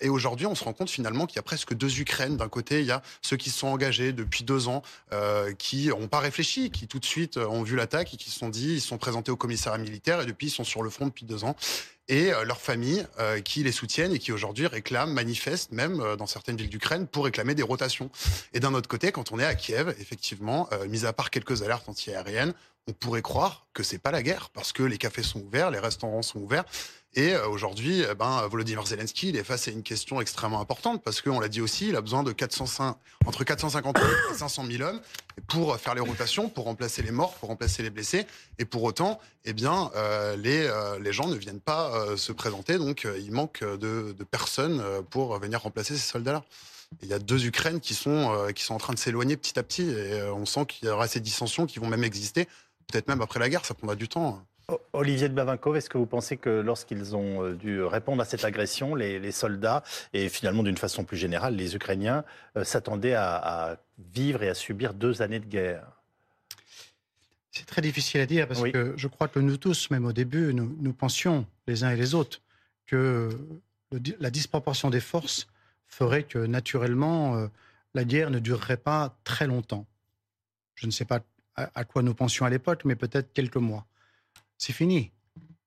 et 0.00 0.08
aujourd'hui, 0.08 0.46
on 0.46 0.54
se 0.54 0.64
rend 0.64 0.72
compte 0.72 0.88
finalement 0.88 1.26
qu'il 1.26 1.36
y 1.36 1.38
a 1.38 1.42
presque 1.42 1.74
deux 1.74 2.00
Ukraines. 2.00 2.38
D'un 2.38 2.48
côté, 2.48 2.80
il 2.80 2.86
y 2.86 2.92
a 2.92 3.02
ceux 3.20 3.36
qui 3.36 3.50
se 3.50 3.58
sont 3.58 3.66
engagés 3.66 4.14
depuis 4.14 4.42
deux 4.42 4.68
ans, 4.68 4.82
qui 5.58 5.88
n'ont 5.88 6.08
pas 6.08 6.20
réfléchi, 6.20 6.70
qui 6.70 6.88
tout 6.88 6.98
de 6.98 7.04
suite 7.04 7.36
ont 7.36 7.62
vu 7.62 7.76
l'attaque 7.76 8.14
et 8.14 8.16
qui 8.16 8.30
se 8.30 8.38
sont 8.38 8.48
dit, 8.48 8.76
ils 8.76 8.80
se 8.80 8.88
sont 8.88 8.96
présentés 8.96 9.32
au 9.32 9.36
commissariat 9.36 9.76
militaire 9.76 10.22
et 10.22 10.24
depuis 10.24 10.46
ils 10.46 10.50
sont 10.50 10.64
sur 10.64 10.82
le 10.82 10.88
front 10.88 11.08
depuis 11.08 11.26
deux 11.26 11.44
ans 11.44 11.56
et 12.08 12.32
euh, 12.32 12.44
leurs 12.44 12.60
familles 12.60 13.06
euh, 13.18 13.40
qui 13.40 13.62
les 13.62 13.72
soutiennent 13.72 14.12
et 14.12 14.18
qui 14.18 14.32
aujourd'hui 14.32 14.66
réclament, 14.66 15.12
manifestent 15.12 15.72
même 15.72 16.00
euh, 16.00 16.16
dans 16.16 16.26
certaines 16.26 16.56
villes 16.56 16.68
d'Ukraine 16.68 17.06
pour 17.06 17.24
réclamer 17.24 17.54
des 17.54 17.62
rotations. 17.62 18.10
Et 18.52 18.60
d'un 18.60 18.74
autre 18.74 18.88
côté, 18.88 19.12
quand 19.12 19.32
on 19.32 19.38
est 19.38 19.44
à 19.44 19.54
Kiev, 19.54 19.94
effectivement, 20.00 20.68
mis 20.88 21.06
à 21.06 21.12
part 21.12 21.30
quelques 21.30 21.62
alertes 21.62 21.88
antiaériennes, 21.88 22.54
on 22.86 22.92
pourrait 22.92 23.22
croire 23.22 23.66
que 23.72 23.82
c'est 23.82 23.98
pas 23.98 24.10
la 24.10 24.22
guerre 24.22 24.50
parce 24.50 24.72
que 24.72 24.82
les 24.82 24.98
cafés 24.98 25.22
sont 25.22 25.40
ouverts, 25.40 25.70
les 25.70 25.78
restaurants 25.78 26.22
sont 26.22 26.40
ouverts. 26.40 26.64
Et 27.16 27.34
euh, 27.34 27.48
aujourd'hui, 27.48 28.02
eh 28.10 28.14
ben, 28.14 28.46
Volodymyr 28.48 28.86
Zelensky, 28.86 29.28
il 29.28 29.36
est 29.36 29.44
face 29.44 29.68
à 29.68 29.70
une 29.70 29.84
question 29.84 30.20
extrêmement 30.20 30.60
importante 30.60 31.02
parce 31.02 31.20
qu'on 31.20 31.38
l'a 31.38 31.48
dit 31.48 31.60
aussi, 31.60 31.88
il 31.88 31.96
a 31.96 32.00
besoin 32.00 32.24
de 32.24 32.32
405, 32.32 32.96
entre 33.24 33.44
450 33.44 33.98
000 33.98 34.10
et 34.32 34.34
500 34.34 34.64
000 34.68 34.82
hommes 34.82 35.00
pour 35.46 35.76
faire 35.76 35.94
les 35.94 36.00
rotations, 36.00 36.48
pour 36.48 36.64
remplacer 36.64 37.02
les 37.02 37.12
morts, 37.12 37.34
pour 37.34 37.50
remplacer 37.50 37.84
les 37.84 37.90
blessés. 37.90 38.26
Et 38.58 38.64
pour 38.64 38.82
autant, 38.82 39.20
eh 39.44 39.52
bien, 39.52 39.92
euh, 39.94 40.36
les, 40.36 40.66
euh, 40.66 40.98
les 40.98 41.12
gens 41.12 41.28
ne 41.28 41.36
viennent 41.36 41.60
pas 41.60 42.16
se 42.16 42.32
présenter. 42.32 42.78
Donc, 42.78 43.06
il 43.18 43.30
manque 43.30 43.62
de, 43.62 44.14
de 44.16 44.24
personnes 44.24 44.82
pour 45.10 45.38
venir 45.38 45.62
remplacer 45.62 45.94
ces 45.94 46.10
soldats-là. 46.10 46.42
Il 47.02 47.08
y 47.08 47.12
a 47.12 47.18
deux 47.18 47.46
Ukraines 47.46 47.80
qui 47.80 47.94
sont, 47.94 48.48
qui 48.54 48.62
sont 48.62 48.74
en 48.74 48.78
train 48.78 48.92
de 48.92 48.98
s'éloigner 48.98 49.36
petit 49.36 49.58
à 49.58 49.62
petit. 49.62 49.88
Et 49.88 50.22
on 50.22 50.46
sent 50.46 50.66
qu'il 50.66 50.88
y 50.88 50.90
aura 50.90 51.08
ces 51.08 51.20
dissensions 51.20 51.66
qui 51.66 51.78
vont 51.78 51.88
même 51.88 52.04
exister 52.04 52.48
peut-être 52.86 53.08
même 53.08 53.20
après 53.20 53.40
la 53.40 53.48
guerre, 53.48 53.64
ça 53.64 53.74
prendra 53.74 53.96
du 53.96 54.08
temps. 54.08 54.42
Olivier 54.92 55.28
de 55.28 55.34
Bavinkov, 55.34 55.76
est-ce 55.76 55.90
que 55.90 55.98
vous 55.98 56.06
pensez 56.06 56.36
que 56.36 56.48
lorsqu'ils 56.48 57.14
ont 57.14 57.44
euh, 57.44 57.54
dû 57.54 57.82
répondre 57.82 58.22
à 58.22 58.24
cette 58.24 58.44
agression, 58.44 58.94
les, 58.94 59.32
soldats 59.32 59.82
et 60.12 60.28
finalement 60.28 60.62
d'une 60.62 60.78
façon 60.78 61.04
plus 61.04 61.16
générale 61.16 61.54
les 61.54 61.76
Ukrainiens 61.76 62.24
euh, 62.56 62.64
s'attendaient 62.64 63.14
à, 63.14 63.78
vivre 63.98 64.42
et 64.42 64.48
à 64.48 64.54
subir 64.54 64.94
deux 64.94 65.20
années 65.20 65.40
de 65.40 65.46
guerre? 65.46 65.86
C'est 67.50 67.66
très 67.66 67.82
difficile 67.82 68.20
à 68.20 68.26
dire 68.26 68.48
parce 68.48 68.62
que 68.62 68.94
je 68.96 69.06
crois 69.06 69.28
que 69.28 69.38
nous 69.38 69.56
tous, 69.56 69.90
même 69.90 70.06
au 70.06 70.12
début, 70.12 70.54
nous, 70.54 70.92
pensions 70.92 71.46
les 71.66 71.84
uns 71.84 71.90
et 71.90 71.96
les 71.96 72.14
autres 72.14 72.40
que 72.86 73.28
la 74.18 74.30
disproportion 74.30 74.90
des 74.90 75.00
forces 75.00 75.46
ferait 75.86 76.24
que 76.24 76.38
naturellement 76.38 77.36
euh, 77.36 77.46
la 77.94 78.04
guerre 78.04 78.30
ne 78.30 78.38
durerait 78.38 78.76
pas 78.76 79.16
très 79.24 79.46
longtemps. 79.46 79.86
Je 80.74 80.86
ne 80.86 80.90
sais 80.90 81.04
pas 81.04 81.20
à, 81.54 81.84
quoi 81.84 82.02
nous 82.02 82.14
pensions 82.14 82.44
à 82.44 82.50
l'époque, 82.50 82.84
mais 82.84 82.96
peut-être 82.96 83.32
quelques 83.32 83.56
mois. 83.56 83.86
C'est 84.64 84.72
fini. 84.72 85.10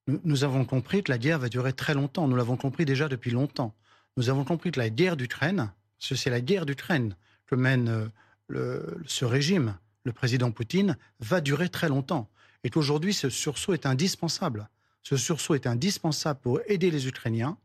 Nous, 0.07 0.43
avons 0.43 0.65
compris 0.65 1.03
que 1.03 1.11
la 1.11 1.19
guerre 1.19 1.37
va 1.37 1.49
durer 1.49 1.71
très 1.71 1.93
longtemps. 1.93 2.27
Nous 2.27 2.35
l'avons 2.35 2.57
compris 2.57 2.83
déjà 2.83 3.07
depuis 3.07 3.29
longtemps. 3.29 3.75
Nous 4.15 4.31
avons 4.31 4.43
compris 4.43 4.71
que 4.71 4.79
la 4.79 4.89
guerre 4.89 5.15
d'Ukraine, 5.15 5.71
c'est 5.99 6.31
la 6.31 6.41
guerre 6.41 6.65
d'Ukraine 6.65 7.15
que 7.45 7.53
mène 7.53 8.09
euh, 8.55 8.81
ce 9.05 9.23
régime, 9.23 9.77
le 10.03 10.13
président 10.13 10.49
Poutine, 10.49 10.97
va 11.19 11.41
durer 11.41 11.69
très 11.69 11.89
longtemps. 11.89 12.27
Et 12.63 12.71
qu'aujourd'hui, 12.71 13.13
ce 13.13 13.29
sursaut 13.29 13.75
est 13.75 13.85
indispensable. 13.85 14.67
Ce 15.03 15.15
sursaut 15.15 15.53
est 15.53 15.67
indispensable 15.67 16.39
pour 16.39 16.59
aider 16.65 16.89
les 16.89 17.07
Ukrainiens, 17.07 17.55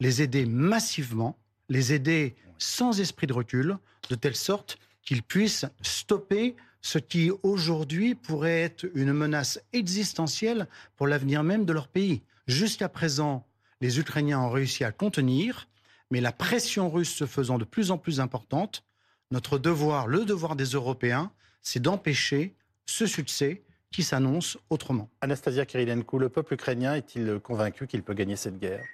les 0.00 0.20
aider 0.20 0.44
massivement, 0.44 1.38
les 1.70 1.94
aider 1.94 2.36
sans 2.58 3.00
esprit 3.00 3.26
de 3.26 3.32
recul, 3.32 3.78
de 4.10 4.16
telle 4.16 4.36
sorte 4.36 4.76
qu'ils 5.02 5.22
puissent 5.22 5.64
stopper 5.80 6.56
ce 6.84 6.98
qui 6.98 7.30
aujourd'hui 7.42 8.14
pourrait 8.14 8.60
être 8.60 8.86
une 8.94 9.14
menace 9.14 9.58
existentielle 9.72 10.68
pour 10.96 11.06
l'avenir 11.06 11.42
même 11.42 11.64
de 11.64 11.72
leur 11.72 11.88
pays. 11.88 12.20
Jusqu'à 12.46 12.90
présent, 12.90 13.46
les 13.80 13.98
Ukrainiens 13.98 14.40
ont 14.40 14.50
réussi 14.50 14.84
à 14.84 14.92
contenir, 14.92 15.66
mais 16.10 16.20
la 16.20 16.30
pression 16.30 16.90
russe 16.90 17.14
se 17.14 17.24
faisant 17.24 17.56
de 17.56 17.64
plus 17.64 17.90
en 17.90 17.96
plus 17.96 18.20
importante, 18.20 18.84
notre 19.30 19.56
devoir, 19.56 20.06
le 20.06 20.26
devoir 20.26 20.56
des 20.56 20.66
Européens, 20.66 21.32
c'est 21.62 21.80
d'empêcher 21.80 22.54
ce 22.84 23.06
succès 23.06 23.62
qui 23.90 24.02
s'annonce 24.02 24.58
autrement. 24.68 25.08
Anastasia 25.22 25.64
Kirilenko, 25.64 26.18
le 26.18 26.28
peuple 26.28 26.52
ukrainien 26.52 26.94
est-il 26.96 27.40
convaincu 27.42 27.86
qu'il 27.86 28.02
peut 28.02 28.12
gagner 28.12 28.36
cette 28.36 28.58
guerre? 28.58 28.84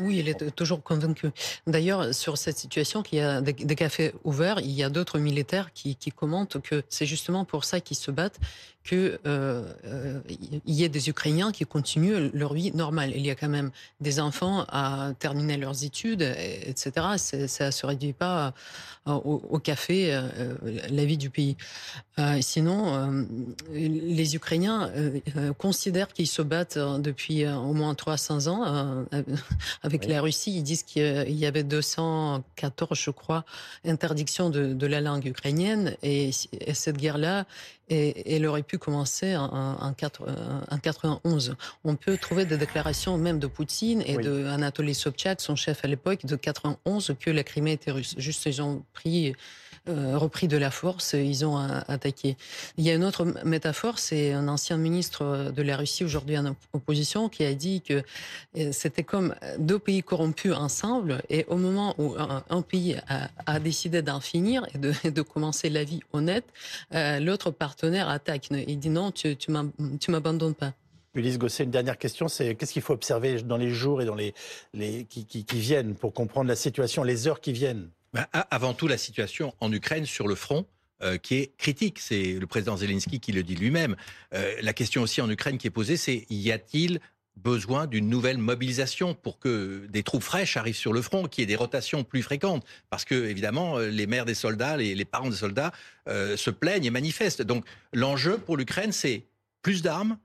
Oui, 0.00 0.18
il 0.18 0.28
est 0.28 0.54
toujours 0.54 0.82
convaincu. 0.82 1.30
D'ailleurs, 1.66 2.14
sur 2.14 2.38
cette 2.38 2.58
situation, 2.58 3.02
qu'il 3.02 3.18
y 3.18 3.22
a 3.22 3.40
des, 3.40 3.54
cafés 3.74 4.12
ouverts, 4.24 4.60
il 4.60 4.70
y 4.70 4.82
a 4.82 4.90
d'autres 4.90 5.18
militaires 5.18 5.72
qui, 5.72 5.96
commentent 6.14 6.60
que 6.60 6.82
c'est 6.88 7.06
justement 7.06 7.44
pour 7.44 7.64
ça 7.64 7.80
qu'ils 7.80 7.96
se 7.96 8.10
battent, 8.10 8.40
euh, 8.92 9.64
euh, 9.84 10.20
y 10.66 10.84
ait 10.84 10.88
des 10.88 11.08
Ukrainiens 11.08 11.52
qui 11.52 11.64
continuent 11.64 12.30
leur 12.32 12.54
vie 12.54 12.72
normale. 12.72 13.12
Il 13.14 13.26
y 13.26 13.30
a 13.30 13.34
quand 13.34 13.48
même 13.48 13.70
des 14.00 14.20
enfants 14.20 14.64
à 14.68 15.12
terminer 15.18 15.56
leurs 15.56 15.84
études, 15.84 16.22
etc. 16.22 16.90
Ça 17.16 17.66
ne 17.66 17.70
se 17.70 17.86
réduit 17.86 18.12
pas 18.12 18.54
euh, 19.06 19.12
au, 19.12 19.58
café, 19.58 20.14
euh, 20.14 20.54
la 20.90 21.04
vie 21.04 21.16
du 21.16 21.30
pays. 21.30 21.56
sinon, 22.40 23.26
les 23.72 24.34
Ukrainiens 24.34 24.90
considèrent 25.58 26.12
qu'ils 26.12 26.26
se 26.26 26.42
battent 26.42 26.78
depuis 26.78 27.46
au 27.46 27.72
moins 27.74 27.94
300 27.94 28.48
ans 28.48 29.04
avec 29.88 30.06
la 30.06 30.20
Russie. 30.20 30.56
Ils 30.56 30.62
disent 30.62 30.82
qu'il 30.82 31.30
y 31.30 31.46
avait 31.46 31.64
214, 31.64 32.98
je 32.98 33.10
crois, 33.10 33.44
interdictions 33.84 34.50
de, 34.50 34.86
la 34.86 35.00
langue 35.00 35.26
ukrainienne. 35.26 35.96
Et, 36.02 36.30
cette 36.72 36.96
guerre-là, 36.96 37.46
elle 37.90 38.46
aurait 38.46 38.62
pu 38.62 38.78
commencer 38.78 39.36
en, 39.36 39.44
en, 39.44 39.92
91. 39.92 41.56
On 41.84 41.96
peut 41.96 42.16
trouver 42.16 42.44
des 42.44 42.56
déclarations 42.56 43.18
même 43.18 43.38
de 43.38 43.46
Poutine 43.46 44.02
et 44.06 44.16
de 44.16 44.46
Anatoly 44.46 44.94
Sobchak, 44.94 45.40
son 45.40 45.56
chef 45.56 45.84
à 45.84 45.88
l'époque, 45.88 46.26
de 46.26 46.36
91, 46.36 47.14
que 47.18 47.30
la 47.30 47.42
Crimée 47.42 47.72
était 47.72 47.90
russe. 47.90 48.14
Juste, 48.18 48.46
ils 48.46 48.62
ont 48.62 48.84
pris 48.92 49.34
euh, 49.88 50.18
repris 50.18 50.48
de 50.48 50.56
la 50.56 50.70
force, 50.70 51.14
ils 51.14 51.44
ont 51.44 51.56
attaqué. 51.56 52.36
Il 52.76 52.84
y 52.84 52.90
a 52.90 52.94
une 52.94 53.04
autre 53.04 53.24
métaphore, 53.44 53.98
c'est 53.98 54.32
un 54.32 54.48
ancien 54.48 54.76
ministre 54.76 55.52
de 55.54 55.62
la 55.62 55.76
Russie, 55.76 56.04
aujourd'hui 56.04 56.36
en 56.38 56.54
opposition, 56.72 57.28
qui 57.28 57.44
a 57.44 57.54
dit 57.54 57.80
que 57.80 58.02
euh, 58.56 58.72
c'était 58.72 59.02
comme 59.02 59.34
deux 59.58 59.78
pays 59.78 60.02
corrompus 60.02 60.52
ensemble, 60.52 61.22
et 61.30 61.44
au 61.48 61.56
moment 61.56 61.94
où 61.98 62.14
un, 62.18 62.62
pays 62.62 62.96
a, 63.46 63.60
décidé 63.60 64.02
d'en 64.02 64.20
finir 64.20 64.66
et 64.74 65.10
de, 65.10 65.22
commencer 65.22 65.70
la 65.70 65.84
vie 65.84 66.00
honnête, 66.12 66.44
euh, 66.94 67.18
l'autre 67.20 67.50
partenaire 67.50 68.08
attaque. 68.08 68.48
Il 68.50 68.78
dit 68.78 68.90
non, 68.90 69.10
tu, 69.10 69.36
tu 69.36 69.50
m'abandonnes 70.10 70.54
pas. 70.54 70.72
Ulysse 71.14 71.38
Gosset, 71.38 71.64
une 71.64 71.70
dernière 71.70 71.98
question, 71.98 72.28
c'est 72.28 72.54
qu'est-ce 72.54 72.72
qu'il 72.72 72.82
faut 72.82 72.92
observer 72.92 73.42
dans 73.42 73.56
les 73.56 73.70
jours 73.70 74.02
et 74.02 74.04
dans 74.04 74.14
les, 74.14 74.34
qui 75.08 75.44
viennent 75.50 75.94
pour 75.94 76.12
comprendre 76.12 76.48
la 76.48 76.56
situation, 76.56 77.02
les 77.02 77.26
heures 77.26 77.40
qui 77.40 77.52
viennent? 77.52 77.90
Bah, 78.12 78.28
avant 78.32 78.74
tout, 78.74 78.88
la 78.88 78.98
situation 78.98 79.54
en 79.60 79.72
Ukraine 79.72 80.06
sur 80.06 80.28
le 80.28 80.34
front. 80.34 80.66
Euh, 81.00 81.16
qui 81.16 81.36
est 81.36 81.56
critique. 81.56 82.00
C'est 82.00 82.32
le 82.32 82.46
président 82.48 82.76
Zelensky 82.76 83.20
qui 83.20 83.30
le 83.30 83.44
dit 83.44 83.54
lui-même. 83.54 83.94
Euh, 84.34 84.52
la 84.62 84.72
question 84.72 85.00
aussi 85.00 85.20
en 85.20 85.30
Ukraine 85.30 85.56
qui 85.56 85.68
est 85.68 85.70
posée, 85.70 85.96
c'est 85.96 86.26
y 86.28 86.50
a-t-il 86.50 86.98
besoin 87.36 87.86
d'une 87.86 88.08
nouvelle 88.08 88.38
mobilisation 88.38 89.14
pour 89.14 89.38
que 89.38 89.86
des 89.90 90.02
troupes 90.02 90.24
fraîches 90.24 90.56
arrivent 90.56 90.74
sur 90.74 90.92
le 90.92 91.00
front, 91.00 91.28
qu'il 91.28 91.42
y 91.42 91.44
ait 91.44 91.46
des 91.46 91.54
rotations 91.54 92.02
plus 92.02 92.24
fréquentes, 92.24 92.66
parce 92.90 93.04
que 93.04 93.14
évidemment 93.14 93.78
euh, 93.78 93.90
les 93.90 94.08
mères 94.08 94.24
des 94.24 94.34
soldats, 94.34 94.76
les, 94.76 94.96
les 94.96 95.04
parents 95.04 95.30
des 95.30 95.36
soldats 95.36 95.70
se 96.08 96.50
plaignent 96.50 96.86
et 96.86 96.90
manifestent. 96.90 97.42
Donc 97.42 97.64
l'enjeu 97.92 98.38
pour 98.38 98.56
l'Ukraine, 98.56 98.90
c'est 98.90 99.22
plus 99.62 99.82
d'armes, 99.82 100.18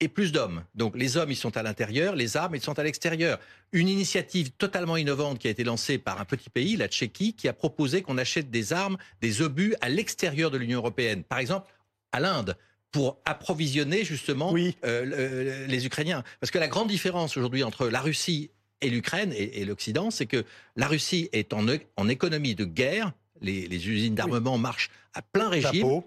et 0.00 0.08
plus 0.08 0.32
d'hommes. 0.32 0.64
Donc 0.74 0.96
les 0.96 1.16
hommes, 1.16 1.30
ils 1.30 1.36
sont 1.36 1.56
à 1.56 1.62
l'intérieur, 1.62 2.14
les 2.14 2.36
armes, 2.36 2.54
ils 2.54 2.62
sont 2.62 2.78
à 2.78 2.82
l'extérieur. 2.82 3.38
Une 3.72 3.88
initiative 3.88 4.50
totalement 4.52 4.96
innovante 4.96 5.38
qui 5.38 5.48
a 5.48 5.50
été 5.50 5.64
lancée 5.64 5.98
par 5.98 6.20
un 6.20 6.24
petit 6.24 6.50
pays, 6.50 6.76
la 6.76 6.88
Tchéquie, 6.88 7.34
qui 7.34 7.48
a 7.48 7.52
proposé 7.52 8.02
qu'on 8.02 8.18
achète 8.18 8.50
des 8.50 8.72
armes, 8.72 8.98
des 9.20 9.42
obus 9.42 9.74
à 9.80 9.88
l'extérieur 9.88 10.50
de 10.50 10.58
l'Union 10.58 10.78
européenne. 10.78 11.22
Par 11.24 11.38
exemple, 11.38 11.70
à 12.12 12.20
l'Inde 12.20 12.56
pour 12.92 13.18
approvisionner 13.24 14.04
justement 14.04 14.54
euh, 14.84 15.66
les 15.66 15.86
Ukrainiens. 15.86 16.22
Parce 16.40 16.50
que 16.50 16.58
la 16.58 16.68
grande 16.68 16.88
différence 16.88 17.36
aujourd'hui 17.36 17.62
entre 17.62 17.88
la 17.88 18.00
Russie 18.00 18.50
et 18.80 18.90
l'Ukraine 18.90 19.32
et, 19.34 19.64
l'Occident, 19.64 20.10
c'est 20.10 20.26
que 20.26 20.44
la 20.76 20.86
Russie 20.86 21.28
est 21.32 21.52
en, 21.52 21.66
en 21.96 22.08
économie 22.08 22.54
de 22.54 22.64
guerre, 22.64 23.12
les, 23.40 23.88
usines 23.88 24.14
d'armement 24.14 24.58
marchent 24.58 24.90
à 25.14 25.22
plein 25.22 25.48
régime 25.48 26.02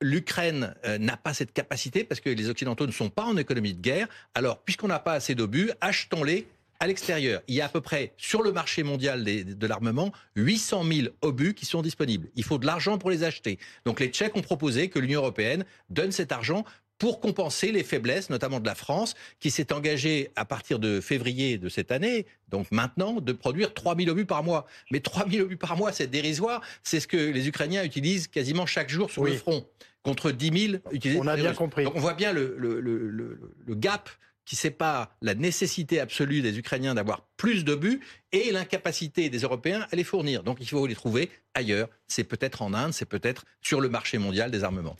l'Ukraine 0.00 0.74
euh, 0.84 0.98
n'a 0.98 1.16
pas 1.16 1.34
cette 1.34 1.52
capacité 1.52 2.04
parce 2.04 2.20
que 2.20 2.30
les 2.30 2.48
Occidentaux 2.48 2.86
ne 2.86 2.92
sont 2.92 3.10
pas 3.10 3.24
en 3.24 3.36
économie 3.36 3.74
de 3.74 3.80
guerre. 3.80 4.08
Alors, 4.34 4.58
puisqu'on 4.58 4.88
n'a 4.88 4.98
pas 4.98 5.12
assez 5.12 5.34
d'obus, 5.34 5.70
achetons-les 5.80 6.46
à 6.80 6.86
l'extérieur. 6.86 7.40
Il 7.48 7.54
y 7.54 7.60
a 7.60 7.66
à 7.66 7.68
peu 7.68 7.80
près, 7.80 8.12
sur 8.16 8.42
le 8.42 8.52
marché 8.52 8.82
mondial 8.82 9.24
de 9.24 9.66
l'armement, 9.66 10.12
800 10.36 10.84
000 10.84 11.08
obus 11.22 11.54
qui 11.54 11.64
sont 11.64 11.80
disponibles. 11.80 12.28
Il 12.36 12.44
faut 12.44 12.58
de 12.58 12.66
l'argent 12.66 12.98
pour 12.98 13.10
les 13.10 13.24
acheter. 13.24 13.58
Donc 13.84 14.00
les 14.00 14.08
Tchèques 14.08 14.36
ont 14.36 14.42
proposé 14.42 14.90
que 14.90 14.98
l'Union 14.98 15.20
européenne 15.20 15.64
donne 15.88 16.12
cet 16.12 16.32
argent 16.32 16.64
pour 16.98 17.20
compenser 17.20 17.72
les 17.72 17.84
faiblesses, 17.84 18.30
notamment 18.30 18.60
de 18.60 18.66
la 18.66 18.74
France, 18.74 19.14
qui 19.40 19.50
s'est 19.50 19.72
engagée 19.72 20.30
à 20.36 20.44
partir 20.44 20.78
de 20.78 21.00
février 21.00 21.58
de 21.58 21.68
cette 21.68 21.90
année, 21.90 22.26
donc 22.48 22.70
maintenant, 22.70 23.20
de 23.20 23.32
produire 23.32 23.74
3000 23.74 24.08
obus 24.10 24.26
par 24.26 24.42
mois. 24.42 24.66
Mais 24.90 25.00
3000 25.00 25.42
obus 25.42 25.56
par 25.56 25.76
mois, 25.76 25.92
c'est 25.92 26.06
dérisoire. 26.06 26.62
C'est 26.82 27.00
ce 27.00 27.06
que 27.06 27.16
les 27.16 27.48
Ukrainiens 27.48 27.84
utilisent 27.84 28.28
quasiment 28.28 28.66
chaque 28.66 28.88
jour 28.88 29.10
sur 29.10 29.24
le 29.24 29.34
front, 29.34 29.66
contre 30.02 30.30
10 30.30 30.68
000 30.70 30.82
utilisés. 30.92 31.20
On 31.20 31.26
a 31.26 31.36
bien 31.36 31.54
compris. 31.54 31.84
Donc 31.84 31.96
on 31.96 32.00
voit 32.00 32.14
bien 32.14 32.32
le, 32.32 32.54
le, 32.58 32.80
le, 32.80 33.10
le 33.10 33.74
gap 33.74 34.08
qui 34.46 34.54
sépare 34.54 35.10
la 35.20 35.34
nécessité 35.34 35.98
absolue 36.00 36.40
des 36.40 36.56
Ukrainiens 36.56 36.94
d'avoir 36.94 37.22
plus 37.36 37.64
d'obus 37.64 38.00
et 38.32 38.52
l'incapacité 38.52 39.28
des 39.28 39.40
Européens 39.40 39.86
à 39.90 39.96
les 39.96 40.04
fournir. 40.04 40.44
Donc 40.44 40.58
il 40.60 40.68
faut 40.68 40.86
les 40.86 40.94
trouver 40.94 41.30
ailleurs. 41.54 41.88
C'est 42.06 42.22
peut-être 42.22 42.62
en 42.62 42.72
Inde, 42.72 42.92
c'est 42.92 43.06
peut-être 43.06 43.44
sur 43.60 43.80
le 43.80 43.88
marché 43.88 44.18
mondial 44.18 44.52
des 44.52 44.62
armements. 44.62 44.96